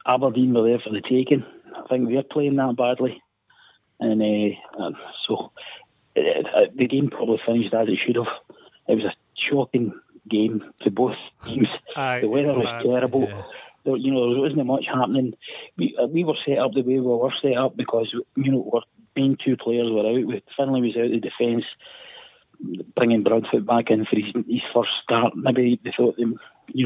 Aberdeen 0.06 0.54
were 0.54 0.66
there 0.66 0.78
for 0.78 0.90
the 0.90 1.02
taking. 1.02 1.44
I 1.76 1.86
think 1.88 2.08
they're 2.08 2.22
playing 2.22 2.56
that 2.56 2.76
badly, 2.76 3.22
and 4.00 4.22
uh, 4.78 4.90
so 5.26 5.52
uh, 6.16 6.20
uh, 6.20 6.66
the 6.74 6.86
game 6.86 7.10
probably 7.10 7.40
finished 7.44 7.74
as 7.74 7.88
it 7.88 7.96
should 7.96 8.16
have. 8.16 8.28
It 8.88 8.96
was 8.96 9.04
a 9.04 9.14
shocking 9.34 9.92
game 10.28 10.72
to 10.82 10.90
both 10.90 11.16
teams. 11.44 11.68
Aye, 11.96 12.20
the 12.20 12.28
weather 12.28 12.54
was 12.54 12.70
terrible. 12.84 13.22
Yeah. 13.28 13.42
There, 13.84 13.96
you 13.96 14.12
know, 14.12 14.32
there 14.32 14.42
wasn't 14.42 14.66
much 14.66 14.86
happening. 14.86 15.34
We 15.76 15.96
uh, 15.96 16.06
we 16.06 16.24
were 16.24 16.36
set 16.36 16.58
up 16.58 16.72
the 16.72 16.82
way 16.82 17.00
we 17.00 17.00
were 17.00 17.30
set 17.30 17.56
up 17.56 17.76
because 17.76 18.12
you 18.12 18.52
know 18.52 18.70
our 18.74 18.82
main 19.16 19.36
two 19.36 19.56
players 19.56 19.90
were 19.90 20.06
out. 20.06 20.26
We, 20.26 20.42
Findlay 20.56 20.82
was 20.82 20.96
out 20.96 21.14
of 21.14 21.20
defence, 21.20 21.64
bringing 22.94 23.22
Broadfoot 23.22 23.64
back 23.64 23.90
in 23.90 24.04
for 24.04 24.16
his, 24.16 24.32
his 24.48 24.62
first 24.74 24.92
start. 25.02 25.36
Maybe 25.36 25.80
they 25.82 25.92
thought, 25.96 26.18
you 26.18 26.38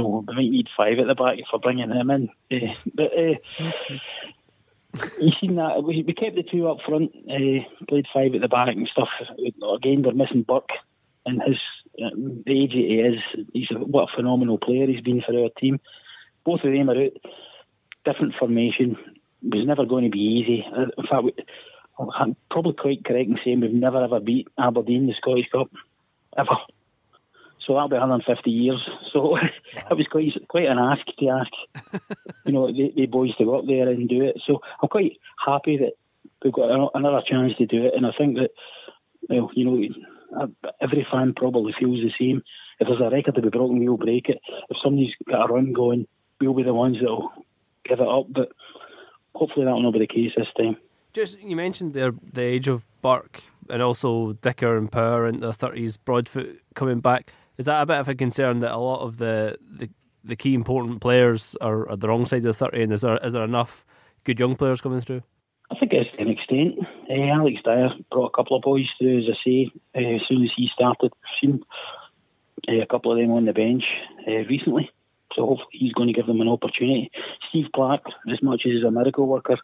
know, 0.03 0.25
we 0.27 0.35
might 0.35 0.51
need 0.51 0.69
five 0.77 0.99
at 0.99 1.07
the 1.07 1.15
back 1.15 1.39
for 1.51 1.59
bringing 1.59 1.91
him 1.91 2.11
in. 2.11 2.29
Uh, 2.51 2.75
but 2.95 3.19
uh, 3.19 3.35
you 5.21 5.33
seen 5.33 5.57
that 5.57 5.83
we, 5.83 6.03
we 6.03 6.15
kept 6.15 6.37
the 6.37 6.43
two 6.43 6.69
up 6.69 6.79
front, 6.87 7.13
uh, 7.29 7.85
played 7.89 8.07
five 8.13 8.35
at 8.35 8.41
the 8.41 8.49
back 8.49 8.69
and 8.69 8.89
stuff. 8.89 9.09
Again, 9.77 10.03
we're 10.03 10.13
missing 10.13 10.43
Burke 10.43 10.71
and 11.27 11.43
his 11.43 11.61
um, 12.03 12.43
the 12.45 12.63
age 12.63 12.73
he 12.73 13.01
is. 13.01 13.23
He's 13.53 13.71
a, 13.71 13.75
what 13.75 14.11
a 14.13 14.17
phenomenal 14.17 14.59
player 14.59 14.87
he's 14.87 15.01
been 15.01 15.23
for 15.23 15.39
our 15.39 15.51
team. 15.59 15.81
Both 16.45 16.65
of 16.65 16.73
them 16.73 16.91
are 16.91 17.05
out. 17.05 17.13
Different 18.05 18.35
formation. 18.35 18.97
It 19.43 19.55
was 19.55 19.67
never 19.67 19.87
going 19.87 20.05
to 20.05 20.11
be 20.11 20.21
easy. 20.21 20.67
Uh, 20.67 20.87
in 20.99 21.07
fact, 21.07 21.25
we, 21.25 21.35
I'm 21.99 22.37
probably 22.51 22.75
quite 22.75 23.05
correct 23.05 23.31
in 23.31 23.39
saying 23.45 23.61
we've 23.61 23.73
never 23.73 24.03
ever 24.03 24.21
beat 24.21 24.49
Aberdeen 24.59 25.07
the 25.07 25.15
Scottish 25.15 25.51
Cup 25.51 25.71
ever. 26.37 26.57
So 27.67 27.75
that'll 27.75 27.89
be 27.89 27.97
150 27.97 28.51
years. 28.51 28.89
So 29.13 29.37
it 29.37 29.97
was 29.97 30.09
quite 30.09 30.49
quite 30.49 30.67
an 30.67 30.79
ask 30.79 31.07
to 31.19 31.29
ask, 31.29 31.51
you 32.45 32.53
know, 32.53 32.67
the, 32.67 32.93
the 32.95 33.07
boys 33.07 33.35
to 33.37 33.45
go 33.45 33.59
up 33.59 33.67
there 33.67 33.89
and 33.89 34.09
do 34.09 34.23
it. 34.23 34.41
So 34.47 34.61
I'm 34.83 34.89
quite 34.89 35.19
happy 35.45 35.79
that 35.79 35.93
we've 36.43 36.53
got 36.53 36.91
another 36.95 37.23
chance 37.25 37.57
to 37.57 37.67
do 37.67 37.87
it, 37.87 37.95
and 37.97 38.07
I 38.07 38.13
think 38.17 38.37
that, 38.37 38.51
well, 39.29 39.51
you 39.55 39.65
know, 39.65 39.89
uh, 40.41 40.71
every 40.81 41.07
fan 41.11 41.33
probably 41.35 41.73
feels 41.73 42.01
the 42.01 42.13
same. 42.19 42.43
If 42.81 42.89
there's 42.89 43.01
a 43.01 43.11
record 43.11 43.37
to 43.37 43.43
be 43.43 43.51
broken, 43.51 43.79
we'll 43.79 43.97
break 43.97 44.29
it. 44.29 44.41
If 44.69 44.79
somebody's 44.79 45.15
got 45.29 45.49
a 45.49 45.53
run 45.53 45.73
going, 45.73 46.07
we'll 46.41 46.55
be 46.55 46.65
the 46.65 46.75
ones 46.75 46.99
that'll 47.01 47.33
give 47.85 48.01
it 48.01 48.09
up. 48.09 48.27
But 48.29 48.51
hopefully 49.35 49.65
that'll 49.65 49.83
not 49.83 49.93
be 49.93 50.01
the 50.01 50.07
case 50.07 50.33
this 50.37 50.49
time. 50.57 50.77
Just 51.13 51.41
you 51.41 51.55
mentioned 51.55 51.95
the 51.95 52.15
the 52.33 52.43
age 52.43 52.67
of 52.67 52.85
Burke 53.01 53.45
and 53.71 53.81
also 53.81 54.33
Dicker 54.35 54.77
and 54.77 54.91
Power 54.91 55.27
in 55.27 55.41
their 55.41 55.53
thirties, 55.53 55.97
Broadfoot 55.97 56.61
coming 56.75 57.01
back. 57.01 57.33
Is 57.57 57.67
that 57.67 57.83
a 57.83 57.87
bit 57.87 57.99
of 57.99 58.09
a 58.09 58.15
concern 58.15 58.61
that 58.61 58.73
a 58.73 58.79
lot 58.79 59.03
of 59.03 59.19
the, 59.19 59.59
the, 59.61 59.89
the 60.25 60.37
key 60.37 60.55
important 60.55 61.01
players 61.01 61.57
are 61.61 61.91
at 61.91 62.01
the 62.01 62.09
wrong 62.09 62.27
side 62.27 62.39
of 62.39 62.45
the 62.45 62.55
thirty? 62.55 62.83
And 62.83 62.93
is 62.93 63.03
there 63.03 63.19
is 63.19 63.33
there 63.33 63.45
enough 63.45 63.85
good 64.25 64.41
young 64.41 64.57
players 64.57 64.81
coming 64.81 65.01
through? 65.01 65.23
I 65.71 65.77
think 65.79 65.93
it's 65.93 66.11
to 66.17 66.23
an 66.23 66.29
extent. 66.29 66.79
Uh, 67.09 67.15
Alex 67.15 67.63
Dyer 67.63 67.91
brought 68.11 68.27
a 68.27 68.37
couple 68.37 68.57
of 68.57 68.63
boys 68.63 68.91
through, 68.99 69.21
as 69.21 69.31
I 69.31 69.45
say, 69.45 69.71
uh, 69.95 70.17
as 70.17 70.27
soon 70.27 70.43
as 70.43 70.53
he 70.55 70.67
started. 70.67 71.13
Seen 71.41 71.63
uh, 72.69 72.81
a 72.81 72.87
couple 72.87 73.13
of 73.13 73.19
them 73.19 73.33
on 73.33 73.45
the 73.45 73.53
bench 73.53 73.95
recently, 74.27 74.91
so 75.35 75.47
hopefully 75.47 75.69
he's 75.73 75.93
going 75.93 76.09
to 76.09 76.15
give 76.15 76.27
them 76.27 76.41
an 76.41 76.49
opportunity. 76.49 77.11
Steve 77.49 77.69
Clarke, 77.75 78.07
as 78.31 78.43
much 78.43 78.67
as 78.67 78.73
he's 78.73 78.85
a 78.85 78.91
miracle 78.91 79.27
worker, 79.27 79.57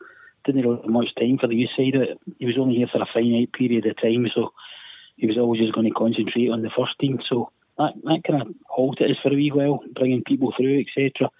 didn't 0.45 0.63
really 0.63 0.81
have 0.81 0.91
much 0.91 1.15
time 1.15 1.39
for 1.39 1.47
the 1.47 1.57
youth 1.57 1.71
side. 1.77 2.19
He 2.39 2.47
was 2.47 2.59
only 2.59 2.77
here 2.77 2.89
for 2.89 3.03
a 3.03 3.07
finite 3.07 3.53
period 3.53 3.87
of 3.87 4.01
time, 4.01 4.29
so 4.29 4.53
he 5.17 5.27
was 5.27 5.39
always 5.39 5.61
just 5.61 5.75
going 5.75 5.87
to 5.87 5.93
concentrate 5.93 6.51
on 6.51 6.63
the 6.63 6.71
first 6.71 6.99
team. 6.99 7.21
So 7.23 7.53
that, 7.81 7.95
that 8.05 8.25
kind 8.25 8.43
of 8.43 8.55
halted 8.69 9.11
us 9.11 9.17
for 9.23 9.31
a 9.31 9.35
wee 9.35 9.51
while, 9.51 9.83
bringing 9.95 10.23
people 10.23 10.53
through, 10.55 10.81
etc. 10.81 11.31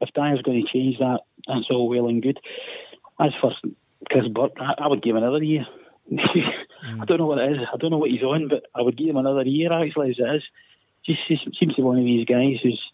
If 0.00 0.12
Dyer's 0.12 0.42
going 0.42 0.62
to 0.62 0.70
change 0.70 0.98
that, 0.98 1.20
that's 1.48 1.70
all 1.70 1.88
well 1.88 2.08
and 2.08 2.22
good. 2.22 2.38
As 3.18 3.34
for 3.34 3.52
Chris 4.10 4.28
Burke, 4.28 4.52
I, 4.60 4.74
I 4.78 4.88
would 4.88 5.02
give 5.02 5.16
him 5.16 5.22
another 5.22 5.42
year. 5.42 5.66
mm. 6.12 6.20
I 7.00 7.04
don't 7.06 7.18
know 7.18 7.26
what 7.26 7.38
it 7.38 7.52
is. 7.52 7.66
I 7.72 7.78
don't 7.78 7.90
know 7.90 7.96
what 7.96 8.10
he's 8.10 8.22
on, 8.22 8.48
but 8.48 8.66
I 8.74 8.82
would 8.82 8.96
give 8.96 9.08
him 9.08 9.16
another 9.16 9.42
year 9.42 9.72
actually 9.72 10.10
as 10.10 10.18
it 10.18 10.36
is. 10.36 10.42
Just, 11.06 11.26
seems 11.28 11.74
to 11.76 11.76
be 11.76 11.82
one 11.82 11.98
of 11.98 12.04
these 12.04 12.26
guys 12.26 12.58
who's 12.62 12.92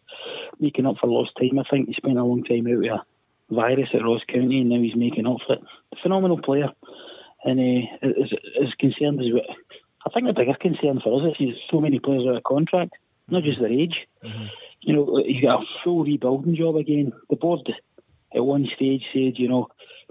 making 0.60 0.86
up 0.86 0.98
for 0.98 1.08
lost 1.08 1.36
time. 1.36 1.58
I 1.58 1.64
think 1.68 1.88
he 1.88 1.94
spent 1.94 2.18
a 2.18 2.24
long 2.24 2.44
time 2.44 2.66
out 2.68 2.78
with 2.78 2.86
a 2.86 3.02
virus 3.50 3.88
at 3.94 4.04
Ross 4.04 4.22
County, 4.28 4.60
and 4.60 4.68
now 4.68 4.80
he's 4.80 4.94
making 4.94 5.26
up 5.26 5.38
for 5.46 5.54
it. 5.54 5.62
Phenomenal 6.02 6.40
player, 6.40 6.68
and 7.42 7.58
uh, 7.58 8.06
as, 8.06 8.32
as 8.62 8.74
concerned 8.74 9.20
as 9.20 9.28
I 10.06 10.10
think 10.10 10.26
the 10.26 10.32
bigger 10.32 10.54
concern 10.54 11.00
for 11.00 11.28
us 11.28 11.36
is 11.38 11.56
so 11.70 11.80
many 11.80 11.98
players 11.98 12.26
out 12.26 12.36
of 12.36 12.42
contract, 12.44 12.94
not 13.28 13.44
just 13.44 13.60
their 13.60 13.68
age. 13.68 14.06
Mm-hmm. 14.24 14.46
You 14.80 14.94
know, 14.94 15.22
he's 15.24 15.42
got 15.42 15.62
a 15.62 15.66
full 15.84 16.04
rebuilding 16.04 16.56
job 16.56 16.76
again. 16.76 17.12
The 17.30 17.36
board 17.36 17.72
at 18.34 18.44
one 18.44 18.66
stage 18.66 19.06
said, 19.12 19.38
you 19.38 19.48
know, 19.48 19.68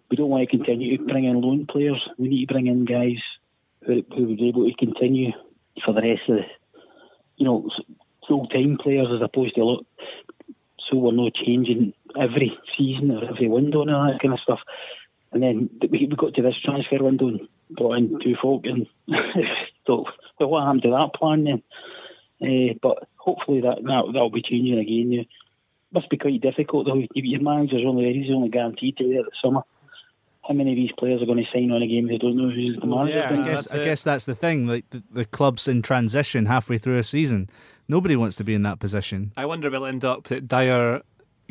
we 0.10 0.18
don't 0.18 0.30
want 0.30 0.50
to 0.50 0.58
continue 0.58 0.98
to 0.98 1.04
bring 1.04 1.26
in 1.26 1.42
loan 1.42 1.66
players. 1.66 2.08
We 2.18 2.30
need 2.30 2.48
to 2.48 2.54
bring 2.54 2.68
in 2.68 2.86
guys 2.86 3.22
who, 3.86 4.04
who 4.16 4.26
would 4.28 4.38
be 4.38 4.50
able 4.50 4.70
to 4.70 4.76
continue 4.76 5.32
for 5.84 5.94
the 5.94 6.02
rest 6.02 6.30
of 6.30 6.38
the, 6.38 6.46
you 7.38 7.46
know, 7.46 7.70
full 8.28 8.48
time 8.48 8.78
players 8.78 9.08
as 9.14 9.22
opposed 9.22 9.56
to 9.56 9.62
a 9.62 9.64
lot. 9.64 9.86
So 10.80 10.98
we're 10.98 11.12
not 11.12 11.34
changing 11.34 11.94
every 12.20 12.58
season 12.76 13.12
or 13.12 13.26
every 13.26 13.48
window 13.48 13.82
and 13.82 13.92
all 13.92 14.12
that 14.12 14.22
kind 14.22 14.34
of 14.34 14.40
stuff. 14.40 14.60
And 15.32 15.42
then 15.42 15.70
we 15.90 16.08
got 16.08 16.34
to 16.34 16.42
this 16.42 16.58
transfer 16.58 17.02
window 17.02 17.28
and 17.28 17.48
brought 17.70 17.98
in 17.98 18.20
two 18.20 18.36
folk, 18.36 18.66
and 18.66 18.88
so 19.88 20.06
well, 20.40 20.50
what 20.50 20.64
happened 20.64 20.84
to 20.84 20.90
that 20.92 21.14
plan 21.14 21.44
then? 21.44 21.64
Uh, 22.42 22.74
but 22.82 23.08
hopefully 23.18 23.62
that, 23.62 23.84
that 23.84 24.04
that'll 24.14 24.30
be 24.30 24.42
changing 24.42 24.80
again. 24.80 25.12
Yeah. 25.12 25.24
Must 25.94 26.10
be 26.10 26.18
quite 26.18 26.42
difficult 26.42 26.88
though. 26.88 27.04
Your 27.14 27.42
manager's 27.42 27.84
only 27.86 28.14
he's 28.14 28.32
only 28.32 28.50
guaranteed 28.50 28.98
to 28.98 29.04
be 29.04 29.14
there 29.14 29.24
this 29.24 29.34
summer. 29.44 29.62
How 30.48 30.56
many 30.56 30.72
of 30.72 30.76
these 30.76 30.92
players 30.98 31.22
are 31.22 31.26
going 31.26 31.38
to 31.38 31.52
sign 31.52 31.72
on 31.72 31.84
a 31.84 31.88
game 31.88 32.08
they 32.08 32.18
don't 32.18 32.36
know 32.36 32.50
who's 32.50 32.78
the 32.80 32.88
manager? 32.88 33.18
Yeah, 33.18 33.42
I 33.42 33.48
guess 33.48 33.68
I 33.72 33.84
guess 33.84 34.04
that's 34.04 34.26
the 34.26 34.36
thing. 34.36 34.68
Like 34.68 34.90
the, 34.90 35.04
the 35.12 35.26
club's 35.26 35.68
in 35.68 35.82
transition 35.82 36.46
halfway 36.46 36.78
through 36.78 36.98
a 36.98 37.04
season. 37.04 37.50
Nobody 37.88 38.16
wants 38.16 38.38
to 38.38 38.44
be 38.44 38.54
in 38.54 38.64
that 38.64 38.80
position. 38.80 39.34
I 39.38 39.46
wonder 39.46 39.68
if 39.68 39.74
it'll 39.74 39.86
end 39.86 40.06
up 40.06 40.24
that 40.26 40.48
Dyer 40.48 41.02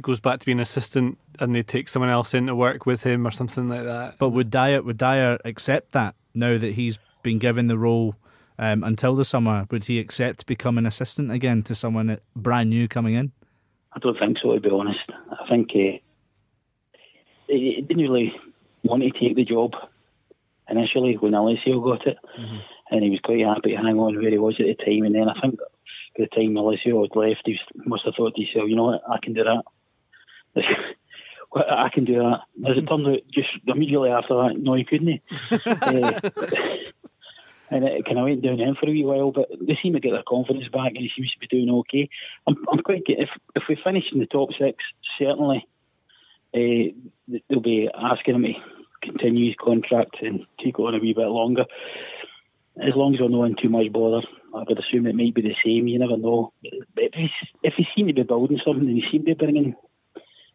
goes 0.00 0.20
back 0.20 0.40
to 0.40 0.46
being 0.46 0.58
an 0.58 0.62
assistant 0.62 1.18
and 1.38 1.54
they 1.54 1.62
take 1.62 1.88
someone 1.88 2.10
else 2.10 2.34
in 2.34 2.46
to 2.46 2.54
work 2.54 2.86
with 2.86 3.02
him 3.02 3.26
or 3.26 3.30
something 3.30 3.68
like 3.68 3.84
that. 3.84 4.16
But 4.18 4.30
would 4.30 4.50
Dyer 4.50 4.82
would 4.82 4.96
Dyer 4.96 5.38
accept 5.44 5.92
that 5.92 6.14
now 6.34 6.58
that 6.58 6.74
he's 6.74 6.98
been 7.22 7.38
given 7.38 7.66
the 7.66 7.78
role 7.78 8.16
um, 8.58 8.84
until 8.84 9.16
the 9.16 9.24
summer? 9.24 9.66
Would 9.70 9.86
he 9.86 9.98
accept 9.98 10.46
becoming 10.46 10.86
assistant 10.86 11.30
again 11.30 11.62
to 11.64 11.74
someone 11.74 12.18
brand 12.36 12.70
new 12.70 12.88
coming 12.88 13.14
in? 13.14 13.32
I 13.92 13.98
don't 13.98 14.18
think 14.18 14.38
so. 14.38 14.54
To 14.54 14.60
be 14.60 14.70
honest, 14.70 15.04
I 15.10 15.48
think 15.48 15.70
uh, 15.74 15.98
he 17.48 17.84
didn't 17.86 18.02
really 18.02 18.34
want 18.82 19.02
to 19.02 19.10
take 19.10 19.36
the 19.36 19.44
job 19.44 19.74
initially 20.68 21.14
when 21.14 21.34
Alessio 21.34 21.80
got 21.80 22.06
it, 22.06 22.18
mm-hmm. 22.38 22.58
and 22.90 23.02
he 23.02 23.10
was 23.10 23.20
quite 23.20 23.44
happy 23.44 23.72
to 23.72 23.76
hang 23.76 23.98
on 23.98 24.16
where 24.16 24.30
he 24.30 24.38
was 24.38 24.60
at 24.60 24.66
the 24.66 24.74
time. 24.74 25.04
And 25.04 25.14
then 25.14 25.28
I 25.28 25.40
think 25.40 25.58
by 26.16 26.24
the 26.24 26.26
time 26.28 26.56
Alessio 26.56 27.02
had 27.02 27.16
left, 27.16 27.42
he 27.46 27.58
must 27.74 28.04
have 28.04 28.14
thought 28.14 28.34
to 28.36 28.42
himself, 28.42 28.68
you 28.68 28.76
know 28.76 28.84
what, 28.84 29.02
I 29.10 29.18
can 29.22 29.34
do 29.34 29.44
that. 29.44 29.64
I 31.54 31.88
can 31.88 32.04
do 32.04 32.18
that. 32.18 32.40
As 32.66 32.78
it 32.78 32.86
turned 32.88 33.06
out, 33.06 33.20
just 33.30 33.58
immediately 33.66 34.10
after 34.10 34.34
that, 34.34 34.56
no, 34.58 34.74
he 34.74 34.84
couldn't. 34.84 35.20
uh, 35.50 36.20
and 37.70 37.84
it 37.84 38.04
kind 38.04 38.18
of 38.18 38.24
went 38.24 38.42
down 38.42 38.58
him 38.58 38.74
for 38.74 38.86
a 38.86 38.90
wee 38.90 39.04
while, 39.04 39.30
but 39.30 39.48
they 39.60 39.76
seem 39.76 39.92
to 39.92 40.00
get 40.00 40.12
their 40.12 40.24
confidence 40.26 40.68
back, 40.68 40.92
and 40.94 40.98
he 40.98 41.08
seems 41.08 41.32
to 41.32 41.38
be 41.38 41.46
doing 41.46 41.70
okay. 41.70 42.08
I'm, 42.46 42.56
I'm 42.70 42.80
quite 42.80 43.04
if 43.06 43.30
if 43.54 43.68
we 43.68 43.76
finish 43.76 44.12
in 44.12 44.18
the 44.18 44.26
top 44.26 44.52
six, 44.52 44.84
certainly 45.18 45.66
uh, 46.54 47.38
they'll 47.48 47.60
be 47.60 47.88
asking 47.94 48.34
him 48.34 48.42
to 48.42 48.54
continue 49.02 49.46
his 49.46 49.56
contract 49.56 50.20
and 50.22 50.46
take 50.58 50.78
it 50.78 50.82
on 50.82 50.94
a 50.94 50.98
wee 50.98 51.14
bit 51.14 51.26
longer. 51.26 51.64
As 52.80 52.94
long 52.94 53.14
as 53.14 53.20
we're 53.20 53.28
not 53.28 53.44
in 53.44 53.54
too 53.56 53.68
much 53.68 53.92
bother, 53.92 54.26
I 54.54 54.64
would 54.66 54.78
assume 54.78 55.06
it 55.06 55.14
might 55.14 55.34
be 55.34 55.42
the 55.42 55.56
same. 55.64 55.86
You 55.86 55.98
never 55.98 56.16
know. 56.16 56.52
If 56.62 57.14
he, 57.14 57.30
if 57.62 57.74
he 57.74 57.84
seemed 57.94 58.08
to 58.08 58.14
be 58.14 58.22
building 58.22 58.58
something 58.58 58.86
and 58.86 58.96
he 58.96 59.02
seemed 59.02 59.26
to 59.26 59.34
be 59.34 59.44
bringing 59.44 59.76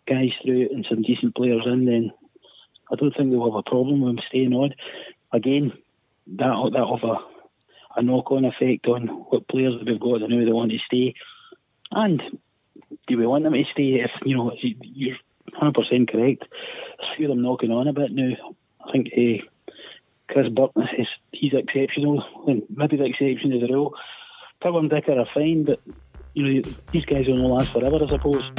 guys 0.08 0.34
through 0.42 0.70
and 0.72 0.86
some 0.86 1.02
decent 1.02 1.36
players 1.36 1.64
in, 1.66 1.86
then 1.86 2.12
I 2.92 2.96
don't 2.96 3.16
think 3.16 3.32
they'll 3.32 3.46
have 3.46 3.56
a 3.56 3.70
problem 3.70 4.02
with 4.02 4.12
him 4.12 4.20
staying 4.20 4.54
on. 4.54 4.74
Again, 5.32 5.74
that 6.28 6.70
that 6.74 6.88
have 6.88 7.04
a, 7.04 8.00
a 8.00 8.02
knock 8.02 8.32
on 8.32 8.46
effect 8.46 8.88
on 8.88 9.08
what 9.08 9.48
players 9.48 9.76
we've 9.86 10.00
got 10.00 10.22
and 10.22 10.34
who 10.34 10.46
they 10.46 10.52
want 10.52 10.72
to 10.72 10.80
stay. 10.80 11.16
And 11.92 12.22
do 13.08 13.18
we 13.18 13.28
want 13.28 13.44
them 13.44 13.54
to 13.54 13.64
stay? 13.66 14.02
If 14.02 14.12
you 14.26 14.36
know, 14.36 14.52
you're 14.62 15.18
100 15.52 15.74
percent 15.74 16.12
correct. 16.12 16.44
I 17.00 17.16
feel 17.16 17.30
them 17.30 17.42
knocking 17.42 17.72
on 17.72 17.88
a 17.88 17.94
bit 17.94 18.12
now. 18.12 18.36
I 18.86 18.92
think 18.92 19.10
uh, 19.18 19.46
Chris 20.32 20.50
Burton 20.50 20.88
is 20.98 21.08
he's 21.32 21.54
exceptional, 21.54 22.26
and 22.48 22.64
maybe 22.70 22.98
the 22.98 23.06
exception 23.06 23.54
is 23.54 23.62
the 23.62 23.74
rule. 23.74 23.96
Power 24.62 24.80
and 24.80 24.90
Dicker 24.90 25.20
are 25.20 25.28
fine, 25.34 25.64
but 25.64 25.80
you 26.34 26.62
know 26.62 26.72
these 26.92 27.06
guys 27.06 27.28
will 27.28 27.38
not 27.38 27.60
last 27.60 27.72
forever, 27.72 28.04
I 28.04 28.08
suppose. 28.08 28.52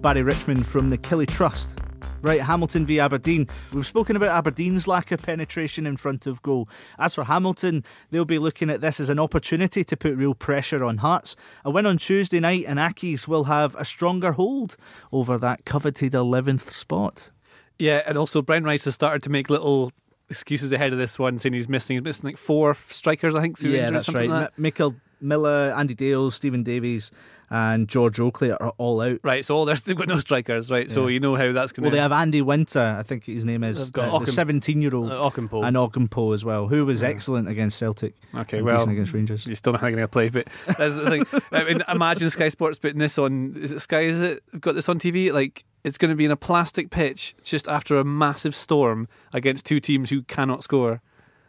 Barry 0.00 0.22
Richmond 0.22 0.66
from 0.66 0.88
the 0.88 0.96
Killie 0.96 1.28
Trust. 1.28 1.79
Right, 2.22 2.42
Hamilton 2.42 2.84
v 2.84 3.00
Aberdeen. 3.00 3.48
We've 3.72 3.86
spoken 3.86 4.14
about 4.14 4.36
Aberdeen's 4.36 4.86
lack 4.86 5.10
of 5.10 5.22
penetration 5.22 5.86
in 5.86 5.96
front 5.96 6.26
of 6.26 6.42
goal. 6.42 6.68
As 6.98 7.14
for 7.14 7.24
Hamilton, 7.24 7.82
they'll 8.10 8.26
be 8.26 8.38
looking 8.38 8.68
at 8.68 8.82
this 8.82 9.00
as 9.00 9.08
an 9.08 9.18
opportunity 9.18 9.84
to 9.84 9.96
put 9.96 10.14
real 10.16 10.34
pressure 10.34 10.84
on 10.84 10.98
Hearts. 10.98 11.34
A 11.64 11.70
win 11.70 11.86
on 11.86 11.96
Tuesday 11.96 12.38
night, 12.38 12.66
and 12.68 12.78
Accies 12.78 13.26
will 13.26 13.44
have 13.44 13.74
a 13.76 13.86
stronger 13.86 14.32
hold 14.32 14.76
over 15.12 15.38
that 15.38 15.64
coveted 15.64 16.12
11th 16.12 16.70
spot. 16.70 17.30
Yeah, 17.78 18.02
and 18.04 18.18
also 18.18 18.42
Brian 18.42 18.64
Rice 18.64 18.84
has 18.84 18.94
started 18.94 19.22
to 19.22 19.30
make 19.30 19.48
little 19.48 19.90
excuses 20.28 20.72
ahead 20.72 20.92
of 20.92 20.98
this 20.98 21.18
one, 21.18 21.38
saying 21.38 21.54
he's 21.54 21.70
missing 21.70 21.96
he's 21.96 22.04
missing 22.04 22.26
like 22.28 22.36
four 22.36 22.74
strikers, 22.90 23.34
I 23.34 23.40
think, 23.40 23.58
through 23.58 23.70
yeah, 23.70 23.82
injury 23.82 23.94
that's 23.94 24.08
right. 24.14 24.28
like 24.28 24.40
that. 24.40 24.52
M- 24.58 24.62
Mikel 24.62 24.94
Miller, 25.22 25.74
Andy 25.74 25.94
Dale, 25.94 26.30
Stephen 26.30 26.62
Davies, 26.62 27.10
and 27.50 27.88
George 27.88 28.20
Oakley 28.20 28.52
are 28.52 28.72
all 28.78 29.00
out. 29.00 29.18
Right, 29.24 29.44
so 29.44 29.56
all 29.56 29.64
there's 29.64 29.80
they've 29.82 29.96
got 29.96 30.08
no 30.08 30.18
strikers, 30.18 30.70
right? 30.70 30.90
So 30.90 31.06
Yeah. 31.06 31.14
you 31.14 31.20
know 31.20 31.34
how 31.36 31.52
that's 31.52 31.72
going 31.72 31.82
to. 31.82 31.82
Be. 31.82 31.84
Well, 31.86 31.90
they 31.92 31.98
have 32.02 32.12
Andy 32.12 32.42
Winter, 32.42 32.96
I 32.98 33.02
think 33.02 33.24
his 33.24 33.44
name 33.44 33.64
is, 33.64 33.90
uh, 33.94 34.18
the 34.18 34.26
17 34.26 34.80
year 34.82 34.94
old, 34.94 35.12
Uh, 35.12 35.16
Ogkmpoe. 35.30 35.66
and 35.66 35.76
Ogkmpoe 35.76 36.32
as 36.34 36.44
well, 36.44 36.68
who 36.68 36.84
was 36.86 37.02
excellent 37.02 37.48
against 37.48 37.78
Celtic. 37.78 38.14
Okay, 38.34 38.62
well, 38.62 38.88
against 38.88 39.12
Rangers. 39.12 39.46
You 39.46 39.54
still 39.54 39.72
not 39.72 39.80
going 39.80 39.96
to 39.96 40.08
play, 40.08 40.28
but 40.28 40.48
that's 40.66 40.94
the 40.94 41.08
thing. 41.10 41.26
I 41.52 41.64
mean, 41.64 41.82
imagine 41.88 42.30
Sky 42.30 42.48
Sports 42.48 42.78
putting 42.78 42.98
this 42.98 43.18
on. 43.18 43.56
Is 43.60 43.72
it 43.72 43.80
Sky? 43.80 44.02
Is 44.02 44.22
it 44.22 44.42
got 44.60 44.74
this 44.74 44.88
on 44.88 44.98
TV? 44.98 45.32
Like 45.32 45.64
it's 45.82 45.96
going 45.98 46.10
to 46.10 46.14
be 46.14 46.24
in 46.26 46.30
a 46.30 46.36
plastic 46.36 46.90
pitch 46.90 47.34
just 47.42 47.66
after 47.66 47.96
a 47.98 48.04
massive 48.04 48.54
storm 48.54 49.08
against 49.32 49.64
two 49.66 49.80
teams 49.80 50.10
who 50.10 50.22
cannot 50.22 50.62
score. 50.62 51.00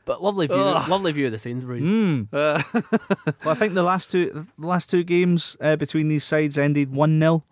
But 0.05 0.23
lovely 0.23 0.47
view, 0.47 0.55
Ugh. 0.55 0.89
lovely 0.89 1.11
view 1.11 1.27
of 1.27 1.31
the 1.31 1.39
Sainsbury's. 1.39 1.83
Mm. 1.83 2.27
Uh, 2.33 2.61
Well, 3.45 3.51
I 3.51 3.53
think 3.53 3.73
the 3.73 3.83
last 3.83 4.11
two, 4.11 4.47
the 4.57 4.67
last 4.67 4.89
two 4.89 5.03
games 5.03 5.57
uh, 5.61 5.75
between 5.75 6.07
these 6.07 6.23
sides 6.23 6.57
ended 6.57 6.91
one 6.91 7.19
0 7.19 7.43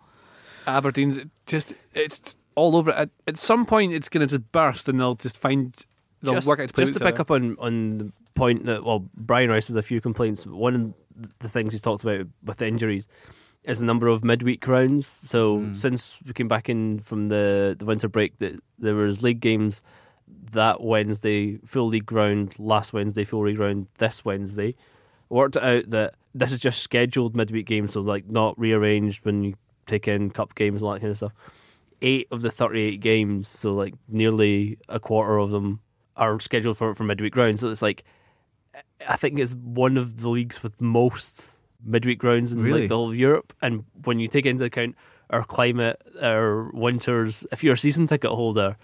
Aberdeen's 0.66 1.20
just 1.46 1.74
it's 1.94 2.36
all 2.54 2.76
over. 2.76 2.90
At, 2.90 3.10
at 3.26 3.36
some 3.38 3.66
point, 3.66 3.92
it's 3.92 4.08
going 4.08 4.26
to 4.26 4.38
just 4.38 4.52
burst, 4.52 4.88
and 4.88 5.00
they'll 5.00 5.14
just 5.14 5.36
find 5.36 5.74
they'll 6.22 6.34
just, 6.34 6.46
work 6.46 6.60
out 6.60 6.68
to 6.68 6.74
play 6.74 6.82
just 6.82 6.94
to 6.94 6.98
with 6.98 7.08
each 7.08 7.14
pick 7.14 7.20
up 7.20 7.30
on 7.30 7.56
on 7.58 7.98
the 7.98 8.12
point 8.34 8.66
that 8.66 8.84
well, 8.84 9.08
Brian 9.14 9.50
Rice 9.50 9.68
has 9.68 9.76
a 9.76 9.82
few 9.82 10.00
complaints. 10.00 10.46
One 10.46 10.74
of 10.74 11.30
the 11.38 11.48
things 11.48 11.72
he's 11.72 11.82
talked 11.82 12.02
about 12.04 12.26
with 12.44 12.58
the 12.58 12.66
injuries 12.66 13.08
is 13.64 13.80
the 13.80 13.86
number 13.86 14.08
of 14.08 14.24
midweek 14.24 14.66
rounds. 14.66 15.06
So 15.06 15.68
since 15.72 16.18
we 16.26 16.32
came 16.32 16.48
back 16.48 16.68
in 16.68 17.00
from 17.00 17.26
the 17.28 17.76
the 17.78 17.84
winter 17.84 18.08
break, 18.08 18.38
that 18.38 18.60
there 18.78 18.94
was 18.94 19.22
league 19.22 19.40
games 19.40 19.82
that 20.52 20.80
Wednesday, 20.82 21.58
full 21.64 21.88
league 21.88 22.10
round 22.10 22.58
last 22.58 22.92
Wednesday, 22.92 23.24
full 23.24 23.46
league 23.46 23.58
round 23.58 23.86
this 23.98 24.24
Wednesday. 24.24 24.74
Worked 25.28 25.56
it 25.56 25.62
out 25.62 25.90
that 25.90 26.14
this 26.34 26.52
is 26.52 26.60
just 26.60 26.82
scheduled 26.82 27.36
midweek 27.36 27.66
games, 27.66 27.92
so 27.92 28.00
like 28.00 28.30
not 28.30 28.58
rearranged 28.58 29.24
when 29.24 29.44
you 29.44 29.54
take 29.86 30.08
in 30.08 30.30
cup 30.30 30.54
games 30.54 30.82
and 30.82 30.88
all 30.88 30.94
that 30.94 31.00
kind 31.00 31.10
of 31.10 31.16
stuff. 31.16 31.32
Eight 32.02 32.28
of 32.30 32.42
the 32.42 32.50
thirty-eight 32.50 33.00
games, 33.00 33.46
so 33.46 33.74
like 33.74 33.94
nearly 34.08 34.78
a 34.88 34.98
quarter 34.98 35.38
of 35.38 35.50
them, 35.50 35.80
are 36.16 36.40
scheduled 36.40 36.78
for 36.78 36.94
for 36.94 37.04
midweek 37.04 37.36
rounds. 37.36 37.60
So 37.60 37.70
it's 37.70 37.82
like 37.82 38.04
I 39.06 39.16
think 39.16 39.38
it's 39.38 39.54
one 39.54 39.96
of 39.96 40.20
the 40.20 40.28
leagues 40.28 40.62
with 40.62 40.80
most 40.80 41.58
midweek 41.84 42.22
rounds 42.22 42.52
in 42.52 42.62
Really? 42.62 42.80
like 42.82 42.88
the 42.88 42.96
whole 42.96 43.10
of 43.10 43.16
Europe. 43.16 43.52
And 43.62 43.84
when 44.04 44.18
you 44.18 44.28
take 44.28 44.46
into 44.46 44.64
account 44.64 44.96
our 45.30 45.44
climate, 45.44 46.00
our 46.20 46.70
winters, 46.72 47.46
if 47.52 47.62
you're 47.62 47.74
a 47.74 47.78
season 47.78 48.06
ticket 48.06 48.30
holder, 48.30 48.76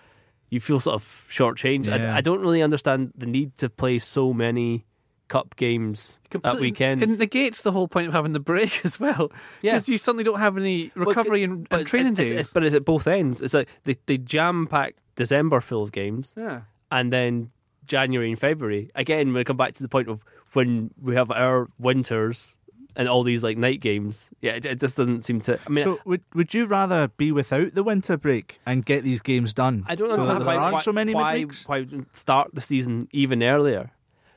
you 0.50 0.60
feel 0.60 0.80
sort 0.80 0.94
of 0.94 1.26
shortchanged. 1.30 1.86
Yeah. 1.88 2.14
I, 2.14 2.18
I 2.18 2.20
don't 2.20 2.40
really 2.40 2.62
understand 2.62 3.12
the 3.16 3.26
need 3.26 3.56
to 3.58 3.68
play 3.68 3.98
so 3.98 4.32
many 4.32 4.84
cup 5.28 5.56
games 5.56 6.20
at 6.26 6.30
Completely- 6.30 6.60
weekends. 6.60 7.02
It 7.02 7.18
negates 7.18 7.62
the 7.62 7.72
whole 7.72 7.88
point 7.88 8.06
of 8.06 8.12
having 8.12 8.32
the 8.32 8.38
break 8.40 8.80
as 8.84 9.00
well. 9.00 9.32
Yeah. 9.60 9.72
because 9.74 9.88
you 9.88 9.98
suddenly 9.98 10.22
don't 10.24 10.38
have 10.38 10.56
any 10.56 10.92
But- 10.94 11.08
recovery 11.08 11.42
and, 11.42 11.68
but 11.68 11.80
and 11.80 11.88
training 11.88 12.12
it's, 12.12 12.20
it's- 12.20 12.30
days. 12.30 12.40
it's- 12.40 12.52
but 12.52 12.62
it's 12.64 12.74
at 12.76 12.84
both 12.84 13.06
ends. 13.08 13.40
It's 13.40 13.54
like 13.54 13.68
they, 13.84 13.96
they 14.06 14.18
jam 14.18 14.66
pack 14.68 14.94
December 15.16 15.60
full 15.60 15.82
of 15.82 15.90
games, 15.92 16.34
yeah. 16.36 16.60
and 16.92 17.12
then 17.12 17.50
January 17.86 18.30
and 18.30 18.38
February. 18.38 18.90
Again, 18.94 19.32
we 19.32 19.42
come 19.44 19.56
back 19.56 19.72
to 19.72 19.82
the 19.82 19.88
point 19.88 20.08
of 20.08 20.22
when 20.52 20.90
we 21.02 21.14
have 21.16 21.30
our 21.30 21.68
winters 21.78 22.56
and 22.96 23.08
all 23.08 23.22
these 23.22 23.44
like 23.44 23.58
night 23.58 23.80
games. 23.80 24.30
Yeah, 24.40 24.52
it, 24.52 24.66
it 24.66 24.80
just 24.80 24.96
doesn't 24.96 25.20
seem 25.20 25.40
to. 25.42 25.60
I 25.66 25.70
mean, 25.70 25.84
so 25.84 26.00
would 26.04 26.22
would 26.34 26.54
you 26.54 26.66
rather 26.66 27.08
be 27.08 27.30
without 27.30 27.74
the 27.74 27.82
winter 27.82 28.16
break 28.16 28.58
and 28.66 28.84
get 28.84 29.04
these 29.04 29.20
games 29.20 29.54
done? 29.54 29.84
I 29.86 29.94
don't 29.94 30.08
so 30.08 30.14
understand 30.14 30.44
why, 30.44 30.54
there 30.54 30.62
aren't 30.62 30.74
why, 30.74 30.80
so 30.80 30.92
many 30.92 31.14
why, 31.14 31.44
midweeks. 31.44 31.68
why 31.68 31.86
start 32.12 32.54
the 32.54 32.60
season 32.60 33.08
even 33.12 33.42
earlier. 33.42 33.92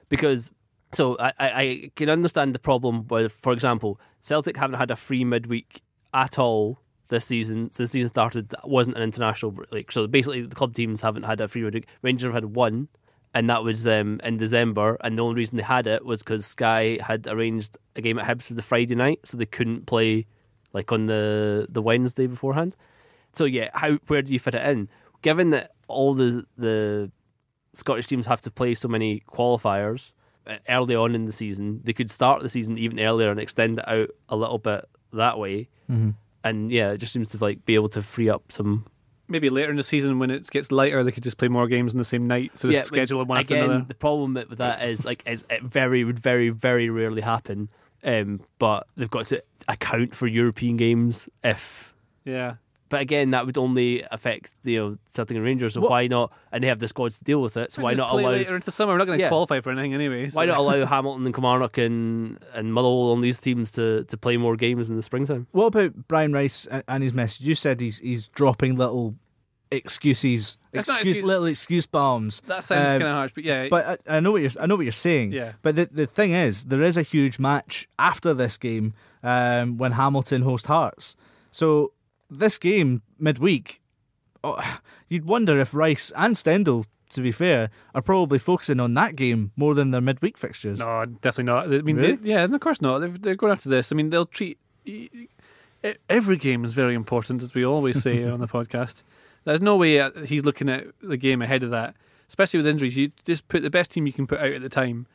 Because 0.10 0.52
so 0.94 1.18
I, 1.20 1.34
I, 1.40 1.50
I 1.50 1.92
can 1.96 2.10
understand 2.10 2.54
the 2.54 2.60
problem 2.60 3.08
with, 3.08 3.32
for 3.32 3.54
example, 3.54 4.00
Celtic 4.22 4.58
haven't 4.58 4.80
had 4.80 4.92
a 4.92 4.96
free 4.96 5.24
midweek 5.24 5.82
at 6.14 6.38
all 6.38 6.80
this 7.08 7.26
season. 7.26 7.72
Since 7.72 7.92
the 7.92 8.00
season 8.00 8.10
started, 8.10 8.50
that 8.50 8.68
wasn't 8.68 8.98
an 8.98 9.04
international 9.04 9.52
break. 9.52 9.92
So 9.92 10.08
basically, 10.08 10.42
the 10.42 10.56
club 10.56 10.74
teams 10.74 11.02
haven't 11.02 11.24
had 11.24 11.42
a 11.42 11.48
free 11.48 11.62
midweek. 11.62 11.88
Rangers 12.02 12.28
have 12.28 12.34
had 12.34 12.56
one, 12.56 12.88
and 13.34 13.50
that 13.50 13.64
was 13.64 13.86
um, 13.88 14.20
in 14.24 14.38
December. 14.38 14.98
And 15.02 15.18
the 15.18 15.22
only 15.24 15.36
reason 15.36 15.58
they 15.58 15.64
had 15.64 15.88
it 15.88 16.06
was 16.06 16.20
because 16.24 16.46
Sky 16.46 16.98
had 17.02 17.28
arranged 17.28 17.78
a 17.96 18.02
game 18.02 18.20
at 18.20 18.26
Hibs 18.26 18.48
for 18.48 18.54
the 18.54 18.62
Friday 18.62 18.96
night, 18.96 19.20
so 19.26 19.38
they 19.38 19.46
couldn't 19.46 19.86
play 19.86 20.26
like 20.74 20.92
on 20.92 21.08
the 21.08 21.68
the 21.70 21.82
Wednesday 21.82 22.28
beforehand. 22.28 22.76
So 23.34 23.46
yeah, 23.46 23.70
how 23.74 23.98
where 24.08 24.22
do 24.22 24.34
you 24.34 24.40
fit 24.40 24.56
it 24.56 24.66
in? 24.68 24.90
Given 25.22 25.52
that 25.52 25.72
all 25.88 26.14
the 26.14 26.46
the 26.58 27.12
Scottish 27.74 28.08
teams 28.08 28.26
have 28.28 28.42
to 28.42 28.52
play 28.52 28.74
so 28.74 28.88
many 28.88 29.22
qualifiers 29.28 30.14
uh, 30.48 30.58
early 30.68 30.96
on 30.96 31.16
in 31.16 31.26
the 31.26 31.32
season, 31.32 31.82
they 31.84 31.94
could 31.94 32.12
start 32.12 32.42
the 32.42 32.50
season 32.50 32.78
even 32.78 33.00
earlier 33.00 33.30
and 33.30 33.40
extend 33.40 33.80
it 33.80 33.88
out 33.88 34.10
a 34.30 34.36
little 34.36 34.58
bit 34.58 34.86
that 35.14 35.38
way. 35.38 35.70
Mm-hmm. 35.90 36.12
And 36.44 36.72
yeah, 36.72 36.92
it 36.92 36.98
just 36.98 37.14
seems 37.14 37.30
to 37.30 37.38
like 37.38 37.66
be 37.66 37.76
able 37.76 37.90
to 37.90 38.02
free 38.02 38.30
up 38.30 38.52
some. 38.52 38.86
Maybe 39.30 39.50
later 39.50 39.70
in 39.70 39.78
the 39.78 39.84
season 39.84 40.20
when 40.20 40.32
it 40.32 40.50
gets 40.50 40.72
lighter, 40.72 41.04
they 41.04 41.12
could 41.12 41.24
just 41.24 41.38
play 41.38 41.48
more 41.48 41.68
games 41.68 41.94
in 41.94 42.00
the 42.00 42.06
same 42.06 42.28
night. 42.28 42.52
So 42.56 42.68
just 42.68 42.78
yeah, 42.78 42.84
schedule 42.84 43.20
them 43.20 43.28
one 43.28 43.38
after 43.40 43.56
again, 43.56 43.70
another. 43.70 43.86
The 43.88 43.94
problem 43.94 44.34
with 44.34 44.58
that 44.58 44.84
is 44.88 45.06
like 45.06 45.24
is 45.26 45.46
it 45.50 45.64
very 45.64 46.04
would 46.04 46.20
very 46.20 46.50
very 46.50 46.90
rarely 46.90 47.22
happen. 47.22 47.70
Um, 48.04 48.42
but 48.60 48.88
they've 48.96 49.10
got 49.10 49.28
to 49.28 49.44
account 49.68 50.16
for 50.16 50.26
European 50.26 50.78
games 50.78 51.30
if 51.44 51.94
Yeah. 52.26 52.56
But 52.90 53.02
again, 53.02 53.30
that 53.32 53.46
would 53.46 53.58
only 53.58 54.04
affect 54.12 54.54
you 54.64 54.78
know 54.80 54.98
Celtic 55.12 55.36
and 55.36 55.46
Rangers. 55.46 55.76
So 55.76 55.82
What- 55.82 55.92
why 55.92 56.08
not? 56.08 56.34
And 56.52 56.64
they 56.64 56.68
have 56.68 56.80
the 56.80 56.88
squads 56.88 57.20
to 57.20 57.24
deal 57.24 57.42
with 57.42 57.56
it. 57.56 57.72
So 57.72 57.84
why 57.84 57.94
not 57.94 58.12
allow? 58.12 58.32
later 58.32 58.56
into 58.56 58.66
the 58.66 58.72
summer? 58.72 58.94
We're 58.94 58.98
not 58.98 59.06
going 59.06 59.20
to 59.20 59.24
Yeah. 59.24 59.30
qualify 59.30 59.62
for 59.62 59.72
anything 59.72 59.94
anyway. 59.94 60.30
so- 60.30 60.36
Why 60.38 60.46
not 60.46 60.58
allow 60.58 60.86
Hamilton 60.86 61.26
and 61.26 61.34
Kilmarnock 61.36 61.78
and 61.78 62.40
and 62.54 62.74
Motherwell 62.74 63.14
and 63.14 63.24
these 63.24 63.40
teams 63.40 63.72
to, 63.74 64.04
to 64.06 64.18
play 64.18 64.38
more 64.38 64.56
games 64.56 64.90
in 64.90 64.96
the 64.96 65.04
springtime? 65.04 65.48
What 65.52 65.68
about 65.68 66.08
Brian 66.08 66.34
Rice 66.34 66.68
and 66.88 67.04
his 67.04 67.14
message? 67.14 67.42
You 67.42 67.56
said 67.56 67.80
he's 67.80 68.00
he's 68.00 68.28
dropping 68.28 68.76
little 68.76 69.16
excuses, 69.72 70.58
That's 70.72 70.90
excuse, 70.90 71.08
excuse- 71.08 71.26
little 71.26 71.46
excuse 71.46 71.86
bombs. 71.86 72.42
That 72.48 72.64
sounds 72.64 72.88
Um, 72.88 72.94
kind 72.94 73.04
of 73.04 73.10
harsh, 73.12 73.32
but 73.36 73.44
yeah. 73.44 73.68
But 73.70 74.02
I, 74.08 74.18
I 74.18 74.20
know 74.20 74.32
what 74.32 74.42
you're 74.42 74.52
I 74.60 74.66
know 74.66 74.76
what 74.76 74.84
you're 74.84 74.92
saying. 74.92 75.32
Yeah. 75.32 75.54
But 75.62 75.76
the 75.76 75.90
the 75.92 76.08
thing 76.08 76.32
is, 76.32 76.64
there 76.66 76.82
is 76.84 76.98
a 76.98 77.04
huge 77.04 77.40
match 77.40 77.88
after 77.98 78.34
this 78.34 78.58
game 78.58 78.94
um, 79.24 79.78
when 79.78 79.92
Hamilton 79.94 80.42
host 80.44 80.66
Hearts. 80.68 81.16
So 81.52 81.92
this 82.30 82.58
game 82.58 83.02
midweek, 83.18 83.82
oh, 84.44 84.80
you'd 85.08 85.26
wonder 85.26 85.60
if 85.60 85.74
Rice 85.74 86.12
and 86.16 86.38
Stendel 86.38 86.86
to 87.12 87.22
be 87.22 87.32
fair, 87.32 87.70
are 87.96 88.02
probably 88.02 88.38
focusing 88.38 88.80
on 88.80 88.94
that 88.94 89.16
game 89.16 89.52
more 89.56 89.74
than 89.74 89.92
their 89.92 90.00
midweek 90.02 90.38
fixtures. 90.38 90.80
No, 90.80 91.06
definitely 91.06 91.46
not. 91.46 91.66
I 91.66 91.82
mean, 91.82 91.96
Really? 91.96 92.16
they, 92.16 92.30
yeah, 92.30 92.44
of 92.44 92.60
course 92.60 92.82
not. 92.82 93.00
They're, 93.00 93.10
they're 93.10 93.36
going 93.36 93.52
after 93.52 93.68
this. 93.68 93.92
I 93.92 93.96
mean, 93.96 94.12
they'll 94.12 94.28
treat 94.28 94.60
every 96.10 96.38
game 96.38 96.66
is 96.66 96.74
very 96.74 96.94
important, 96.94 97.42
as 97.42 97.54
we 97.54 97.66
always 97.66 98.02
say 98.02 98.24
on 98.30 98.40
the 98.40 98.48
podcast. 98.48 99.02
There's 99.46 99.62
no 99.62 99.78
way 99.78 100.00
uh, 100.00 100.12
he's 100.26 100.46
looking 100.46 100.70
at 100.70 100.86
the 101.02 101.18
game 101.18 101.42
ahead 101.42 101.64
of 101.64 101.72
that, 101.72 101.96
especially 102.28 102.60
with 102.60 102.68
injuries. 102.68 102.98
You 102.98 103.12
just 103.26 103.48
put 103.48 103.64
the 103.64 103.70
best 103.70 103.92
team 103.92 104.06
you 104.06 104.14
can 104.14 104.28
put 104.28 104.40
out 104.40 104.52
at 104.52 104.62
the 104.62 104.70
time. 104.70 105.08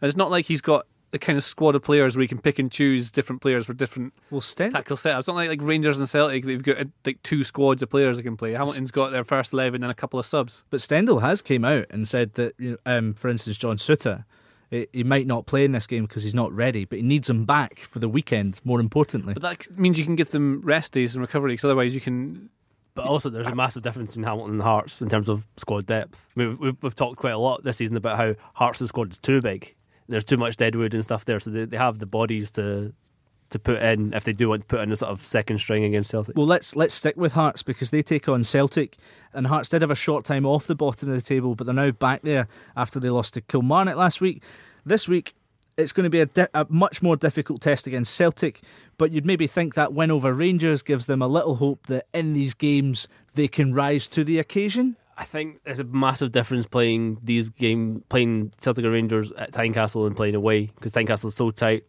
And 0.00 0.08
it's 0.08 0.16
not 0.16 0.30
like 0.30 0.46
he's 0.46 0.60
got 0.60 0.86
the 1.12 1.18
kind 1.18 1.36
of 1.36 1.44
squad 1.44 1.74
of 1.74 1.82
players 1.82 2.16
where 2.16 2.22
he 2.22 2.28
can 2.28 2.38
pick 2.38 2.58
and 2.58 2.70
choose 2.70 3.10
different 3.10 3.42
players 3.42 3.66
for 3.66 3.72
different 3.72 4.12
Well, 4.30 4.40
Sten- 4.40 4.72
tactical 4.72 4.96
setups. 4.96 5.18
It's 5.20 5.28
not 5.28 5.36
like, 5.36 5.48
like 5.48 5.62
Rangers 5.62 5.98
and 5.98 6.08
Celtic, 6.08 6.44
they've 6.44 6.62
got 6.62 6.78
uh, 6.78 6.84
like 7.04 7.22
two 7.22 7.42
squads 7.44 7.82
of 7.82 7.90
players 7.90 8.16
they 8.16 8.22
can 8.22 8.36
play. 8.36 8.52
Hamilton's 8.52 8.90
got 8.90 9.10
their 9.10 9.24
first 9.24 9.52
11 9.52 9.82
and 9.82 9.90
a 9.90 9.94
couple 9.94 10.20
of 10.20 10.26
subs. 10.26 10.64
But 10.70 10.80
Stendel 10.80 11.20
has 11.20 11.42
came 11.42 11.64
out 11.64 11.86
and 11.90 12.06
said 12.06 12.34
that, 12.34 12.54
you 12.58 12.70
know, 12.70 12.76
um, 12.86 13.14
for 13.14 13.28
instance, 13.28 13.56
John 13.58 13.76
Souttar, 13.76 14.24
he, 14.70 14.86
he 14.92 15.02
might 15.04 15.26
not 15.26 15.46
play 15.46 15.64
in 15.64 15.72
this 15.72 15.86
game 15.88 16.04
because 16.06 16.22
he's 16.22 16.34
not 16.34 16.52
ready, 16.52 16.84
but 16.84 16.98
he 16.98 17.02
needs 17.02 17.28
him 17.28 17.44
back 17.44 17.80
for 17.80 17.98
the 17.98 18.08
weekend. 18.08 18.60
More 18.64 18.78
importantly, 18.78 19.34
But 19.34 19.42
that 19.42 19.78
means 19.78 19.98
you 19.98 20.04
can 20.04 20.14
give 20.16 20.30
them 20.30 20.60
rest 20.62 20.92
days 20.92 21.16
and 21.16 21.22
recovery, 21.22 21.54
because 21.54 21.64
otherwise 21.64 21.92
you 21.92 22.00
can 22.00 22.50
But 22.94 23.04
also, 23.06 23.30
there's 23.30 23.48
a 23.48 23.54
massive 23.54 23.82
difference 23.82 24.14
in 24.14 24.22
Hamilton 24.22 24.54
and 24.54 24.62
Hearts 24.62 25.02
in 25.02 25.08
terms 25.08 25.28
of 25.28 25.44
squad 25.56 25.86
depth. 25.86 26.28
I 26.36 26.40
mean, 26.40 26.48
we've, 26.50 26.60
we've, 26.60 26.82
we've 26.82 26.94
talked 26.94 27.16
quite 27.18 27.32
a 27.32 27.38
lot 27.38 27.64
this 27.64 27.78
season 27.78 27.96
about 27.96 28.16
how 28.16 28.34
Hearts' 28.54 28.86
squad 28.86 29.10
is 29.10 29.18
too 29.18 29.40
big. 29.40 29.74
There's 30.10 30.24
too 30.24 30.36
much 30.36 30.56
deadwood 30.56 30.92
and 30.92 31.04
stuff 31.04 31.24
there, 31.24 31.40
so 31.40 31.50
they, 31.50 31.64
they 31.64 31.76
have 31.76 31.98
the 31.98 32.06
bodies 32.06 32.50
to 32.52 32.92
to 33.50 33.58
put 33.58 33.82
in 33.82 34.12
if 34.12 34.24
they 34.24 34.32
do 34.32 34.48
want 34.48 34.62
to 34.62 34.66
put 34.66 34.80
in 34.80 34.92
a 34.92 34.96
sort 34.96 35.10
of 35.10 35.20
second 35.26 35.58
string 35.58 35.82
against 35.84 36.10
Celtic. 36.10 36.36
Well, 36.36 36.46
let's 36.46 36.76
let's 36.76 36.94
stick 36.94 37.16
with 37.16 37.32
Hearts 37.32 37.62
because 37.62 37.90
they 37.90 38.02
take 38.02 38.28
on 38.28 38.44
Celtic, 38.44 38.96
and 39.32 39.46
Hearts 39.46 39.68
did 39.68 39.82
have 39.82 39.90
a 39.90 39.96
short 39.96 40.24
time 40.24 40.46
off 40.46 40.66
the 40.66 40.74
bottom 40.74 41.08
of 41.08 41.14
the 41.14 41.22
table, 41.22 41.54
but 41.54 41.64
they're 41.64 41.74
now 41.74 41.90
back 41.90 42.22
there 42.22 42.48
after 42.76 43.00
they 43.00 43.10
lost 43.10 43.34
to 43.34 43.40
Kilmarnock 43.40 43.96
last 43.96 44.20
week. 44.20 44.42
This 44.84 45.06
week, 45.08 45.34
it's 45.76 45.92
going 45.92 46.04
to 46.04 46.10
be 46.10 46.20
a, 46.20 46.26
di- 46.26 46.48
a 46.54 46.66
much 46.68 47.02
more 47.02 47.16
difficult 47.16 47.60
test 47.60 47.86
against 47.86 48.14
Celtic, 48.14 48.62
but 48.98 49.10
you'd 49.10 49.26
maybe 49.26 49.46
think 49.46 49.74
that 49.74 49.92
win 49.92 50.10
over 50.10 50.32
Rangers 50.32 50.82
gives 50.82 51.06
them 51.06 51.22
a 51.22 51.28
little 51.28 51.56
hope 51.56 51.86
that 51.86 52.06
in 52.12 52.34
these 52.34 52.54
games 52.54 53.08
they 53.34 53.48
can 53.48 53.74
rise 53.74 54.06
to 54.08 54.24
the 54.24 54.38
occasion. 54.38 54.96
I 55.20 55.24
think 55.24 55.62
there's 55.64 55.78
a 55.80 55.84
massive 55.84 56.32
difference 56.32 56.66
playing 56.66 57.18
these 57.22 57.50
game 57.50 58.02
playing 58.08 58.52
Celtic 58.56 58.84
Rangers 58.86 59.30
at 59.32 59.52
Tynecastle 59.52 60.06
and 60.06 60.16
playing 60.16 60.34
away 60.34 60.70
because 60.74 60.94
Tynecastle 60.94 61.26
is 61.26 61.34
so 61.34 61.50
tight, 61.50 61.84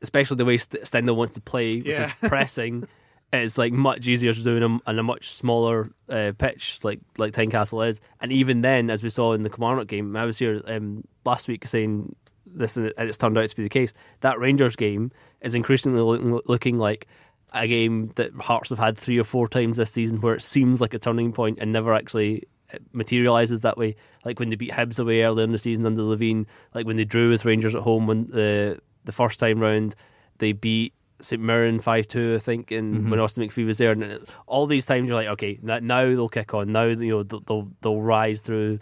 especially 0.00 0.38
the 0.38 0.46
way 0.46 0.56
St- 0.56 0.86
Stendel 0.86 1.14
wants 1.14 1.34
to 1.34 1.42
play, 1.42 1.76
which 1.78 1.86
is 2.04 2.10
pressing. 2.28 2.88
It's 3.34 3.58
like 3.58 3.72
much 3.72 4.08
easier 4.08 4.32
to 4.32 4.42
do 4.42 4.56
in 4.56 4.62
a, 4.62 4.90
in 4.90 4.98
a 4.98 5.02
much 5.02 5.30
smaller 5.30 5.90
uh, 6.08 6.32
pitch, 6.38 6.78
like 6.84 7.00
like 7.18 7.32
Tynecastle 7.34 7.86
is. 7.86 8.00
And 8.20 8.32
even 8.32 8.62
then, 8.62 8.88
as 8.88 9.02
we 9.02 9.10
saw 9.10 9.34
in 9.34 9.42
the 9.42 9.50
Kilmarnock 9.50 9.88
game, 9.88 10.16
I 10.16 10.24
was 10.24 10.38
here 10.38 10.62
um, 10.66 11.04
last 11.26 11.48
week 11.48 11.66
saying 11.66 12.16
this, 12.46 12.76
and 12.78 12.86
it- 12.86 12.94
and 12.96 13.08
it's 13.08 13.18
turned 13.18 13.36
out 13.36 13.48
to 13.50 13.56
be 13.56 13.62
the 13.64 13.68
case. 13.68 13.92
That 14.20 14.38
Rangers 14.38 14.74
game 14.76 15.12
is 15.42 15.54
increasingly 15.54 16.00
looking, 16.00 16.40
looking 16.46 16.78
like 16.78 17.08
a 17.52 17.66
game 17.68 18.08
that 18.16 18.32
Hearts 18.40 18.70
have 18.70 18.78
had 18.78 18.96
three 18.96 19.18
or 19.18 19.24
four 19.24 19.48
times 19.48 19.76
this 19.76 19.90
season, 19.90 20.20
where 20.22 20.34
it 20.34 20.42
seems 20.42 20.80
like 20.80 20.94
a 20.94 20.98
turning 20.98 21.32
point 21.32 21.58
and 21.60 21.72
never 21.72 21.92
actually 21.92 22.44
materializes 22.92 23.62
that 23.62 23.76
way. 23.76 23.96
Like 24.24 24.38
when 24.38 24.50
they 24.50 24.56
beat 24.56 24.70
Hibs 24.70 24.98
away 24.98 25.22
earlier 25.22 25.44
in 25.44 25.52
the 25.52 25.58
season 25.58 25.86
under 25.86 26.02
Levein, 26.02 26.46
like 26.74 26.86
when 26.86 26.96
they 26.96 27.04
drew 27.04 27.30
with 27.30 27.44
Rangers 27.44 27.74
at 27.74 27.82
home 27.82 28.06
when 28.06 28.28
the 28.28 28.80
the 29.04 29.12
first 29.12 29.38
time 29.38 29.60
round, 29.60 29.94
they 30.38 30.52
beat 30.52 30.94
St 31.20 31.40
Mirren 31.40 31.78
five 31.78 32.08
two, 32.08 32.34
I 32.34 32.38
think, 32.38 32.70
and 32.70 33.10
when 33.10 33.20
Austin 33.20 33.46
McPhee 33.46 33.66
was 33.66 33.78
there, 33.78 33.92
and 33.92 34.26
all 34.46 34.66
these 34.66 34.86
times 34.86 35.08
you're 35.08 35.16
like, 35.16 35.28
okay, 35.28 35.58
now 35.62 35.78
now 35.78 36.04
they'll 36.06 36.28
kick 36.28 36.54
on, 36.54 36.72
now 36.72 36.84
you 36.84 37.10
know 37.10 37.22
they'll 37.22 37.40
they'll, 37.40 37.70
they'll 37.80 38.00
rise 38.00 38.40
through 38.40 38.78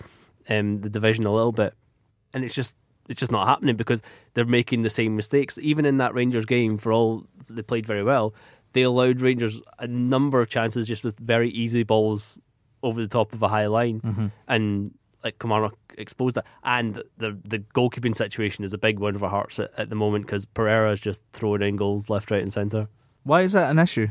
um, 0.48 0.78
the 0.78 0.88
division 0.88 1.26
a 1.26 1.32
little 1.32 1.52
bit, 1.52 1.74
and 2.32 2.44
it's 2.44 2.54
just 2.54 2.76
it's 3.08 3.20
just 3.20 3.32
not 3.32 3.46
happening 3.46 3.76
because 3.76 4.00
they're 4.34 4.44
making 4.44 4.82
the 4.82 4.90
same 4.90 5.16
mistakes. 5.16 5.58
Even 5.58 5.84
in 5.84 5.98
that 5.98 6.14
Rangers 6.14 6.46
game, 6.46 6.78
for 6.78 6.92
all 6.92 7.26
they 7.50 7.62
played 7.62 7.86
very 7.86 8.02
well, 8.02 8.34
they 8.72 8.82
allowed 8.82 9.20
Rangers 9.20 9.60
a 9.78 9.86
number 9.86 10.40
of 10.40 10.48
chances 10.48 10.88
just 10.88 11.04
with 11.04 11.18
very 11.18 11.50
easy 11.50 11.82
balls 11.82 12.38
over 12.82 13.00
the 13.00 13.08
top 13.08 13.32
of 13.32 13.42
a 13.42 13.48
high 13.48 13.66
line, 13.66 14.00
mm-hmm. 14.00 14.26
and 14.48 14.92
like 15.24 15.38
Kilmarnock 15.38 15.76
exposed 15.96 16.36
that. 16.36 16.46
And 16.64 17.02
the 17.16 17.38
the 17.44 17.58
goalkeeping 17.58 18.16
situation 18.16 18.64
is 18.64 18.72
a 18.72 18.78
big 18.78 18.98
one 18.98 19.18
for 19.18 19.28
Hearts 19.28 19.58
at, 19.58 19.70
at 19.76 19.88
the 19.88 19.96
moment 19.96 20.26
because 20.26 20.46
Pereira 20.46 20.92
is 20.92 21.00
just 21.00 21.22
throwing 21.32 21.62
in 21.62 21.76
goals 21.76 22.10
left, 22.10 22.30
right, 22.30 22.42
and 22.42 22.52
centre 22.52 22.88
Why 23.22 23.42
is 23.42 23.52
that 23.52 23.70
an 23.70 23.78
issue? 23.78 24.08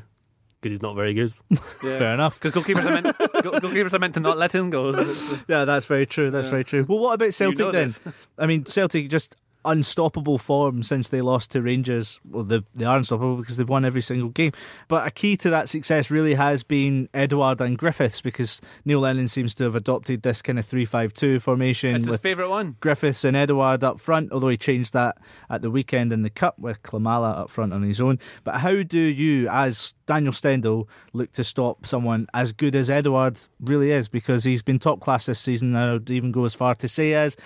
because 0.62 0.76
he's 0.76 0.82
not 0.82 0.96
very 0.96 1.14
good. 1.14 1.32
Fair 1.82 2.14
enough. 2.14 2.40
Because 2.40 2.52
goalkeepers 2.52 2.86
are 2.86 3.02
meant 3.02 3.18
goal- 3.44 3.60
goalkeepers 3.60 3.94
are 3.94 4.00
meant 4.00 4.14
to 4.14 4.20
not 4.20 4.38
let 4.38 4.54
in 4.54 4.70
goals. 4.70 5.34
Yeah, 5.48 5.66
that's 5.66 5.86
very 5.86 6.06
true. 6.06 6.30
That's 6.30 6.50
very 6.50 6.64
true. 6.64 6.86
Well, 6.88 7.00
what 7.00 7.14
about 7.14 7.34
Celtic 7.34 7.60
know 7.60 7.72
then? 7.72 7.88
this. 7.88 8.00
I 8.38 8.46
mean, 8.46 8.66
Celtic 8.66 9.10
just 9.10 9.36
unstoppable 9.66 10.38
form 10.38 10.84
since 10.84 11.10
they 11.10 11.22
lost 11.22 11.52
to 11.52 11.62
Rangers. 11.62 12.20
Well, 12.30 12.44
they, 12.44 12.62
they 12.76 12.86
are 12.86 12.98
unstoppable 12.98 13.38
because 13.38 13.58
they've 13.58 13.68
won 13.68 13.86
every 13.86 14.02
single 14.02 14.30
game. 14.30 14.52
But 14.88 15.06
a 15.06 15.12
key 15.12 15.38
to 15.38 15.50
that 15.52 15.70
success 15.70 16.10
really 16.10 16.34
has 16.34 16.64
been 16.64 17.10
Edouard 17.14 17.62
and 17.62 17.78
Griffiths 17.78 18.22
because 18.22 18.62
Neil 18.86 19.00
Lennon 19.00 19.28
seems 19.28 19.54
to 19.56 19.64
have 19.66 19.76
adopted 19.76 20.24
this 20.24 20.42
kind 20.42 20.60
of 20.60 20.66
3 20.66 20.86
5 20.86 21.14
2 21.14 21.40
formation 21.40 21.96
It's 21.96 22.06
his 22.06 22.18
favourite 22.18 22.50
one. 22.50 22.76
Griffiths 22.80 23.24
and 23.24 23.38
Edouard 23.38 23.84
up 23.84 24.00
front, 24.00 24.32
although 24.32 24.50
he 24.50 24.58
changed 24.58 24.94
that 24.94 25.18
at 25.50 25.62
the 25.62 25.72
weekend 25.72 26.12
in 26.12 26.22
the 26.22 26.30
Cup 26.30 26.58
with 26.60 26.82
Klimala 26.84 27.38
up 27.38 27.50
front 27.50 27.74
on 27.74 27.84
his 27.84 28.02
own. 28.02 28.20
But 28.44 28.56
how 28.56 28.84
do 28.84 29.00
you, 29.00 29.48
as 29.50 29.94
Daniel 30.06 30.34
Stendel, 30.34 30.90
look 31.14 31.32
to 31.34 31.44
stop 31.44 31.86
someone 31.86 32.28
as 32.34 32.52
good 32.52 32.76
as 32.76 32.90
Edouard 32.90 33.40
really 33.60 33.92
is? 33.92 34.08
Because 34.08 34.44
he's 34.44 34.62
been 34.62 34.80
top 34.80 35.00
class 35.00 35.26
this 35.26 35.40
season. 35.40 35.76
I 35.76 35.94
would 35.94 36.10
even 36.10 36.32
go 36.32 36.46
as 36.46 36.54
far 36.54 36.76
to 36.76 36.88
say 36.88 37.14
as 37.14 37.38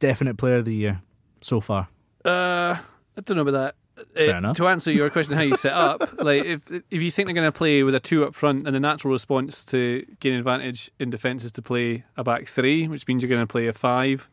definite 0.00 0.36
player 0.36 0.56
of 0.56 0.64
the 0.64 0.74
year 0.74 1.00
so 1.44 1.60
far. 1.60 1.88
Uh, 2.24 2.76
I 3.16 3.20
don't 3.24 3.36
know 3.36 3.42
about 3.42 3.52
that. 3.52 3.74
Fair 4.14 4.34
Uh, 4.34 4.38
enough. 4.38 4.56
To 4.56 4.66
answer 4.66 4.90
your 4.90 5.08
question, 5.10 5.34
how 5.34 5.42
you 5.42 5.56
set 5.56 5.72
up, 5.72 6.18
like 6.22 6.44
if 6.44 6.68
if 6.70 7.02
you 7.02 7.10
think 7.10 7.26
they're 7.26 7.34
going 7.34 7.46
to 7.46 7.52
play 7.56 7.82
with 7.84 7.94
a 7.94 8.00
two 8.00 8.24
up 8.24 8.34
front, 8.34 8.66
and 8.66 8.74
the 8.74 8.80
natural 8.80 9.12
response 9.12 9.64
to 9.66 10.04
gain 10.20 10.34
advantage 10.34 10.90
in 10.98 11.10
defence 11.10 11.44
is 11.44 11.52
to 11.52 11.62
play 11.62 12.02
a 12.16 12.24
back 12.24 12.48
three, 12.48 12.88
which 12.88 13.06
means 13.06 13.22
you're 13.22 13.28
going 13.30 13.46
to 13.46 13.50
play 13.50 13.66
a 13.68 13.72
five, 13.72 14.28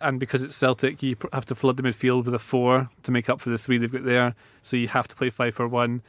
and 0.00 0.18
because 0.18 0.42
it's 0.42 0.56
Celtic, 0.56 1.02
you 1.02 1.16
have 1.32 1.44
to 1.46 1.54
flood 1.54 1.76
the 1.76 1.82
midfield 1.82 2.24
with 2.24 2.34
a 2.34 2.38
four 2.38 2.88
to 3.02 3.10
make 3.10 3.28
up 3.28 3.40
for 3.40 3.50
the 3.50 3.58
three 3.58 3.76
they've 3.76 3.92
got 3.92 4.04
there. 4.04 4.34
So 4.62 4.76
you 4.78 4.88
have 4.88 5.08
to 5.08 5.16
play 5.16 5.28
five 5.30 5.54
for 5.54 5.68
one, 5.68 6.00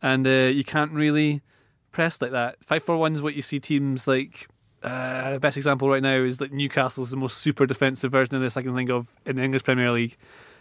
and 0.00 0.26
uh, 0.26 0.50
you 0.50 0.64
can't 0.64 0.92
really 0.92 1.42
press 1.92 2.22
like 2.22 2.30
that. 2.30 2.56
Five 2.64 2.84
for 2.84 2.96
one 2.96 3.14
is 3.14 3.20
what 3.20 3.34
you 3.34 3.42
see 3.42 3.60
teams 3.60 4.06
like. 4.06 4.46
Uh, 4.82 5.32
the 5.34 5.40
best 5.40 5.56
example 5.56 5.88
right 5.88 6.02
now 6.02 6.16
is 6.16 6.40
like 6.40 6.52
Newcastle's 6.52 7.10
the 7.10 7.16
most 7.16 7.38
super 7.38 7.66
defensive 7.66 8.10
version 8.10 8.34
of 8.34 8.40
this 8.40 8.56
I 8.56 8.62
can 8.62 8.74
think 8.74 8.90
of 8.90 9.08
in 9.26 9.36
the 9.36 9.42
English 9.42 9.64
Premier 9.64 9.90
League, 9.90 10.16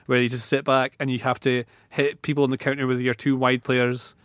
where 0.08 0.22
you 0.22 0.28
just 0.30 0.48
sit 0.48 0.66
back 0.66 0.94
and 1.00 1.10
you 1.10 1.20
have 1.20 1.40
to 1.42 1.64
hit 1.90 2.22
people 2.22 2.44
on 2.44 2.50
the 2.50 2.58
counter 2.58 2.86
with 2.88 3.00
your 3.00 3.14
two 3.14 3.38
wide 3.38 3.64
players. 3.64 4.16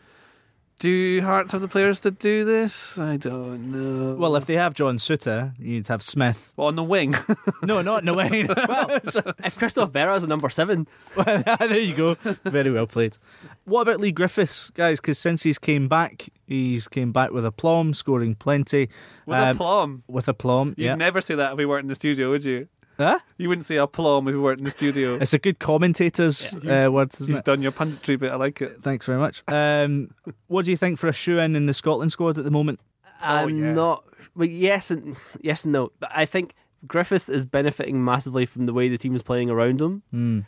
Do 0.81 1.21
Hearts 1.23 1.53
have 1.53 1.61
the 1.61 1.69
players 1.69 2.01
to 2.01 2.11
do 2.11 2.45
this? 2.45 2.99
I 2.99 3.17
don't 3.17 3.71
know. 3.71 4.17
Well, 4.17 4.35
if 4.35 4.47
they 4.47 4.55
have 4.55 4.75
John 4.75 4.99
Souttar, 4.99 5.55
you'd 5.59 5.87
have 5.87 6.03
Smith. 6.03 6.53
Well, 6.57 6.67
on 6.67 6.75
the 6.75 6.83
wing, 6.83 7.15
No, 7.63 7.81
not 7.81 7.99
on 7.99 8.05
the 8.07 8.15
wing. 8.15 8.49
well, 8.69 9.01
if 9.45 9.57
Christophe 9.57 9.93
Berra 9.93 10.17
is 10.17 10.25
a 10.25 10.27
number 10.27 10.49
seven, 10.51 10.89
there 11.15 11.79
you 11.79 11.95
go. 11.95 12.15
Very 12.45 12.73
well 12.73 12.89
played. 12.89 13.17
What 13.65 13.83
about 13.83 14.01
Leigh 14.01 14.13
Griffiths, 14.13 14.71
guys? 14.71 15.01
Because 15.01 15.19
since 15.19 15.43
he's 15.43 15.59
came 15.59 15.89
back, 15.89 16.29
he's 16.47 16.87
came 16.89 17.13
back 17.13 17.31
with 17.31 17.47
aplomb, 17.47 17.95
scoring 17.95 18.35
plenty. 18.35 18.91
with 19.27 19.39
Um, 19.39 19.49
a 19.49 19.55
plum. 19.59 20.03
With 20.09 20.29
aplomb, 20.29 20.75
You'd 20.77 20.85
yeah. 20.85 20.95
never 20.95 21.21
say 21.21 21.35
that 21.35 21.53
if 21.53 21.59
we 21.59 21.65
weren't 21.67 21.85
in 21.85 21.89
the 21.89 21.95
studio, 21.95 22.31
would 22.31 22.45
you? 22.45 22.69
Huh? 22.99 23.19
You 23.39 23.49
wouldn't 23.49 23.65
say 23.65 23.77
a 23.77 23.87
plum 23.87 24.29
if 24.29 24.35
we 24.35 24.41
weren't 24.41 24.59
in 24.61 24.65
the 24.65 24.71
studio. 24.71 25.15
It's 25.21 25.33
a 25.33 25.39
good 25.39 25.59
commentator's 25.59 26.55
uh, 26.55 26.89
word, 26.93 27.13
isn't 27.15 27.29
You've 27.29 27.39
it? 27.39 27.45
done 27.45 27.61
your 27.63 27.73
punditry 27.73 28.19
bit. 28.19 28.31
I 28.31 28.37
like 28.37 28.61
it. 28.63 28.83
Thanks 28.83 29.07
very 29.07 29.19
much. 29.19 29.43
Um, 29.49 30.11
what 30.47 30.65
do 30.65 30.71
you 30.71 30.77
think 30.77 30.99
for 30.99 31.09
a 31.09 31.13
shoe 31.13 31.39
in 31.41 31.57
in 31.57 31.67
the 31.67 31.75
Scotland 31.75 32.13
squad 32.13 32.39
at 32.39 32.45
the 32.45 32.51
moment? 32.51 32.81
I'm 33.21 33.59
yeah. 33.65 33.73
not. 33.73 34.05
But 34.37 34.51
yes 34.51 34.91
and 34.91 35.17
yes 35.41 35.65
and 35.65 35.73
no. 35.73 35.91
But 35.99 36.13
I 36.15 36.25
think 36.27 36.55
Griffiths 36.87 37.29
is 37.29 37.47
benefiting 37.47 38.05
massively 38.05 38.45
from 38.47 38.67
the 38.67 38.73
way 38.75 38.89
the 38.89 38.99
team 38.99 39.15
is 39.17 39.23
playing 39.23 39.49
around 39.51 39.81
him. 39.81 40.45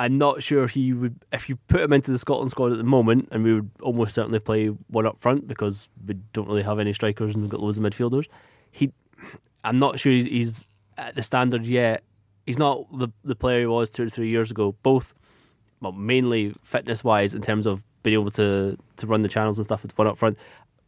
I'm 0.00 0.16
not 0.16 0.42
sure 0.42 0.66
he 0.66 0.94
would. 0.94 1.14
If 1.30 1.50
you 1.50 1.56
put 1.68 1.82
him 1.82 1.92
into 1.92 2.10
the 2.10 2.18
Scotland 2.18 2.50
squad 2.50 2.72
at 2.72 2.78
the 2.78 2.84
moment, 2.84 3.28
and 3.32 3.44
we 3.44 3.52
would 3.52 3.70
almost 3.82 4.14
certainly 4.14 4.38
play 4.38 4.68
one 4.68 5.04
up 5.04 5.18
front 5.18 5.46
because 5.46 5.90
we 6.06 6.14
don't 6.32 6.48
really 6.48 6.62
have 6.62 6.78
any 6.78 6.94
strikers 6.94 7.34
and 7.34 7.42
we've 7.42 7.50
got 7.50 7.60
loads 7.60 7.76
of 7.76 7.84
midfielders. 7.84 8.26
He, 8.70 8.92
I'm 9.62 9.78
not 9.78 10.00
sure 10.00 10.10
he's, 10.10 10.24
he's 10.24 10.68
at 10.96 11.16
the 11.16 11.22
standard 11.22 11.66
yet. 11.66 12.02
He's 12.46 12.56
not 12.56 12.86
the 12.98 13.08
the 13.24 13.36
player 13.36 13.60
he 13.60 13.66
was 13.66 13.90
two 13.90 14.04
or 14.04 14.08
three 14.08 14.30
years 14.30 14.50
ago. 14.50 14.74
Both, 14.82 15.12
well, 15.82 15.92
mainly 15.92 16.54
fitness 16.62 17.04
wise 17.04 17.34
in 17.34 17.42
terms 17.42 17.66
of 17.66 17.84
being 18.02 18.14
able 18.14 18.30
to 18.30 18.78
to 18.96 19.06
run 19.06 19.20
the 19.20 19.28
channels 19.28 19.58
and 19.58 19.66
stuff 19.66 19.82
with 19.82 19.96
one 19.98 20.06
up 20.06 20.16
front. 20.16 20.38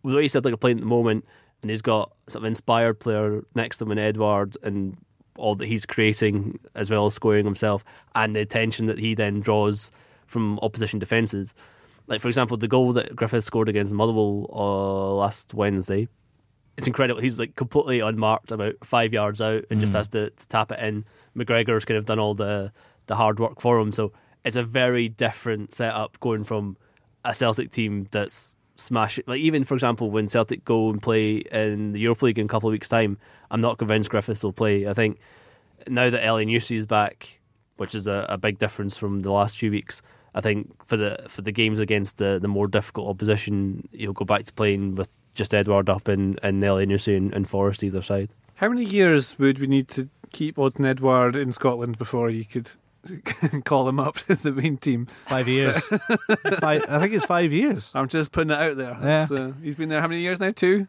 The 0.04 0.16
way 0.16 0.22
he 0.22 0.28
said 0.28 0.46
like 0.46 0.54
a 0.54 0.56
playing 0.56 0.78
at 0.78 0.84
the 0.84 0.86
moment, 0.86 1.26
and 1.60 1.70
he's 1.70 1.82
got 1.82 2.12
sort 2.28 2.44
of 2.44 2.46
inspired 2.46 2.98
player 2.98 3.42
next 3.54 3.76
to 3.76 3.84
him 3.84 3.92
in 3.92 3.98
Edouard 3.98 4.56
and 4.62 4.96
all 5.36 5.54
that 5.56 5.66
he's 5.66 5.86
creating 5.86 6.58
as 6.74 6.90
well 6.90 7.06
as 7.06 7.14
scoring 7.14 7.44
himself 7.44 7.84
and 8.14 8.34
the 8.34 8.40
attention 8.40 8.86
that 8.86 8.98
he 8.98 9.14
then 9.14 9.40
draws 9.40 9.90
from 10.26 10.58
opposition 10.60 10.98
defences. 10.98 11.54
Like 12.06 12.20
for 12.20 12.28
example, 12.28 12.56
the 12.56 12.68
goal 12.68 12.92
that 12.94 13.14
Griffith 13.16 13.44
scored 13.44 13.68
against 13.68 13.92
Motherwell 13.92 14.46
uh, 14.52 15.14
last 15.14 15.54
Wednesday, 15.54 16.08
it's 16.76 16.86
incredible. 16.86 17.20
He's 17.20 17.38
like 17.38 17.54
completely 17.54 18.00
unmarked, 18.00 18.50
about 18.50 18.74
five 18.82 19.12
yards 19.12 19.40
out, 19.40 19.64
and 19.70 19.78
Mm. 19.78 19.80
just 19.80 19.92
has 19.92 20.08
to, 20.08 20.30
to 20.30 20.48
tap 20.48 20.72
it 20.72 20.78
in. 20.80 21.04
McGregor's 21.36 21.84
kind 21.84 21.98
of 21.98 22.04
done 22.06 22.18
all 22.18 22.34
the 22.34 22.72
the 23.06 23.16
hard 23.16 23.40
work 23.40 23.60
for 23.60 23.78
him, 23.80 23.92
so 23.92 24.12
it's 24.44 24.56
a 24.56 24.62
very 24.62 25.08
different 25.08 25.74
setup 25.74 26.18
going 26.20 26.44
from 26.44 26.76
a 27.24 27.34
Celtic 27.34 27.70
team 27.70 28.06
that's 28.10 28.56
smashing. 28.82 29.24
Like 29.26 29.40
even 29.40 29.64
for 29.64 29.74
example, 29.74 30.10
when 30.10 30.28
Celtic 30.28 30.64
go 30.64 30.90
and 30.90 31.02
play 31.02 31.36
in 31.36 31.92
the 31.92 32.00
Europa 32.00 32.26
League 32.26 32.38
in 32.38 32.46
a 32.46 32.48
couple 32.48 32.68
of 32.68 32.72
weeks' 32.72 32.88
time, 32.88 33.18
I'm 33.50 33.60
not 33.60 33.78
convinced 33.78 34.10
Griffiths 34.10 34.42
will 34.42 34.52
play. 34.52 34.86
I 34.86 34.94
think 34.94 35.18
now 35.88 36.10
that 36.10 36.22
Elyounoussi 36.22 36.76
is 36.76 36.86
back, 36.86 37.40
which 37.76 37.94
is 37.94 38.06
a, 38.06 38.26
a 38.28 38.38
big 38.38 38.58
difference 38.58 38.96
from 38.96 39.22
the 39.22 39.32
last 39.32 39.58
few 39.58 39.70
weeks. 39.70 40.02
I 40.34 40.40
think 40.40 40.84
for 40.84 40.96
the 40.96 41.24
for 41.28 41.42
the 41.42 41.52
games 41.52 41.78
against 41.78 42.18
the, 42.18 42.38
the 42.40 42.48
more 42.48 42.66
difficult 42.66 43.08
opposition, 43.08 43.88
he'll 43.92 44.14
go 44.14 44.24
back 44.24 44.44
to 44.44 44.52
playing 44.52 44.94
with 44.94 45.18
just 45.34 45.54
Edouard 45.54 45.90
up 45.90 46.08
and 46.08 46.38
and 46.42 46.60
Nelly 46.60 46.86
Newsy 46.86 47.14
and, 47.16 47.32
and 47.34 47.48
Forrest 47.48 47.82
either 47.82 48.02
side. 48.02 48.30
How 48.54 48.68
many 48.68 48.84
years 48.84 49.38
would 49.38 49.58
we 49.58 49.66
need 49.66 49.88
to 49.88 50.08
keep 50.30 50.56
Odsonne 50.56 50.86
Edouard 50.86 51.36
in 51.36 51.52
Scotland 51.52 51.98
before 51.98 52.30
he 52.30 52.44
could 52.44 52.70
call 53.64 53.88
him 53.88 54.00
up 54.00 54.16
to 54.28 54.34
the 54.34 54.52
main 54.52 54.76
team? 54.76 55.06
Five 55.28 55.48
years. 55.48 55.84
five, 56.60 56.84
I 56.88 57.00
think 57.00 57.14
it's 57.14 57.24
five 57.24 57.52
years. 57.52 57.90
I'm 57.94 58.08
just 58.08 58.32
putting 58.32 58.50
it 58.50 58.58
out 58.58 58.76
there. 58.76 58.96
Yeah. 59.02 59.26
Uh, 59.30 59.52
he's 59.62 59.74
been 59.74 59.88
there 59.88 60.00
how 60.00 60.08
many 60.08 60.20
years 60.20 60.40
now? 60.40 60.50
Two? 60.50 60.88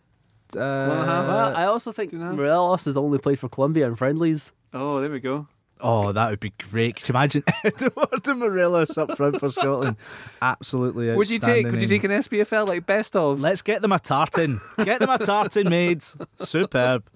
Uh, 0.56 0.60
and 0.60 0.92
a 0.92 1.06
half. 1.06 1.28
well, 1.28 1.56
I 1.56 1.66
also 1.66 1.92
think 1.92 2.12
do? 2.12 2.18
Morelos 2.18 2.86
has 2.86 2.98
only 2.98 3.18
played 3.18 3.40
for 3.40 3.50
Colombia 3.50 3.88
in 3.88 3.96
friendlies. 3.96 4.52
Oh, 4.74 5.02
there 5.02 5.10
we 5.10 5.20
go. 5.20 5.48
Oh, 5.82 6.14
that 6.14 6.30
would 6.30 6.40
be 6.40 6.54
great. 6.72 6.96
Could 6.96 7.10
you 7.10 7.14
imagine 7.14 7.44
Eduardo 7.66 8.34
Morelos 8.36 8.98
up 8.98 9.18
front 9.18 9.40
for 9.40 9.50
Scotland? 9.50 9.98
Absolutely 10.42 11.14
Would 11.14 11.30
you 11.30 11.40
take? 11.40 11.66
Would 11.70 11.82
you 11.82 11.90
take 11.90 12.06
an 12.06 12.12
SPFL 12.12 12.68
like 12.70 12.86
best 12.86 13.18
of? 13.18 13.42
Let's 13.42 13.62
get 13.62 13.82
them 13.82 13.92
a 13.92 14.00
tartan. 14.00 14.62
Get 14.78 15.00
them 15.02 15.10
a 15.10 15.18
tartan 15.18 15.70
made. 15.70 16.02
Superb. 16.38 17.10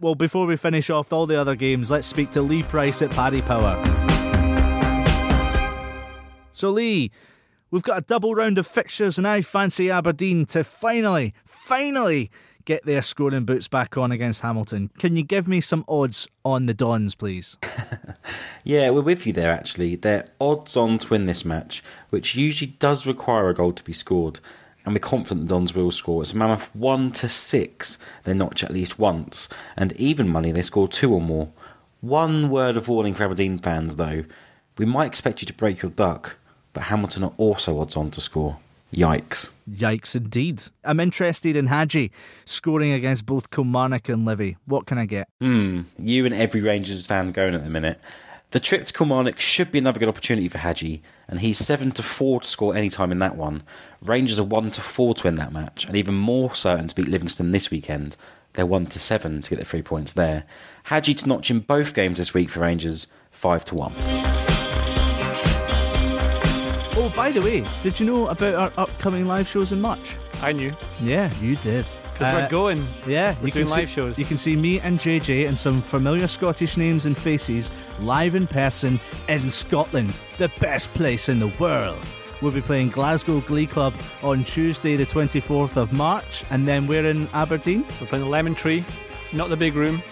Well, 0.00 0.14
before 0.14 0.44
we 0.44 0.56
finish 0.56 0.90
off 0.90 1.12
all 1.14 1.26
the 1.26 1.40
other 1.40 1.54
games, 1.54 1.90
let's 1.90 2.06
speak 2.06 2.30
to 2.32 2.42
Lee 2.42 2.62
Price 2.62 3.00
at 3.00 3.10
Paddy 3.10 3.40
Power. 3.40 4.09
So, 6.52 6.70
Lee, 6.70 7.10
we've 7.70 7.82
got 7.82 7.98
a 7.98 8.02
double 8.02 8.34
round 8.34 8.58
of 8.58 8.66
fixtures, 8.66 9.18
and 9.18 9.26
I 9.26 9.42
fancy 9.42 9.90
Aberdeen 9.90 10.46
to 10.46 10.64
finally, 10.64 11.34
finally 11.44 12.30
get 12.64 12.84
their 12.84 13.02
scoring 13.02 13.44
boots 13.44 13.68
back 13.68 13.96
on 13.96 14.12
against 14.12 14.42
Hamilton. 14.42 14.90
Can 14.98 15.16
you 15.16 15.22
give 15.22 15.48
me 15.48 15.60
some 15.60 15.84
odds 15.88 16.28
on 16.44 16.66
the 16.66 16.74
Dons, 16.74 17.14
please? 17.14 17.56
Yeah, 18.64 18.90
we're 18.90 19.00
with 19.00 19.26
you 19.26 19.32
there 19.32 19.52
actually. 19.52 19.96
They're 19.96 20.28
odds 20.40 20.76
on 20.76 20.98
to 20.98 21.08
win 21.08 21.26
this 21.26 21.44
match, 21.44 21.82
which 22.10 22.34
usually 22.34 22.72
does 22.78 23.06
require 23.06 23.48
a 23.48 23.54
goal 23.54 23.72
to 23.72 23.84
be 23.84 23.92
scored. 23.92 24.40
And 24.84 24.94
we're 24.94 25.00
confident 25.00 25.48
the 25.48 25.54
Dons 25.54 25.74
will 25.74 25.90
score. 25.90 26.22
It's 26.22 26.32
a 26.32 26.36
mammoth 26.36 26.74
1 26.74 27.12
to 27.12 27.28
6. 27.28 27.98
They 28.24 28.34
notch 28.34 28.64
at 28.64 28.72
least 28.72 28.98
once. 28.98 29.48
And 29.76 29.92
even 29.94 30.28
money, 30.28 30.52
they 30.52 30.62
score 30.62 30.88
two 30.88 31.12
or 31.12 31.20
more. 31.20 31.50
One 32.00 32.48
word 32.48 32.76
of 32.76 32.88
warning 32.88 33.14
for 33.14 33.24
Aberdeen 33.24 33.58
fans 33.58 33.96
though. 33.96 34.24
We 34.78 34.86
might 34.86 35.06
expect 35.06 35.42
you 35.42 35.46
to 35.46 35.52
break 35.52 35.82
your 35.82 35.90
duck, 35.90 36.36
but 36.72 36.84
Hamilton 36.84 37.24
are 37.24 37.32
also 37.36 37.78
odds 37.80 37.96
on 37.96 38.10
to 38.12 38.20
score. 38.20 38.58
Yikes. 38.92 39.50
Yikes, 39.70 40.16
indeed. 40.16 40.62
I'm 40.82 40.98
interested 40.98 41.54
in 41.54 41.68
Hagi 41.68 42.10
scoring 42.44 42.92
against 42.92 43.24
both 43.24 43.50
Kilmarnock 43.50 44.08
and 44.08 44.24
Livy. 44.24 44.56
What 44.66 44.86
can 44.86 44.98
I 44.98 45.06
get? 45.06 45.28
Hmm, 45.40 45.82
you 45.96 46.24
and 46.24 46.34
every 46.34 46.60
Rangers 46.60 47.06
fan 47.06 47.30
going 47.32 47.54
at 47.54 47.62
the 47.62 47.70
minute. 47.70 48.00
The 48.50 48.58
trip 48.58 48.84
to 48.86 48.92
Kilmarnock 48.92 49.38
should 49.38 49.70
be 49.70 49.78
another 49.78 50.00
good 50.00 50.08
opportunity 50.08 50.48
for 50.48 50.58
Hagi, 50.58 51.02
and 51.28 51.38
he's 51.38 51.58
7 51.58 51.92
to 51.92 52.02
4 52.02 52.40
to 52.40 52.46
score 52.48 52.74
any 52.74 52.90
time 52.90 53.12
in 53.12 53.20
that 53.20 53.36
one. 53.36 53.62
Rangers 54.02 54.40
are 54.40 54.44
1 54.44 54.72
to 54.72 54.80
4 54.80 55.14
to 55.14 55.28
win 55.28 55.36
that 55.36 55.52
match, 55.52 55.84
and 55.84 55.96
even 55.96 56.16
more 56.16 56.52
certain 56.52 56.88
to 56.88 56.94
beat 56.96 57.06
Livingston 57.06 57.52
this 57.52 57.70
weekend. 57.70 58.16
They're 58.54 58.66
1 58.66 58.86
to 58.86 58.98
7 58.98 59.42
to 59.42 59.50
get 59.50 59.60
the 59.60 59.64
three 59.64 59.82
points 59.82 60.14
there. 60.14 60.46
Hagi 60.84 61.14
to 61.14 61.28
notch 61.28 61.52
in 61.52 61.60
both 61.60 61.94
games 61.94 62.18
this 62.18 62.34
week 62.34 62.50
for 62.50 62.58
Rangers, 62.58 63.06
5 63.30 63.64
to 63.66 63.74
1. 63.76 64.59
By 67.20 67.32
the 67.32 67.42
way, 67.42 67.62
did 67.82 68.00
you 68.00 68.06
know 68.06 68.28
about 68.28 68.54
our 68.54 68.72
upcoming 68.82 69.26
live 69.26 69.46
shows 69.46 69.72
in 69.72 69.80
March? 69.80 70.16
I 70.40 70.52
knew 70.52 70.72
Yeah, 71.02 71.30
you 71.38 71.54
did. 71.56 71.84
because 72.14 72.32
we're 72.32 72.46
Uh, 72.46 72.48
going. 72.48 72.88
Yeah, 73.06 73.34
We're 73.42 73.48
you 73.48 73.52
doing 73.52 73.66
can 73.66 73.76
live 73.76 73.88
see, 73.90 73.94
shows. 73.94 74.18
You 74.18 74.24
can 74.24 74.38
see 74.38 74.56
me 74.56 74.80
and 74.80 74.98
JJ 74.98 75.46
and 75.46 75.56
some 75.58 75.82
familiar 75.82 76.26
Scottish 76.28 76.78
names 76.78 77.04
and 77.04 77.14
faces 77.14 77.70
live 78.00 78.34
in 78.36 78.46
person 78.46 78.98
in 79.28 79.50
Scotland, 79.50 80.18
the 80.38 80.50
best 80.60 80.88
place 80.94 81.28
in 81.28 81.38
the 81.40 81.52
world. 81.58 82.02
We'll 82.40 82.52
be 82.52 82.62
playing 82.62 82.88
Glasgow 82.88 83.40
Glee 83.40 83.66
Club 83.66 83.92
on 84.22 84.42
Tuesday, 84.42 84.96
the 84.96 85.04
24th 85.04 85.76
of 85.76 85.92
March, 85.92 86.42
and 86.48 86.66
then 86.66 86.86
we're 86.86 87.04
in 87.04 87.28
Aberdeen. 87.34 87.84
We're 88.00 88.06
playing 88.06 88.24
the 88.24 88.30
Lemon 88.30 88.54
Tree, 88.54 88.82
not 89.34 89.50
the 89.50 89.58
big 89.58 89.74
room, 89.74 90.02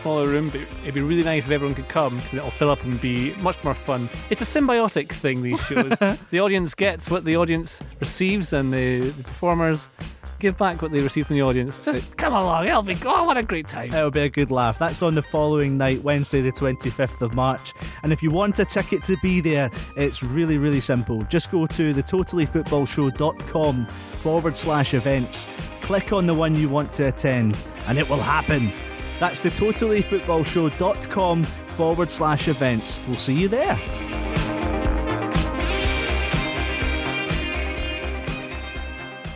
smaller 0.00 0.28
room, 0.28 0.48
but 0.48 0.60
it'd 0.82 0.94
be 0.94 1.02
really 1.02 1.22
nice 1.22 1.46
if 1.46 1.52
everyone 1.52 1.74
could 1.74 1.88
come 1.88 2.16
because 2.16 2.34
it'll 2.34 2.50
fill 2.50 2.70
up 2.70 2.82
and 2.84 3.00
be 3.00 3.34
much 3.36 3.62
more 3.62 3.74
fun. 3.74 4.08
It's 4.30 4.40
a 4.40 4.44
symbiotic 4.44 5.10
thing, 5.10 5.42
these 5.42 5.60
shows. 5.66 5.90
the 6.30 6.40
audience 6.40 6.74
gets 6.74 7.10
what 7.10 7.24
the 7.24 7.36
audience 7.36 7.82
receives, 8.00 8.52
and 8.52 8.72
the, 8.72 9.10
the 9.10 9.22
performers 9.22 9.88
give 10.40 10.56
back 10.56 10.80
what 10.82 10.90
they 10.90 11.00
receive 11.00 11.26
from 11.26 11.36
the 11.36 11.42
audience. 11.42 11.84
Just 11.84 12.16
come 12.16 12.32
along, 12.32 12.66
it'll 12.66 12.82
be, 12.82 12.96
oh, 13.04 13.24
what 13.24 13.36
a 13.36 13.42
great 13.42 13.68
time. 13.68 13.92
It'll 13.92 14.10
be 14.10 14.20
a 14.20 14.28
good 14.28 14.50
laugh. 14.50 14.78
That's 14.78 15.02
on 15.02 15.14
the 15.14 15.22
following 15.22 15.76
night, 15.76 16.02
Wednesday, 16.02 16.40
the 16.40 16.50
25th 16.52 17.20
of 17.20 17.34
March. 17.34 17.74
And 18.02 18.12
if 18.12 18.22
you 18.22 18.30
want 18.30 18.58
a 18.58 18.64
ticket 18.64 19.04
to 19.04 19.16
be 19.22 19.40
there, 19.40 19.70
it's 19.96 20.22
really, 20.22 20.58
really 20.58 20.80
simple. 20.80 21.22
Just 21.24 21.52
go 21.52 21.66
to 21.66 21.92
the 21.92 22.02
totallyfootballshow.com 22.02 23.86
forward 23.86 24.56
slash 24.56 24.94
events, 24.94 25.46
click 25.82 26.12
on 26.12 26.26
the 26.26 26.34
one 26.34 26.56
you 26.56 26.68
want 26.68 26.90
to 26.92 27.08
attend, 27.08 27.62
and 27.86 27.98
it 27.98 28.08
will 28.08 28.22
happen. 28.22 28.72
That's 29.20 29.42
the 29.42 29.50
totallyfootballshow.com 29.50 31.44
forward 31.44 32.10
slash 32.10 32.48
events. 32.48 33.00
We'll 33.06 33.16
see 33.16 33.34
you 33.34 33.48
there. 33.48 33.78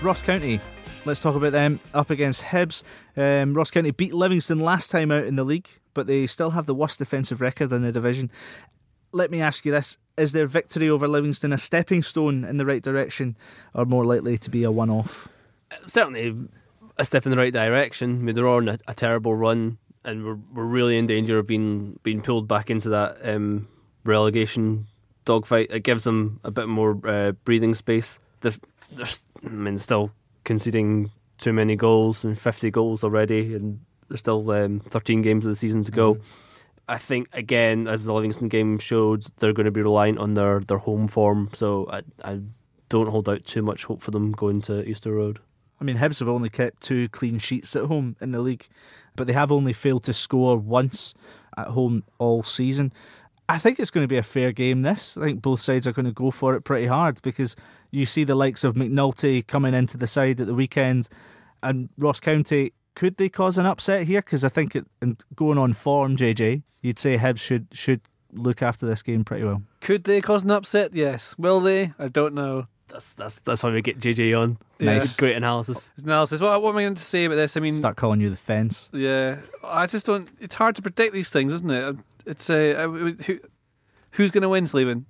Ross 0.03 0.23
County. 0.23 0.61
Let's 1.07 1.21
talk 1.21 1.35
about 1.35 1.53
them 1.53 1.81
up 1.93 2.09
against 2.09 2.43
Hibs. 2.43 2.83
Um, 3.15 3.53
Ross 3.55 3.71
County 3.71 3.91
beat 3.91 4.15
Livingston 4.15 4.59
last 4.61 4.91
time 4.91 5.11
out 5.11 5.25
in 5.25 5.37
the 5.37 5.45
league, 5.45 5.69
but 5.93 6.07
they 6.07 6.27
still 6.27 6.51
have 6.51 6.65
the 6.65 6.75
worst 6.75 6.99
defensive 6.99 7.43
record 7.43 7.71
in 7.73 7.83
the 7.83 7.93
division. 7.93 8.31
Let 9.13 9.31
me 9.31 9.43
ask 9.43 9.67
you 9.67 9.73
this 9.73 9.99
Is 10.17 10.33
their 10.33 10.47
victory 10.47 10.89
over 10.89 11.07
Livingston 11.07 11.53
a 11.53 11.59
stepping 11.59 12.03
stone 12.03 12.45
in 12.45 12.57
the 12.57 12.65
right 12.65 12.83
direction, 12.83 13.37
or 13.75 13.85
more 13.85 14.05
likely 14.05 14.39
to 14.39 14.51
be 14.51 14.65
a 14.65 14.71
one 14.71 14.89
off? 14.89 15.29
Certainly 15.87 16.49
a 16.97 17.05
step 17.05 17.27
in 17.27 17.31
the 17.31 17.37
right 17.37 17.53
direction. 17.53 18.11
I 18.11 18.23
mean, 18.23 18.35
they're 18.35 18.49
on 18.49 18.69
a, 18.69 18.79
a 18.87 18.95
terrible 18.95 19.35
run, 19.35 19.79
and 20.05 20.25
we're 20.25 20.39
we're 20.53 20.65
really 20.65 20.97
in 20.99 21.07
danger 21.07 21.39
of 21.39 21.47
being 21.47 21.99
being 22.03 22.21
pulled 22.23 22.49
back 22.49 22.71
into 22.71 22.91
that 22.91 23.19
um, 23.23 23.69
relegation 24.05 24.87
dogfight. 25.25 25.69
It 25.71 25.81
gives 25.81 26.05
them 26.05 26.41
a 26.45 26.51
bit 26.51 26.69
more 26.69 26.99
uh, 27.07 27.33
breathing 27.45 27.75
space. 27.75 28.19
They're, 28.41 28.53
they're, 28.93 29.07
I 29.45 29.49
mean, 29.49 29.79
still 29.79 30.11
conceding 30.45 31.11
too 31.39 31.53
many 31.53 31.77
goals 31.77 32.25
and 32.25 32.39
50 32.39 32.71
goals 32.71 33.03
already, 33.03 33.55
and 33.55 33.81
there's 34.09 34.21
still 34.21 34.49
um, 34.51 34.81
13 34.81 35.23
games 35.23 35.47
of 35.47 35.53
the 35.53 35.57
season 35.57 35.83
to 35.83 35.91
go. 35.91 36.19
I 36.87 36.99
think 36.99 37.29
again, 37.33 37.89
as 37.89 38.05
the 38.05 38.13
Livingston 38.13 38.49
game 38.49 38.79
showed, 38.79 39.25
they're 39.39 39.55
going 39.55 39.65
to 39.65 39.71
be 39.71 39.83
reliant 39.83 40.19
on 40.19 40.35
their, 40.35 40.61
their 40.61 40.79
home 40.79 41.09
form. 41.09 41.51
So 41.55 41.89
I, 41.91 42.03
I 42.23 42.41
don't 42.91 43.09
hold 43.09 43.29
out 43.29 43.45
too 43.45 43.63
much 43.63 43.85
hope 43.85 44.03
for 44.03 44.11
them 44.11 44.33
going 44.33 44.61
to 44.63 44.87
Easter 44.87 45.13
Road. 45.13 45.41
I 45.85 45.87
mean, 45.87 45.99
Hibs 45.99 46.21
have 46.21 46.31
only 46.31 46.49
kept 46.49 46.83
two 46.83 47.11
clean 47.11 47.39
sheets 47.39 47.77
at 47.77 47.85
home 47.85 48.17
in 48.19 48.31
the 48.31 48.41
league, 48.41 48.67
but 49.17 49.27
they 49.27 49.35
have 49.35 49.53
only 49.53 49.75
failed 49.75 50.05
to 50.05 50.15
score 50.15 50.57
once 50.57 51.13
at 51.59 51.67
home 51.67 52.05
all 52.17 52.43
season. 52.43 52.91
I 53.51 53.59
think 53.59 53.79
it's 53.79 53.91
going 53.91 54.05
to 54.05 54.09
be 54.09 54.17
a 54.17 54.23
fair 54.23 54.51
game, 54.51 54.81
this. 54.81 55.19
I 55.19 55.25
think 55.25 55.43
both 55.43 55.61
sides 55.61 55.87
are 55.87 55.93
going 55.93 56.07
to 56.07 56.13
go 56.13 56.31
for 56.31 56.55
it 56.55 56.63
pretty 56.63 56.87
hard 56.87 57.21
because 57.21 57.55
you 57.91 58.07
see 58.07 58.25
the 58.25 58.35
likes 58.35 58.65
of 58.65 58.77
McNulty 58.77 59.47
coming 59.47 59.75
into 59.75 59.99
the 59.99 60.07
side 60.07 60.41
at 60.41 60.47
the 60.47 60.55
weekend 60.55 61.11
and 61.63 61.91
Ross 61.99 62.19
County. 62.19 62.73
Could 62.95 63.19
they 63.19 63.29
cause 63.29 63.59
an 63.59 63.67
upset 63.67 64.07
here? 64.07 64.23
Because 64.23 64.43
I 64.43 64.49
think 64.49 64.75
it, 64.75 64.87
and 65.03 65.23
going 65.37 65.59
on 65.59 65.75
form, 65.75 66.17
JJ, 66.17 66.63
you'd 66.81 66.99
say 66.99 67.19
Hibs 67.19 67.41
should 67.41 67.67
should 67.73 68.01
look 68.33 68.63
after 68.63 68.87
this 68.87 69.03
game 69.03 69.23
pretty 69.23 69.45
well. 69.45 69.61
Could 69.83 70.05
they 70.05 70.23
cause 70.23 70.45
an 70.45 70.51
upset? 70.51 70.95
Yes. 70.95 71.35
Will 71.37 71.61
they? 71.61 71.93
I 71.99 72.09
don't 72.09 72.33
know. 72.33 72.69
That's 72.95 73.13
that's 73.15 73.41
that's 73.41 73.61
how 73.61 73.73
we 73.73 73.83
get 73.83 73.99
JJ 73.99 74.41
on. 74.41 74.57
Nice. 74.79 75.17
Great 75.17 75.35
analysis. 75.35 75.93
Analysis. 76.01 76.41
What, 76.41 76.63
what 76.63 76.71
am 76.71 76.77
I 76.77 76.83
going 76.83 76.95
to 76.95 77.03
say 77.03 77.25
about 77.25 77.35
this? 77.35 77.57
I 77.57 77.61
mean, 77.61 77.75
Start 77.75 77.97
calling 77.97 78.21
you 78.21 78.31
the 78.31 78.37
fence. 78.37 78.89
Yeah, 78.93 79.39
I 79.65 79.87
just 79.87 80.07
don't. 80.07 80.29
It's 80.39 80.55
hard 80.55 80.77
to 80.77 80.83
predict 80.83 81.13
these 81.13 81.29
things, 81.29 81.53
isn't 81.53 81.71
it? 81.73 81.97
It's 82.25 82.49
a 82.51 82.85
uh, 82.85 82.89
who, 82.89 83.41
who's 84.13 84.31
going 84.31 84.43
to 84.43 84.49
win, 84.49 84.69
Sleven? 84.69 85.07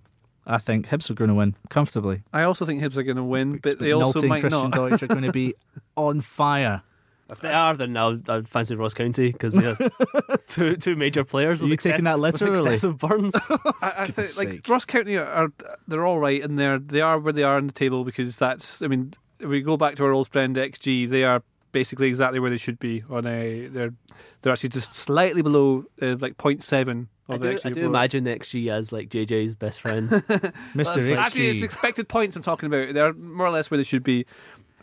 I 0.46 0.56
think 0.56 0.88
Hibs 0.88 1.10
are 1.10 1.14
going 1.14 1.28
to 1.28 1.34
win 1.34 1.56
comfortably. 1.68 2.22
I 2.32 2.44
also 2.44 2.64
think 2.64 2.82
Hibs 2.82 2.96
are 2.96 3.02
going 3.02 3.18
to 3.18 3.22
win, 3.22 3.58
but 3.58 3.78
they 3.78 3.92
also 3.92 4.18
McNulty 4.18 4.22
and 4.22 4.28
might 4.30 4.40
Christian 4.40 4.70
not. 4.70 4.78
Doidge 4.78 5.02
are 5.02 5.06
going 5.06 5.22
to 5.22 5.32
be 5.32 5.54
on 5.98 6.22
fire. 6.22 6.82
If 7.30 7.40
they 7.40 7.52
are, 7.52 7.74
then 7.74 7.96
I'll, 7.96 8.20
I'd 8.28 8.48
fancy 8.48 8.74
Ross 8.74 8.92
County 8.92 9.32
because 9.32 9.54
they 9.54 9.64
have 9.64 10.46
two 10.46 10.76
two 10.76 10.94
major 10.94 11.24
players. 11.24 11.60
With 11.60 11.70
you 11.70 11.76
taking 11.76 12.04
that 12.04 12.18
with 12.20 12.40
literally? 12.40 12.60
excessive 12.60 12.98
burns. 12.98 13.34
I, 13.80 13.94
I 13.98 14.06
think 14.06 14.36
like 14.36 14.52
sake. 14.52 14.68
Ross 14.68 14.84
County 14.84 15.16
are, 15.16 15.24
are 15.26 15.52
they're 15.88 16.04
all 16.04 16.18
right, 16.18 16.42
and 16.42 16.58
they're 16.58 16.78
they 16.78 17.00
are 17.00 17.18
where 17.18 17.32
they 17.32 17.42
are 17.42 17.56
on 17.56 17.66
the 17.66 17.72
table 17.72 18.04
because 18.04 18.36
that's. 18.36 18.82
I 18.82 18.88
mean, 18.88 19.14
if 19.40 19.48
we 19.48 19.62
go 19.62 19.76
back 19.78 19.96
to 19.96 20.04
our 20.04 20.12
old 20.12 20.28
friend 20.28 20.54
XG, 20.54 21.08
they 21.08 21.24
are 21.24 21.42
basically 21.72 22.08
exactly 22.08 22.40
where 22.40 22.50
they 22.50 22.58
should 22.58 22.78
be. 22.78 23.02
On 23.08 23.26
a 23.26 23.68
they're 23.68 23.94
they're 24.42 24.52
actually 24.52 24.68
just 24.68 24.92
slightly 24.92 25.40
below 25.40 25.84
uh, 26.02 26.16
like 26.20 26.36
0.7 26.36 27.06
I 27.28 27.38
do, 27.38 27.48
XG 27.54 27.66
I 27.66 27.70
do 27.70 27.86
imagine 27.86 28.24
XG 28.26 28.70
as 28.70 28.92
like 28.92 29.08
JJ's 29.08 29.56
best 29.56 29.80
friend. 29.80 30.10
Mr. 30.10 30.50
That's- 30.74 31.10
Actually, 31.10 31.48
it's 31.48 31.62
expected 31.62 32.06
points 32.06 32.36
I'm 32.36 32.42
talking 32.42 32.66
about. 32.66 32.92
They're 32.92 33.14
more 33.14 33.46
or 33.46 33.50
less 33.50 33.70
where 33.70 33.78
they 33.78 33.84
should 33.84 34.02
be. 34.04 34.26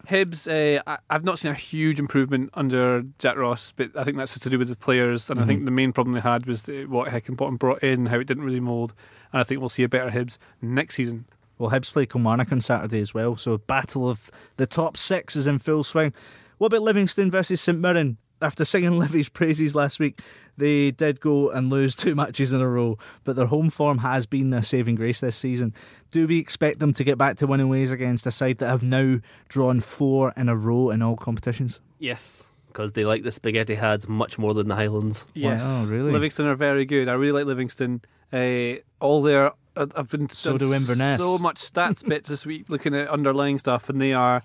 Hibs, 0.07 0.47
uh, 0.47 0.81
I, 0.87 0.97
I've 1.09 1.23
not 1.23 1.39
seen 1.39 1.51
a 1.51 1.55
huge 1.55 1.99
improvement 1.99 2.49
under 2.53 3.03
Jack 3.19 3.37
Ross, 3.37 3.73
but 3.75 3.91
I 3.95 4.03
think 4.03 4.17
that's 4.17 4.33
just 4.33 4.43
to 4.43 4.49
do 4.49 4.59
with 4.59 4.69
the 4.69 4.75
players. 4.75 5.29
And 5.29 5.39
I 5.39 5.45
think 5.45 5.65
the 5.65 5.71
main 5.71 5.93
problem 5.93 6.13
they 6.13 6.21
had 6.21 6.45
was 6.45 6.63
the, 6.63 6.85
what 6.85 7.09
Heckingbottom 7.09 7.59
brought 7.59 7.83
in, 7.83 8.05
how 8.05 8.19
it 8.19 8.25
didn't 8.25 8.43
really 8.43 8.59
mould. 8.59 8.93
And 9.33 9.39
I 9.39 9.43
think 9.43 9.59
we'll 9.59 9.69
see 9.69 9.83
a 9.83 9.89
better 9.89 10.09
Hibs 10.09 10.37
next 10.61 10.95
season. 10.95 11.25
Well, 11.57 11.69
Hibs 11.69 11.91
play 11.93 12.05
Kilmarnock 12.05 12.51
on 12.51 12.59
Saturday 12.59 13.01
as 13.01 13.13
well, 13.13 13.35
so 13.37 13.57
battle 13.59 14.09
of 14.09 14.31
the 14.57 14.65
top 14.65 14.97
six 14.97 15.35
is 15.35 15.45
in 15.45 15.59
full 15.59 15.83
swing. 15.83 16.13
What 16.57 16.67
about 16.67 16.81
Livingston 16.81 17.29
versus 17.29 17.61
St 17.61 17.77
Mirren? 17.77 18.17
After 18.41 18.65
singing 18.65 18.91
Livy's 18.99 19.29
praises 19.29 19.75
last 19.75 19.99
week, 19.99 20.19
they 20.57 20.91
did 20.91 21.19
go 21.19 21.49
and 21.49 21.69
lose 21.69 21.95
two 21.97 22.15
matches 22.15 22.53
in 22.53 22.61
a 22.61 22.67
row, 22.67 22.97
but 23.23 23.35
their 23.35 23.47
home 23.47 23.69
form 23.69 23.99
has 23.99 24.25
been 24.25 24.49
their 24.49 24.63
saving 24.63 24.95
grace 24.95 25.19
this 25.21 25.35
season. 25.35 25.73
Do 26.11 26.27
we 26.27 26.39
expect 26.39 26.79
them 26.79 26.93
to 26.93 27.03
get 27.03 27.17
back 27.17 27.37
to 27.37 27.47
winning 27.47 27.69
ways 27.69 27.91
against 27.91 28.27
a 28.27 28.31
side 28.31 28.57
that 28.59 28.67
have 28.69 28.83
now 28.83 29.19
drawn 29.47 29.79
four 29.79 30.33
in 30.35 30.49
a 30.49 30.55
row 30.55 30.89
in 30.89 31.01
all 31.01 31.15
competitions? 31.15 31.79
yes, 31.99 32.47
because 32.67 32.93
they 32.93 33.03
like 33.03 33.23
the 33.23 33.31
spaghetti 33.33 33.75
had 33.75 34.07
much 34.07 34.37
more 34.39 34.53
than 34.53 34.69
the 34.69 34.75
Highlands. 34.75 35.25
Yes. 35.33 35.61
Wow, 35.61 35.83
really? 35.85 36.11
Livingston 36.13 36.45
are 36.45 36.55
very 36.55 36.85
good. 36.85 37.09
I 37.09 37.13
really 37.13 37.33
like 37.33 37.45
Livingston. 37.45 38.01
Uh, 38.31 38.75
all 39.01 39.21
their 39.21 39.51
uh, 39.75 39.87
I've 39.93 40.09
been 40.09 40.29
So 40.29 40.57
do 40.57 40.73
Inverness. 40.73 41.19
so 41.19 41.37
much 41.37 41.57
stats 41.57 42.07
bits 42.07 42.29
this 42.29 42.45
week 42.45 42.69
looking 42.69 42.95
at 42.95 43.09
underlying 43.09 43.59
stuff, 43.59 43.89
and 43.89 43.99
they 43.99 44.13
are 44.13 44.41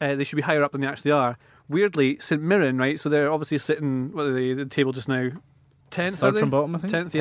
uh, 0.00 0.14
they 0.14 0.24
should 0.24 0.36
be 0.36 0.42
higher 0.42 0.62
up 0.62 0.72
than 0.72 0.80
they 0.80 0.86
actually 0.86 1.10
are. 1.10 1.36
Weirdly, 1.70 2.18
St 2.18 2.42
Mirren, 2.42 2.76
right? 2.78 2.98
So 2.98 3.08
they're 3.08 3.30
obviously 3.30 3.58
sitting 3.58 4.12
what 4.12 4.26
are 4.26 4.32
they 4.32 4.52
the 4.52 4.66
table 4.66 4.92
just 4.92 5.08
now 5.08 5.30
tenth, 5.90 6.18
Third 6.18 6.36
from 6.36 6.50
bottom, 6.50 6.74
I 6.74 6.78
think. 6.80 7.12
tenth, 7.12 7.14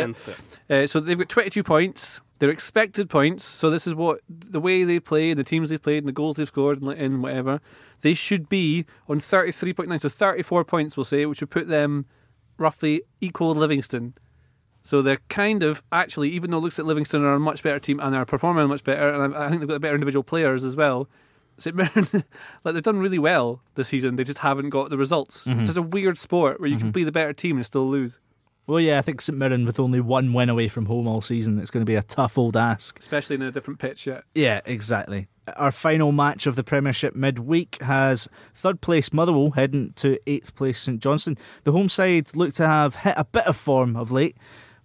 yeah. 0.70 0.76
Uh, 0.76 0.88
so 0.88 1.00
they've 1.00 1.18
got 1.18 1.30
22 1.30 1.64
points. 1.64 2.20
They're 2.40 2.50
expected 2.50 3.10
points. 3.10 3.46
So 3.46 3.70
this 3.70 3.86
is 3.86 3.94
what 3.94 4.22
the 4.28 4.60
way 4.60 4.84
they 4.84 5.00
play, 5.00 5.34
the 5.34 5.44
teams 5.44 5.70
they've 5.70 5.82
played, 5.82 6.00
and 6.00 6.08
the 6.08 6.14
goals 6.14 6.38
they've 6.38 6.48
scored, 6.48 6.82
and, 6.82 6.92
and 6.92 7.22
whatever. 7.22 7.62
They 8.02 8.14
should 8.14 8.50
be 8.50 8.86
on 9.08 9.20
33.9, 9.20 10.02
so 10.02 10.10
34 10.10 10.64
points, 10.64 10.98
we'll 10.98 11.04
say, 11.04 11.26
which 11.26 11.42
would 11.42 11.50
put 11.50 11.68
them 11.68 12.06
roughly 12.58 13.04
equal 13.22 13.54
to 13.54 13.60
Livingston. 13.60 14.14
So 14.84 15.02
they're 15.02 15.20
kind 15.28 15.64
of 15.64 15.84
actually, 15.92 16.30
even 16.30 16.52
though 16.52 16.58
it 16.58 16.62
looks 16.62 16.80
like 16.80 16.88
Livingston 16.88 17.24
are 17.24 17.34
a 17.34 17.40
much 17.40 17.62
better 17.62 17.80
team 17.80 18.00
and 18.00 18.14
they 18.14 18.18
are 18.18 18.26
performing 18.26 18.68
much 18.68 18.84
better, 18.84 19.10
and 19.10 19.36
I 19.36 19.46
I 19.46 19.50
think 19.50 19.60
they've 19.62 19.70
got 19.70 19.82
better 19.82 19.96
individual 19.96 20.24
players 20.24 20.64
as 20.64 20.76
well. 20.76 21.08
St 21.62 21.76
Mirren, 21.76 22.08
like 22.64 22.74
they've 22.74 22.84
done 22.84 23.00
really 23.00 23.20
well 23.20 23.62
this 23.76 23.88
season. 23.88 24.16
They 24.16 24.24
just 24.24 24.40
haven't 24.40 24.70
got 24.70 24.90
the 24.90 24.98
results. 24.98 25.46
Mm-hmm. 25.46 25.60
It's 25.62 25.70
just 25.70 25.78
a 25.78 25.82
weird 25.82 26.18
sport 26.18 26.60
where 26.60 26.70
you 26.70 26.78
can 26.78 26.88
mm-hmm. 26.88 26.92
be 26.94 27.04
the 27.04 27.12
better 27.12 27.34
team 27.34 27.58
and 27.58 27.66
still 27.66 27.90
lose, 27.90 28.20
Well, 28.68 28.80
yeah, 28.80 29.00
I 29.00 29.02
think 29.02 29.22
St 29.22 29.38
Mirren 29.38 29.66
with 29.66 29.80
only 29.80 30.00
one 30.00 30.34
win 30.34 30.50
away 30.50 30.68
from 30.68 30.86
home 30.86 31.08
all 31.08 31.22
season, 31.22 31.60
it's 31.60 31.72
going 31.72 31.82
to 31.82 31.90
be 31.90 31.96
a 31.96 32.04
tough 32.04 32.38
old 32.38 32.56
ask. 32.56 33.00
especially 33.00 33.36
in 33.36 33.42
a 33.42 33.52
different 33.52 33.80
pitch. 33.80 34.06
Yeah. 34.06 34.22
Yeah, 34.36 34.62
exactly. 34.66 35.28
Our 35.56 35.72
final 35.72 36.12
match 36.12 36.46
of 36.46 36.56
the 36.56 36.64
Premiership 36.64 37.16
midweek 37.16 37.82
has 37.82 38.28
third 38.54 38.82
place 38.82 39.12
Motherwell 39.12 39.52
heading 39.52 39.94
to 39.96 40.20
eighth 40.28 40.54
place 40.54 40.80
St 40.80 41.02
Johnstone. 41.02 41.38
The 41.64 41.72
home 41.72 41.90
side 41.90 42.36
look 42.36 42.54
to 42.56 42.68
have 42.68 42.98
hit 42.98 43.16
a 43.18 43.26
bit 43.26 43.46
of 43.48 43.58
form 43.58 43.96
of 43.96 44.12
late, 44.12 44.38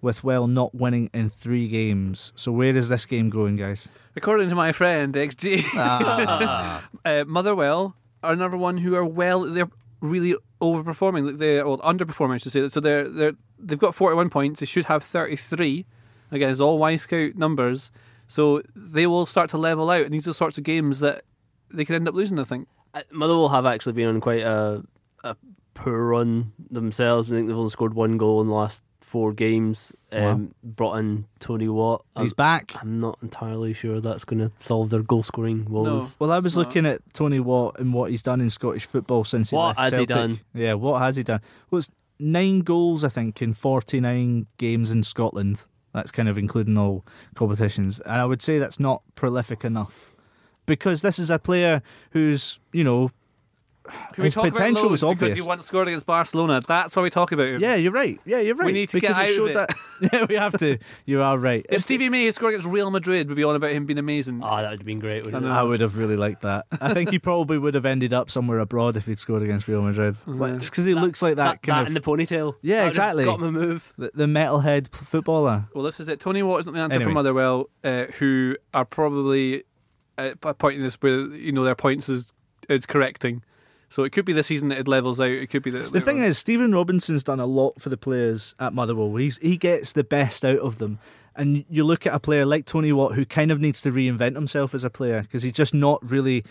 with 0.04 0.22
well 0.22 0.46
not 0.46 0.74
winning 0.74 1.10
in 1.12 1.30
three 1.30 1.66
games. 1.66 2.32
So 2.36 2.52
where 2.52 2.76
is 2.76 2.90
this 2.90 3.06
game 3.06 3.30
going, 3.30 3.56
guys? 3.56 3.88
According 4.14 4.50
to 4.50 4.54
my 4.54 4.70
friend 4.70 5.14
XG, 5.14 5.64
uh, 7.04 7.24
Motherwell 7.26 7.96
are 8.22 8.32
another 8.32 8.58
one 8.58 8.78
who 8.78 8.94
are 8.94 9.04
well. 9.04 9.40
They're 9.40 9.70
really 10.00 10.36
overperforming. 10.60 11.38
They're 11.38 11.66
well, 11.66 11.78
underperforming, 11.78 12.34
I 12.34 12.36
should 12.36 12.52
say. 12.52 12.68
So 12.68 12.78
they're 12.78 13.08
they're 13.08 13.32
they've 13.58 13.78
got 13.78 13.94
forty 13.94 14.14
one 14.14 14.30
points. 14.30 14.60
They 14.60 14.66
should 14.66 14.84
have 14.84 15.02
thirty 15.02 15.36
three. 15.36 15.86
Again, 16.30 16.50
it's 16.50 16.60
all 16.60 16.78
Wyscout 16.78 17.34
numbers. 17.34 17.90
So 18.26 18.62
they 18.76 19.06
will 19.06 19.26
start 19.26 19.50
to 19.50 19.58
level 19.58 19.90
out, 19.90 20.04
and 20.04 20.14
these 20.14 20.26
are 20.26 20.30
the 20.30 20.34
sorts 20.34 20.58
of 20.58 20.64
games 20.64 21.00
that 21.00 21.24
they 21.72 21.84
could 21.84 21.96
end 21.96 22.08
up 22.08 22.14
losing. 22.14 22.38
I 22.38 22.44
think. 22.44 22.68
Uh, 22.92 23.02
Motherwell 23.10 23.48
have 23.48 23.66
actually 23.66 23.94
been 23.94 24.08
on 24.08 24.20
quite 24.20 24.42
a, 24.42 24.82
a 25.24 25.36
poor 25.72 25.98
run 25.98 26.52
themselves. 26.70 27.32
I 27.32 27.36
think 27.36 27.48
they've 27.48 27.56
only 27.56 27.70
scored 27.70 27.94
one 27.94 28.18
goal 28.18 28.40
in 28.40 28.46
the 28.46 28.54
last 28.54 28.84
four 29.04 29.32
games. 29.32 29.92
Um, 30.10 30.54
Brought 30.64 30.96
in 30.98 31.26
Tony 31.38 31.68
Watt. 31.68 32.04
I'm, 32.16 32.22
He's 32.22 32.32
back. 32.32 32.74
I'm 32.80 32.98
not 32.98 33.18
entirely 33.22 33.72
sure 33.72 34.00
that's 34.00 34.24
going 34.24 34.40
to 34.40 34.50
solve 34.58 34.90
their 34.90 35.02
goal 35.02 35.22
scoring 35.22 35.66
woes. 35.68 36.16
Well, 36.18 36.32
I 36.32 36.38
was 36.38 36.56
looking 36.56 36.86
at 36.86 37.00
Tony 37.12 37.38
Watt 37.40 37.78
and 37.78 37.92
what 37.92 38.10
he's 38.10 38.22
done 38.22 38.40
in 38.40 38.50
Scottish 38.50 38.86
football 38.86 39.24
since 39.24 39.50
he 39.50 39.56
What 39.56 39.76
left 39.76 39.80
has 39.80 39.92
he 39.92 39.96
Celtic. 40.06 40.08
done? 40.16 40.40
Yeah, 40.54 40.74
what 40.74 41.00
has 41.00 41.16
he 41.16 41.22
done? 41.22 41.40
Well, 41.70 41.78
it's 41.80 41.90
nine 42.18 42.60
goals, 42.60 43.04
I 43.04 43.08
think, 43.08 43.42
in 43.42 43.54
49 43.54 44.46
games 44.58 44.90
in 44.90 45.02
Scotland. 45.02 45.64
That's 45.92 46.10
kind 46.10 46.28
of 46.28 46.36
including 46.38 46.76
all 46.76 47.04
competitions. 47.34 48.00
And 48.00 48.14
I 48.20 48.24
would 48.24 48.42
say 48.42 48.58
that's 48.58 48.80
not 48.80 49.02
prolific 49.14 49.64
enough. 49.64 50.10
Because 50.66 51.02
this 51.02 51.18
is 51.18 51.30
a 51.30 51.38
player 51.38 51.82
who's, 52.12 52.58
you 52.72 52.82
know, 52.84 53.10
Can 53.86 53.96
we 54.16 54.24
his 54.24 54.34
talk 54.34 54.44
potential 54.44 54.88
lows 54.88 55.00
is 55.00 55.02
obvious. 55.02 55.32
because 55.32 55.44
he 55.44 55.46
once 55.46 55.66
scored 55.66 55.88
against 55.88 56.06
Barcelona. 56.06 56.62
That's 56.66 56.96
why 56.96 57.02
we 57.02 57.10
talk 57.10 57.32
about 57.32 57.48
him. 57.48 57.60
Yeah, 57.60 57.74
you're 57.74 57.92
right. 57.92 58.18
Yeah, 58.24 58.38
you're 58.40 58.54
right. 58.54 58.66
We 58.66 58.72
need 58.72 58.88
to 58.90 58.98
because 58.98 59.16
get 59.18 59.28
it 59.28 59.38
out 59.38 59.42
of 59.42 59.48
it. 59.50 59.54
that. 60.00 60.10
yeah, 60.12 60.26
we 60.26 60.36
have 60.36 60.56
to. 60.60 60.78
You 61.04 61.20
are 61.20 61.36
right. 61.36 61.66
If 61.68 61.82
Stevie 61.82 62.08
May 62.08 62.24
had 62.24 62.34
scored 62.34 62.54
against 62.54 62.66
Real 62.66 62.90
Madrid, 62.90 63.28
we'd 63.28 63.34
be 63.34 63.44
on 63.44 63.54
about 63.56 63.72
him 63.72 63.84
being 63.84 63.98
amazing. 63.98 64.40
Oh, 64.42 64.56
that 64.56 64.70
would 64.70 64.78
have 64.80 64.86
been 64.86 65.00
great. 65.00 65.24
Wouldn't 65.26 65.44
I 65.44 65.48
it? 65.48 65.52
I 65.52 65.62
would 65.62 65.80
have 65.82 65.98
really 65.98 66.16
liked 66.16 66.40
that. 66.42 66.64
I 66.80 66.94
think 66.94 67.10
he 67.10 67.18
probably 67.20 67.58
would 67.58 67.74
have 67.74 67.84
ended 67.84 68.14
up 68.14 68.30
somewhere 68.30 68.58
abroad 68.60 68.96
if 68.96 69.04
he'd 69.04 69.18
scored 69.18 69.42
against 69.42 69.68
Real 69.68 69.82
Madrid. 69.82 70.14
Just 70.14 70.70
because 70.70 70.84
he 70.86 70.94
looks 70.94 71.20
like 71.20 71.36
that, 71.36 71.60
That, 71.60 71.62
kind 71.62 71.78
that 71.78 71.82
of 71.82 71.88
in 71.88 71.94
the 71.94 72.00
ponytail. 72.00 72.54
Yeah, 72.62 72.82
That 72.82 72.88
exactly. 72.88 73.24
Got 73.26 73.40
him 73.40 73.44
a 73.44 73.52
move. 73.52 73.92
the, 73.98 74.10
the 74.14 74.24
metalhead 74.26 74.90
footballer. 74.94 75.66
Well, 75.74 75.84
this 75.84 76.00
is 76.00 76.08
it. 76.08 76.20
Tony 76.20 76.42
Watt 76.42 76.60
isn't 76.60 76.72
the 76.72 76.80
answer 76.80 76.94
Anyway. 76.94 77.10
for 77.10 77.14
Motherwell, 77.14 77.68
uh, 77.84 78.04
who 78.18 78.56
are 78.72 78.86
probably 78.86 79.64
at 80.16 80.38
a 80.42 80.54
point 80.54 80.76
in 80.76 80.82
this 80.82 80.94
where 81.02 81.26
you 81.34 81.52
know 81.52 81.64
their 81.64 81.74
points 81.74 82.08
is 82.08 82.32
is 82.70 82.86
correcting. 82.86 83.42
So 83.94 84.02
it 84.02 84.10
could 84.10 84.24
be 84.24 84.32
the 84.32 84.42
season 84.42 84.70
that 84.70 84.78
it 84.78 84.88
levels 84.88 85.20
out. 85.20 85.28
It 85.28 85.50
could 85.50 85.62
be 85.62 85.70
that 85.70 85.92
The 85.92 86.00
thing 86.00 86.18
is, 86.18 86.36
Stephen 86.36 86.72
Robinson's 86.72 87.22
done 87.22 87.38
a 87.38 87.46
lot 87.46 87.80
for 87.80 87.90
the 87.90 87.96
players 87.96 88.56
at 88.58 88.72
Motherwell. 88.72 89.14
He's, 89.14 89.36
he 89.36 89.56
gets 89.56 89.92
the 89.92 90.02
best 90.02 90.44
out 90.44 90.58
of 90.58 90.78
them. 90.78 90.98
And 91.36 91.64
you 91.68 91.84
look 91.84 92.04
at 92.04 92.12
a 92.12 92.18
player 92.18 92.44
like 92.44 92.66
Tony 92.66 92.92
Watt, 92.92 93.14
who 93.14 93.24
kind 93.24 93.52
of 93.52 93.60
needs 93.60 93.80
to 93.82 93.92
reinvent 93.92 94.34
himself 94.34 94.74
as 94.74 94.82
a 94.82 94.90
player 94.90 95.22
because 95.22 95.44
he's 95.44 95.52
just 95.52 95.74
not 95.74 96.02
really 96.02 96.44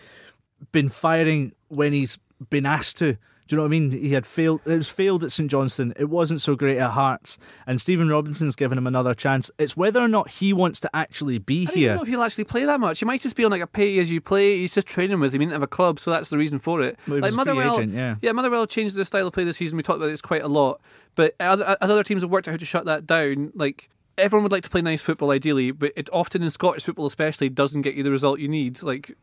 been 0.71 0.87
firing 0.87 1.51
when 1.67 1.91
he's 1.91 2.17
been 2.49 2.65
asked 2.65 2.97
to. 2.99 3.17
Do 3.53 3.57
you 3.61 3.69
know 3.69 3.69
what 3.69 3.75
I 3.75 3.79
mean? 3.79 3.91
He 3.91 4.13
had 4.13 4.25
failed. 4.25 4.61
It 4.65 4.77
was 4.77 4.89
failed 4.89 5.23
at 5.23 5.31
St 5.31 5.47
Johnstone. 5.51 5.93
It 5.95 6.09
wasn't 6.09 6.41
so 6.41 6.55
great 6.55 6.79
at 6.79 6.89
Hearts. 6.89 7.37
And 7.67 7.79
Stephen 7.79 8.09
Robinson's 8.09 8.55
given 8.55 8.79
him 8.79 8.87
another 8.87 9.13
chance. 9.13 9.51
It's 9.59 9.77
whether 9.77 10.01
or 10.01 10.07
not 10.07 10.27
he 10.27 10.53
wants 10.53 10.79
to 10.79 10.89
actually 10.95 11.37
be 11.37 11.65
here. 11.65 11.91
I 11.91 11.93
don't 11.93 11.97
know 11.97 12.01
if 12.01 12.07
he'll 12.07 12.23
actually 12.23 12.45
play 12.45 12.65
that 12.65 12.79
much. 12.79 12.97
He 12.97 13.05
might 13.05 13.21
just 13.21 13.35
be 13.35 13.45
on 13.45 13.51
like 13.51 13.61
a 13.61 13.67
pay 13.67 13.99
as 13.99 14.09
you 14.09 14.21
play. 14.21 14.57
He's 14.57 14.73
just 14.73 14.87
training 14.87 15.19
with 15.19 15.35
him. 15.35 15.41
He 15.41 15.45
didn't 15.45 15.53
have 15.53 15.61
a 15.61 15.67
club, 15.67 15.99
so 15.99 16.09
that's 16.09 16.31
the 16.31 16.37
reason 16.39 16.57
for 16.57 16.81
it. 16.81 16.97
Well, 17.07 17.19
like 17.19 17.25
was 17.25 17.33
a 17.35 17.37
free 17.37 17.53
Motherwell, 17.53 17.79
agent, 17.79 17.93
yeah. 17.93 18.15
yeah, 18.23 18.31
Motherwell 18.31 18.65
changed 18.65 18.95
their 18.95 19.05
style 19.05 19.27
of 19.27 19.33
play 19.33 19.43
this 19.43 19.57
season. 19.57 19.77
We 19.77 19.83
talked 19.83 19.97
about 19.97 20.07
this 20.07 20.19
quite 20.19 20.41
a 20.41 20.47
lot. 20.47 20.81
But 21.13 21.35
as 21.39 21.61
other 21.79 22.03
teams 22.03 22.23
have 22.23 22.31
worked 22.31 22.47
out 22.47 22.53
how 22.53 22.57
to 22.57 22.65
shut 22.65 22.85
that 22.85 23.05
down, 23.05 23.51
like 23.53 23.87
everyone 24.17 24.41
would 24.41 24.51
like 24.51 24.63
to 24.63 24.69
play 24.71 24.81
nice 24.81 25.03
football 25.03 25.29
ideally, 25.29 25.69
but 25.69 25.91
it 25.95 26.09
often 26.11 26.41
in 26.41 26.49
Scottish 26.49 26.85
football 26.85 27.05
especially 27.05 27.49
doesn't 27.49 27.83
get 27.83 27.93
you 27.93 28.01
the 28.01 28.09
result 28.09 28.39
you 28.39 28.47
need. 28.47 28.81
Like 28.81 29.15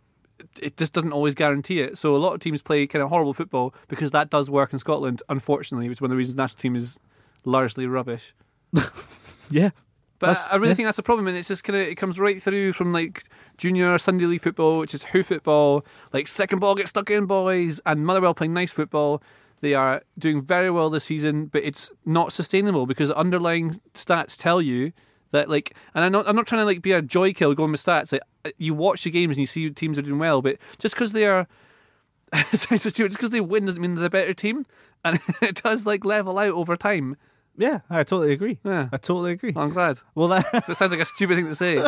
it 0.60 0.76
just 0.76 0.92
doesn't 0.92 1.12
always 1.12 1.34
guarantee 1.34 1.80
it. 1.80 1.98
So 1.98 2.14
a 2.14 2.18
lot 2.18 2.34
of 2.34 2.40
teams 2.40 2.62
play 2.62 2.86
kind 2.86 3.02
of 3.02 3.08
horrible 3.08 3.34
football 3.34 3.74
because 3.88 4.10
that 4.12 4.30
does 4.30 4.50
work 4.50 4.72
in 4.72 4.78
Scotland. 4.78 5.22
Unfortunately, 5.28 5.88
which 5.88 5.98
is 5.98 6.02
one 6.02 6.10
of 6.10 6.12
the 6.12 6.16
reasons 6.16 6.36
the 6.36 6.42
national 6.42 6.60
team 6.60 6.76
is 6.76 6.98
largely 7.44 7.86
rubbish. 7.86 8.34
yeah. 9.50 9.70
But 10.18 10.26
That's- 10.26 10.46
I, 10.50 10.56
really 10.56 10.68
yeah. 10.68 10.74
think 10.74 10.86
that's 10.88 10.98
a 10.98 11.02
problem, 11.02 11.28
and 11.28 11.36
it's 11.36 11.48
just 11.48 11.64
kind 11.64 11.80
of 11.80 11.86
it 11.88 11.94
comes 11.94 12.20
right 12.20 12.42
through 12.42 12.74
from 12.74 12.92
like 12.92 13.24
junior 13.56 13.96
Sunday 13.96 14.26
league 14.26 14.42
football, 14.42 14.78
which 14.78 14.94
is 14.94 15.02
who 15.02 15.22
football, 15.22 15.84
like 16.12 16.28
second 16.28 16.58
ball 16.58 16.74
get 16.74 16.88
stuck 16.88 17.10
in 17.10 17.24
boys, 17.24 17.80
and 17.86 18.04
Motherwell 18.04 18.34
playing 18.34 18.52
nice 18.52 18.72
football. 18.72 19.22
They 19.62 19.72
are 19.74 20.02
doing 20.18 20.42
very 20.42 20.70
well 20.70 20.90
this 20.90 21.04
season, 21.04 21.46
but 21.46 21.62
it's 21.64 21.90
not 22.04 22.32
sustainable 22.32 22.86
because 22.86 23.10
underlying 23.10 23.80
stats 23.94 24.38
tell 24.38 24.60
you 24.60 24.92
that 25.32 25.48
like, 25.48 25.74
and 25.94 26.04
I'm 26.04 26.12
not 26.12 26.28
I'm 26.28 26.36
not 26.36 26.46
trying 26.46 26.62
to 26.62 26.66
like 26.66 26.82
be 26.82 26.92
a 26.92 27.02
joy 27.02 27.32
kill 27.32 27.54
going 27.54 27.72
with 27.72 27.84
stats. 27.84 28.12
Like, 28.12 28.54
you 28.58 28.74
watch 28.74 29.04
the 29.04 29.10
games 29.10 29.36
and 29.36 29.40
you 29.40 29.46
see 29.46 29.70
teams 29.70 29.98
are 29.98 30.02
doing 30.02 30.18
well, 30.18 30.42
but 30.42 30.56
just 30.78 30.94
because 30.94 31.12
they 31.12 31.26
are 31.26 31.46
it 32.32 32.58
sounds 32.58 32.82
so 32.82 32.90
stupid, 32.90 33.10
just 33.10 33.18
because 33.18 33.30
they 33.30 33.40
win 33.40 33.66
doesn't 33.66 33.80
mean 33.80 33.94
they're 33.94 34.02
the 34.02 34.10
better 34.10 34.34
team, 34.34 34.66
and 35.04 35.18
it 35.42 35.62
does 35.62 35.86
like 35.86 36.04
level 36.04 36.38
out 36.38 36.52
over 36.52 36.76
time. 36.76 37.16
Yeah, 37.56 37.80
I 37.90 38.04
totally 38.04 38.32
agree. 38.32 38.58
Yeah. 38.64 38.88
I 38.92 38.96
totally 38.96 39.32
agree. 39.32 39.52
I'm 39.54 39.70
glad. 39.70 39.98
Well, 40.14 40.28
that, 40.28 40.50
That 40.66 40.76
sounds 40.76 40.92
like 40.92 41.00
a 41.00 41.04
stupid 41.04 41.36
thing 41.36 41.46
to 41.46 41.54
say. 41.54 41.86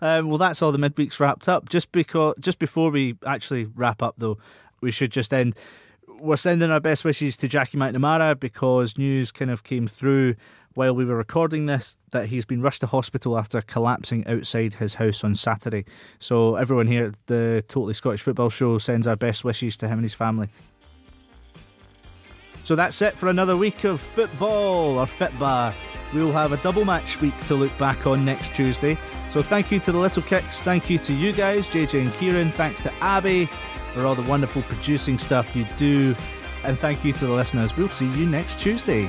Um, 0.00 0.28
well, 0.28 0.38
that's 0.38 0.62
all 0.62 0.72
the 0.72 0.78
midweeks 0.78 1.20
wrapped 1.20 1.48
up. 1.48 1.68
Just 1.68 1.92
because, 1.92 2.34
just 2.40 2.58
before 2.58 2.90
we 2.90 3.16
actually 3.24 3.66
wrap 3.66 4.02
up, 4.02 4.14
though, 4.18 4.38
we 4.80 4.90
should 4.90 5.12
just 5.12 5.32
end. 5.32 5.54
We're 6.18 6.36
sending 6.36 6.70
our 6.70 6.80
best 6.80 7.04
wishes 7.04 7.36
to 7.36 7.46
Jackie 7.46 7.76
McNamara 7.78 8.40
because 8.40 8.96
news 8.98 9.30
kind 9.30 9.50
of 9.50 9.62
came 9.62 9.86
through 9.86 10.34
while 10.76 10.94
we 10.94 11.06
were 11.06 11.16
recording 11.16 11.64
this 11.64 11.96
that 12.10 12.26
he's 12.26 12.44
been 12.44 12.60
rushed 12.60 12.82
to 12.82 12.86
hospital 12.86 13.38
after 13.38 13.62
collapsing 13.62 14.26
outside 14.26 14.74
his 14.74 14.94
house 14.94 15.24
on 15.24 15.34
Saturday. 15.34 15.86
So 16.18 16.56
everyone 16.56 16.86
here 16.86 17.06
at 17.06 17.14
the 17.26 17.64
Totally 17.66 17.94
Scottish 17.94 18.20
Football 18.20 18.50
Show 18.50 18.76
sends 18.76 19.06
our 19.06 19.16
best 19.16 19.42
wishes 19.42 19.76
to 19.78 19.88
him 19.88 19.94
and 19.94 20.02
his 20.02 20.12
family. 20.14 20.48
So 22.62 22.76
that's 22.76 23.00
it 23.00 23.16
for 23.16 23.28
another 23.28 23.56
week 23.56 23.84
of 23.84 24.02
football 24.02 24.98
or 24.98 25.06
fitbar. 25.06 25.74
We'll 26.12 26.32
have 26.32 26.52
a 26.52 26.58
double 26.58 26.84
match 26.84 27.20
week 27.22 27.36
to 27.46 27.54
look 27.54 27.76
back 27.78 28.06
on 28.06 28.24
next 28.24 28.54
Tuesday. 28.54 28.98
So 29.30 29.42
thank 29.42 29.72
you 29.72 29.80
to 29.80 29.92
the 29.92 29.98
Little 29.98 30.22
Kicks, 30.22 30.60
thank 30.60 30.90
you 30.90 30.98
to 30.98 31.12
you 31.12 31.32
guys, 31.32 31.66
JJ 31.68 32.02
and 32.02 32.12
Kieran, 32.14 32.52
thanks 32.52 32.80
to 32.82 32.92
Abby 33.02 33.48
for 33.94 34.04
all 34.04 34.14
the 34.14 34.28
wonderful 34.28 34.60
producing 34.62 35.18
stuff 35.18 35.56
you 35.56 35.66
do, 35.76 36.14
and 36.64 36.78
thank 36.78 37.02
you 37.02 37.14
to 37.14 37.26
the 37.26 37.32
listeners. 37.32 37.74
We'll 37.76 37.88
see 37.88 38.12
you 38.14 38.26
next 38.26 38.60
Tuesday. 38.60 39.08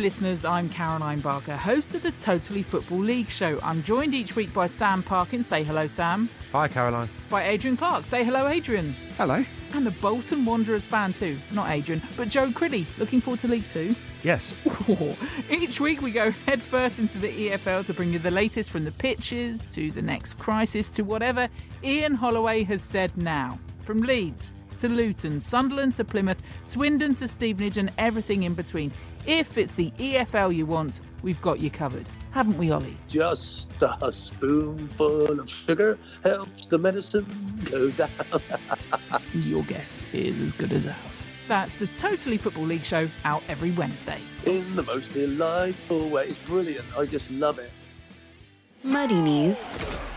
listeners. 0.00 0.44
I'm 0.44 0.68
Caroline 0.70 1.20
Barker, 1.20 1.56
host 1.56 1.94
of 1.94 2.02
the 2.02 2.10
Totally 2.12 2.62
Football 2.62 3.00
League 3.00 3.28
show. 3.28 3.60
I'm 3.62 3.82
joined 3.82 4.14
each 4.14 4.34
week 4.34 4.52
by 4.54 4.66
Sam 4.66 5.02
Parkin. 5.02 5.42
Say 5.42 5.62
hello, 5.62 5.86
Sam. 5.86 6.30
Hi, 6.52 6.68
Caroline. 6.68 7.10
By 7.28 7.46
Adrian 7.46 7.76
Clarke. 7.76 8.06
Say 8.06 8.24
hello, 8.24 8.48
Adrian. 8.48 8.94
Hello. 9.16 9.44
And 9.74 9.86
a 9.86 9.90
Bolton 9.90 10.44
Wanderers 10.44 10.86
fan 10.86 11.12
too. 11.12 11.38
Not 11.52 11.70
Adrian, 11.70 12.02
but 12.16 12.28
Joe 12.28 12.50
Cridley. 12.50 12.86
Looking 12.98 13.20
forward 13.20 13.40
to 13.40 13.48
League 13.48 13.68
Two. 13.68 13.94
Yes. 14.22 14.54
Each 15.50 15.80
week 15.80 16.00
we 16.00 16.10
go 16.10 16.30
headfirst 16.46 16.98
into 16.98 17.18
the 17.18 17.50
EFL 17.50 17.84
to 17.86 17.94
bring 17.94 18.12
you 18.12 18.18
the 18.18 18.30
latest 18.30 18.70
from 18.70 18.84
the 18.84 18.92
pitches 18.92 19.66
to 19.66 19.90
the 19.92 20.02
next 20.02 20.38
crisis 20.38 20.88
to 20.90 21.02
whatever 21.02 21.48
Ian 21.84 22.14
Holloway 22.14 22.64
has 22.64 22.82
said 22.82 23.16
now. 23.16 23.58
From 23.82 23.98
Leeds 23.98 24.52
to 24.78 24.88
Luton, 24.88 25.40
Sunderland 25.40 25.94
to 25.96 26.04
Plymouth, 26.04 26.42
Swindon 26.64 27.14
to 27.16 27.28
Stevenage, 27.28 27.76
and 27.76 27.92
everything 27.98 28.44
in 28.44 28.54
between. 28.54 28.90
If 29.26 29.58
it's 29.58 29.74
the 29.74 29.90
EFL 29.92 30.54
you 30.54 30.66
want, 30.66 31.00
we've 31.22 31.40
got 31.42 31.60
you 31.60 31.70
covered. 31.70 32.08
Haven't 32.30 32.56
we, 32.58 32.70
Ollie? 32.70 32.96
Just 33.08 33.72
a 33.82 34.12
spoonful 34.12 35.40
of 35.40 35.50
sugar 35.50 35.98
helps 36.22 36.66
the 36.66 36.78
medicine 36.78 37.26
go 37.64 37.90
down. 37.90 38.10
Your 39.34 39.62
guess 39.64 40.06
is 40.12 40.40
as 40.40 40.54
good 40.54 40.72
as 40.72 40.86
ours. 40.86 41.26
That's 41.48 41.74
the 41.74 41.88
Totally 41.88 42.36
Football 42.38 42.66
League 42.66 42.84
show 42.84 43.08
out 43.24 43.42
every 43.48 43.72
Wednesday. 43.72 44.20
In 44.46 44.76
the 44.76 44.84
most 44.84 45.12
delightful 45.12 46.08
way. 46.08 46.28
It's 46.28 46.38
brilliant. 46.38 46.86
I 46.96 47.06
just 47.06 47.30
love 47.32 47.58
it. 47.58 47.70
Muddy 48.84 49.20
Knees 49.20 49.64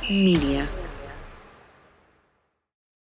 Media. 0.04 0.68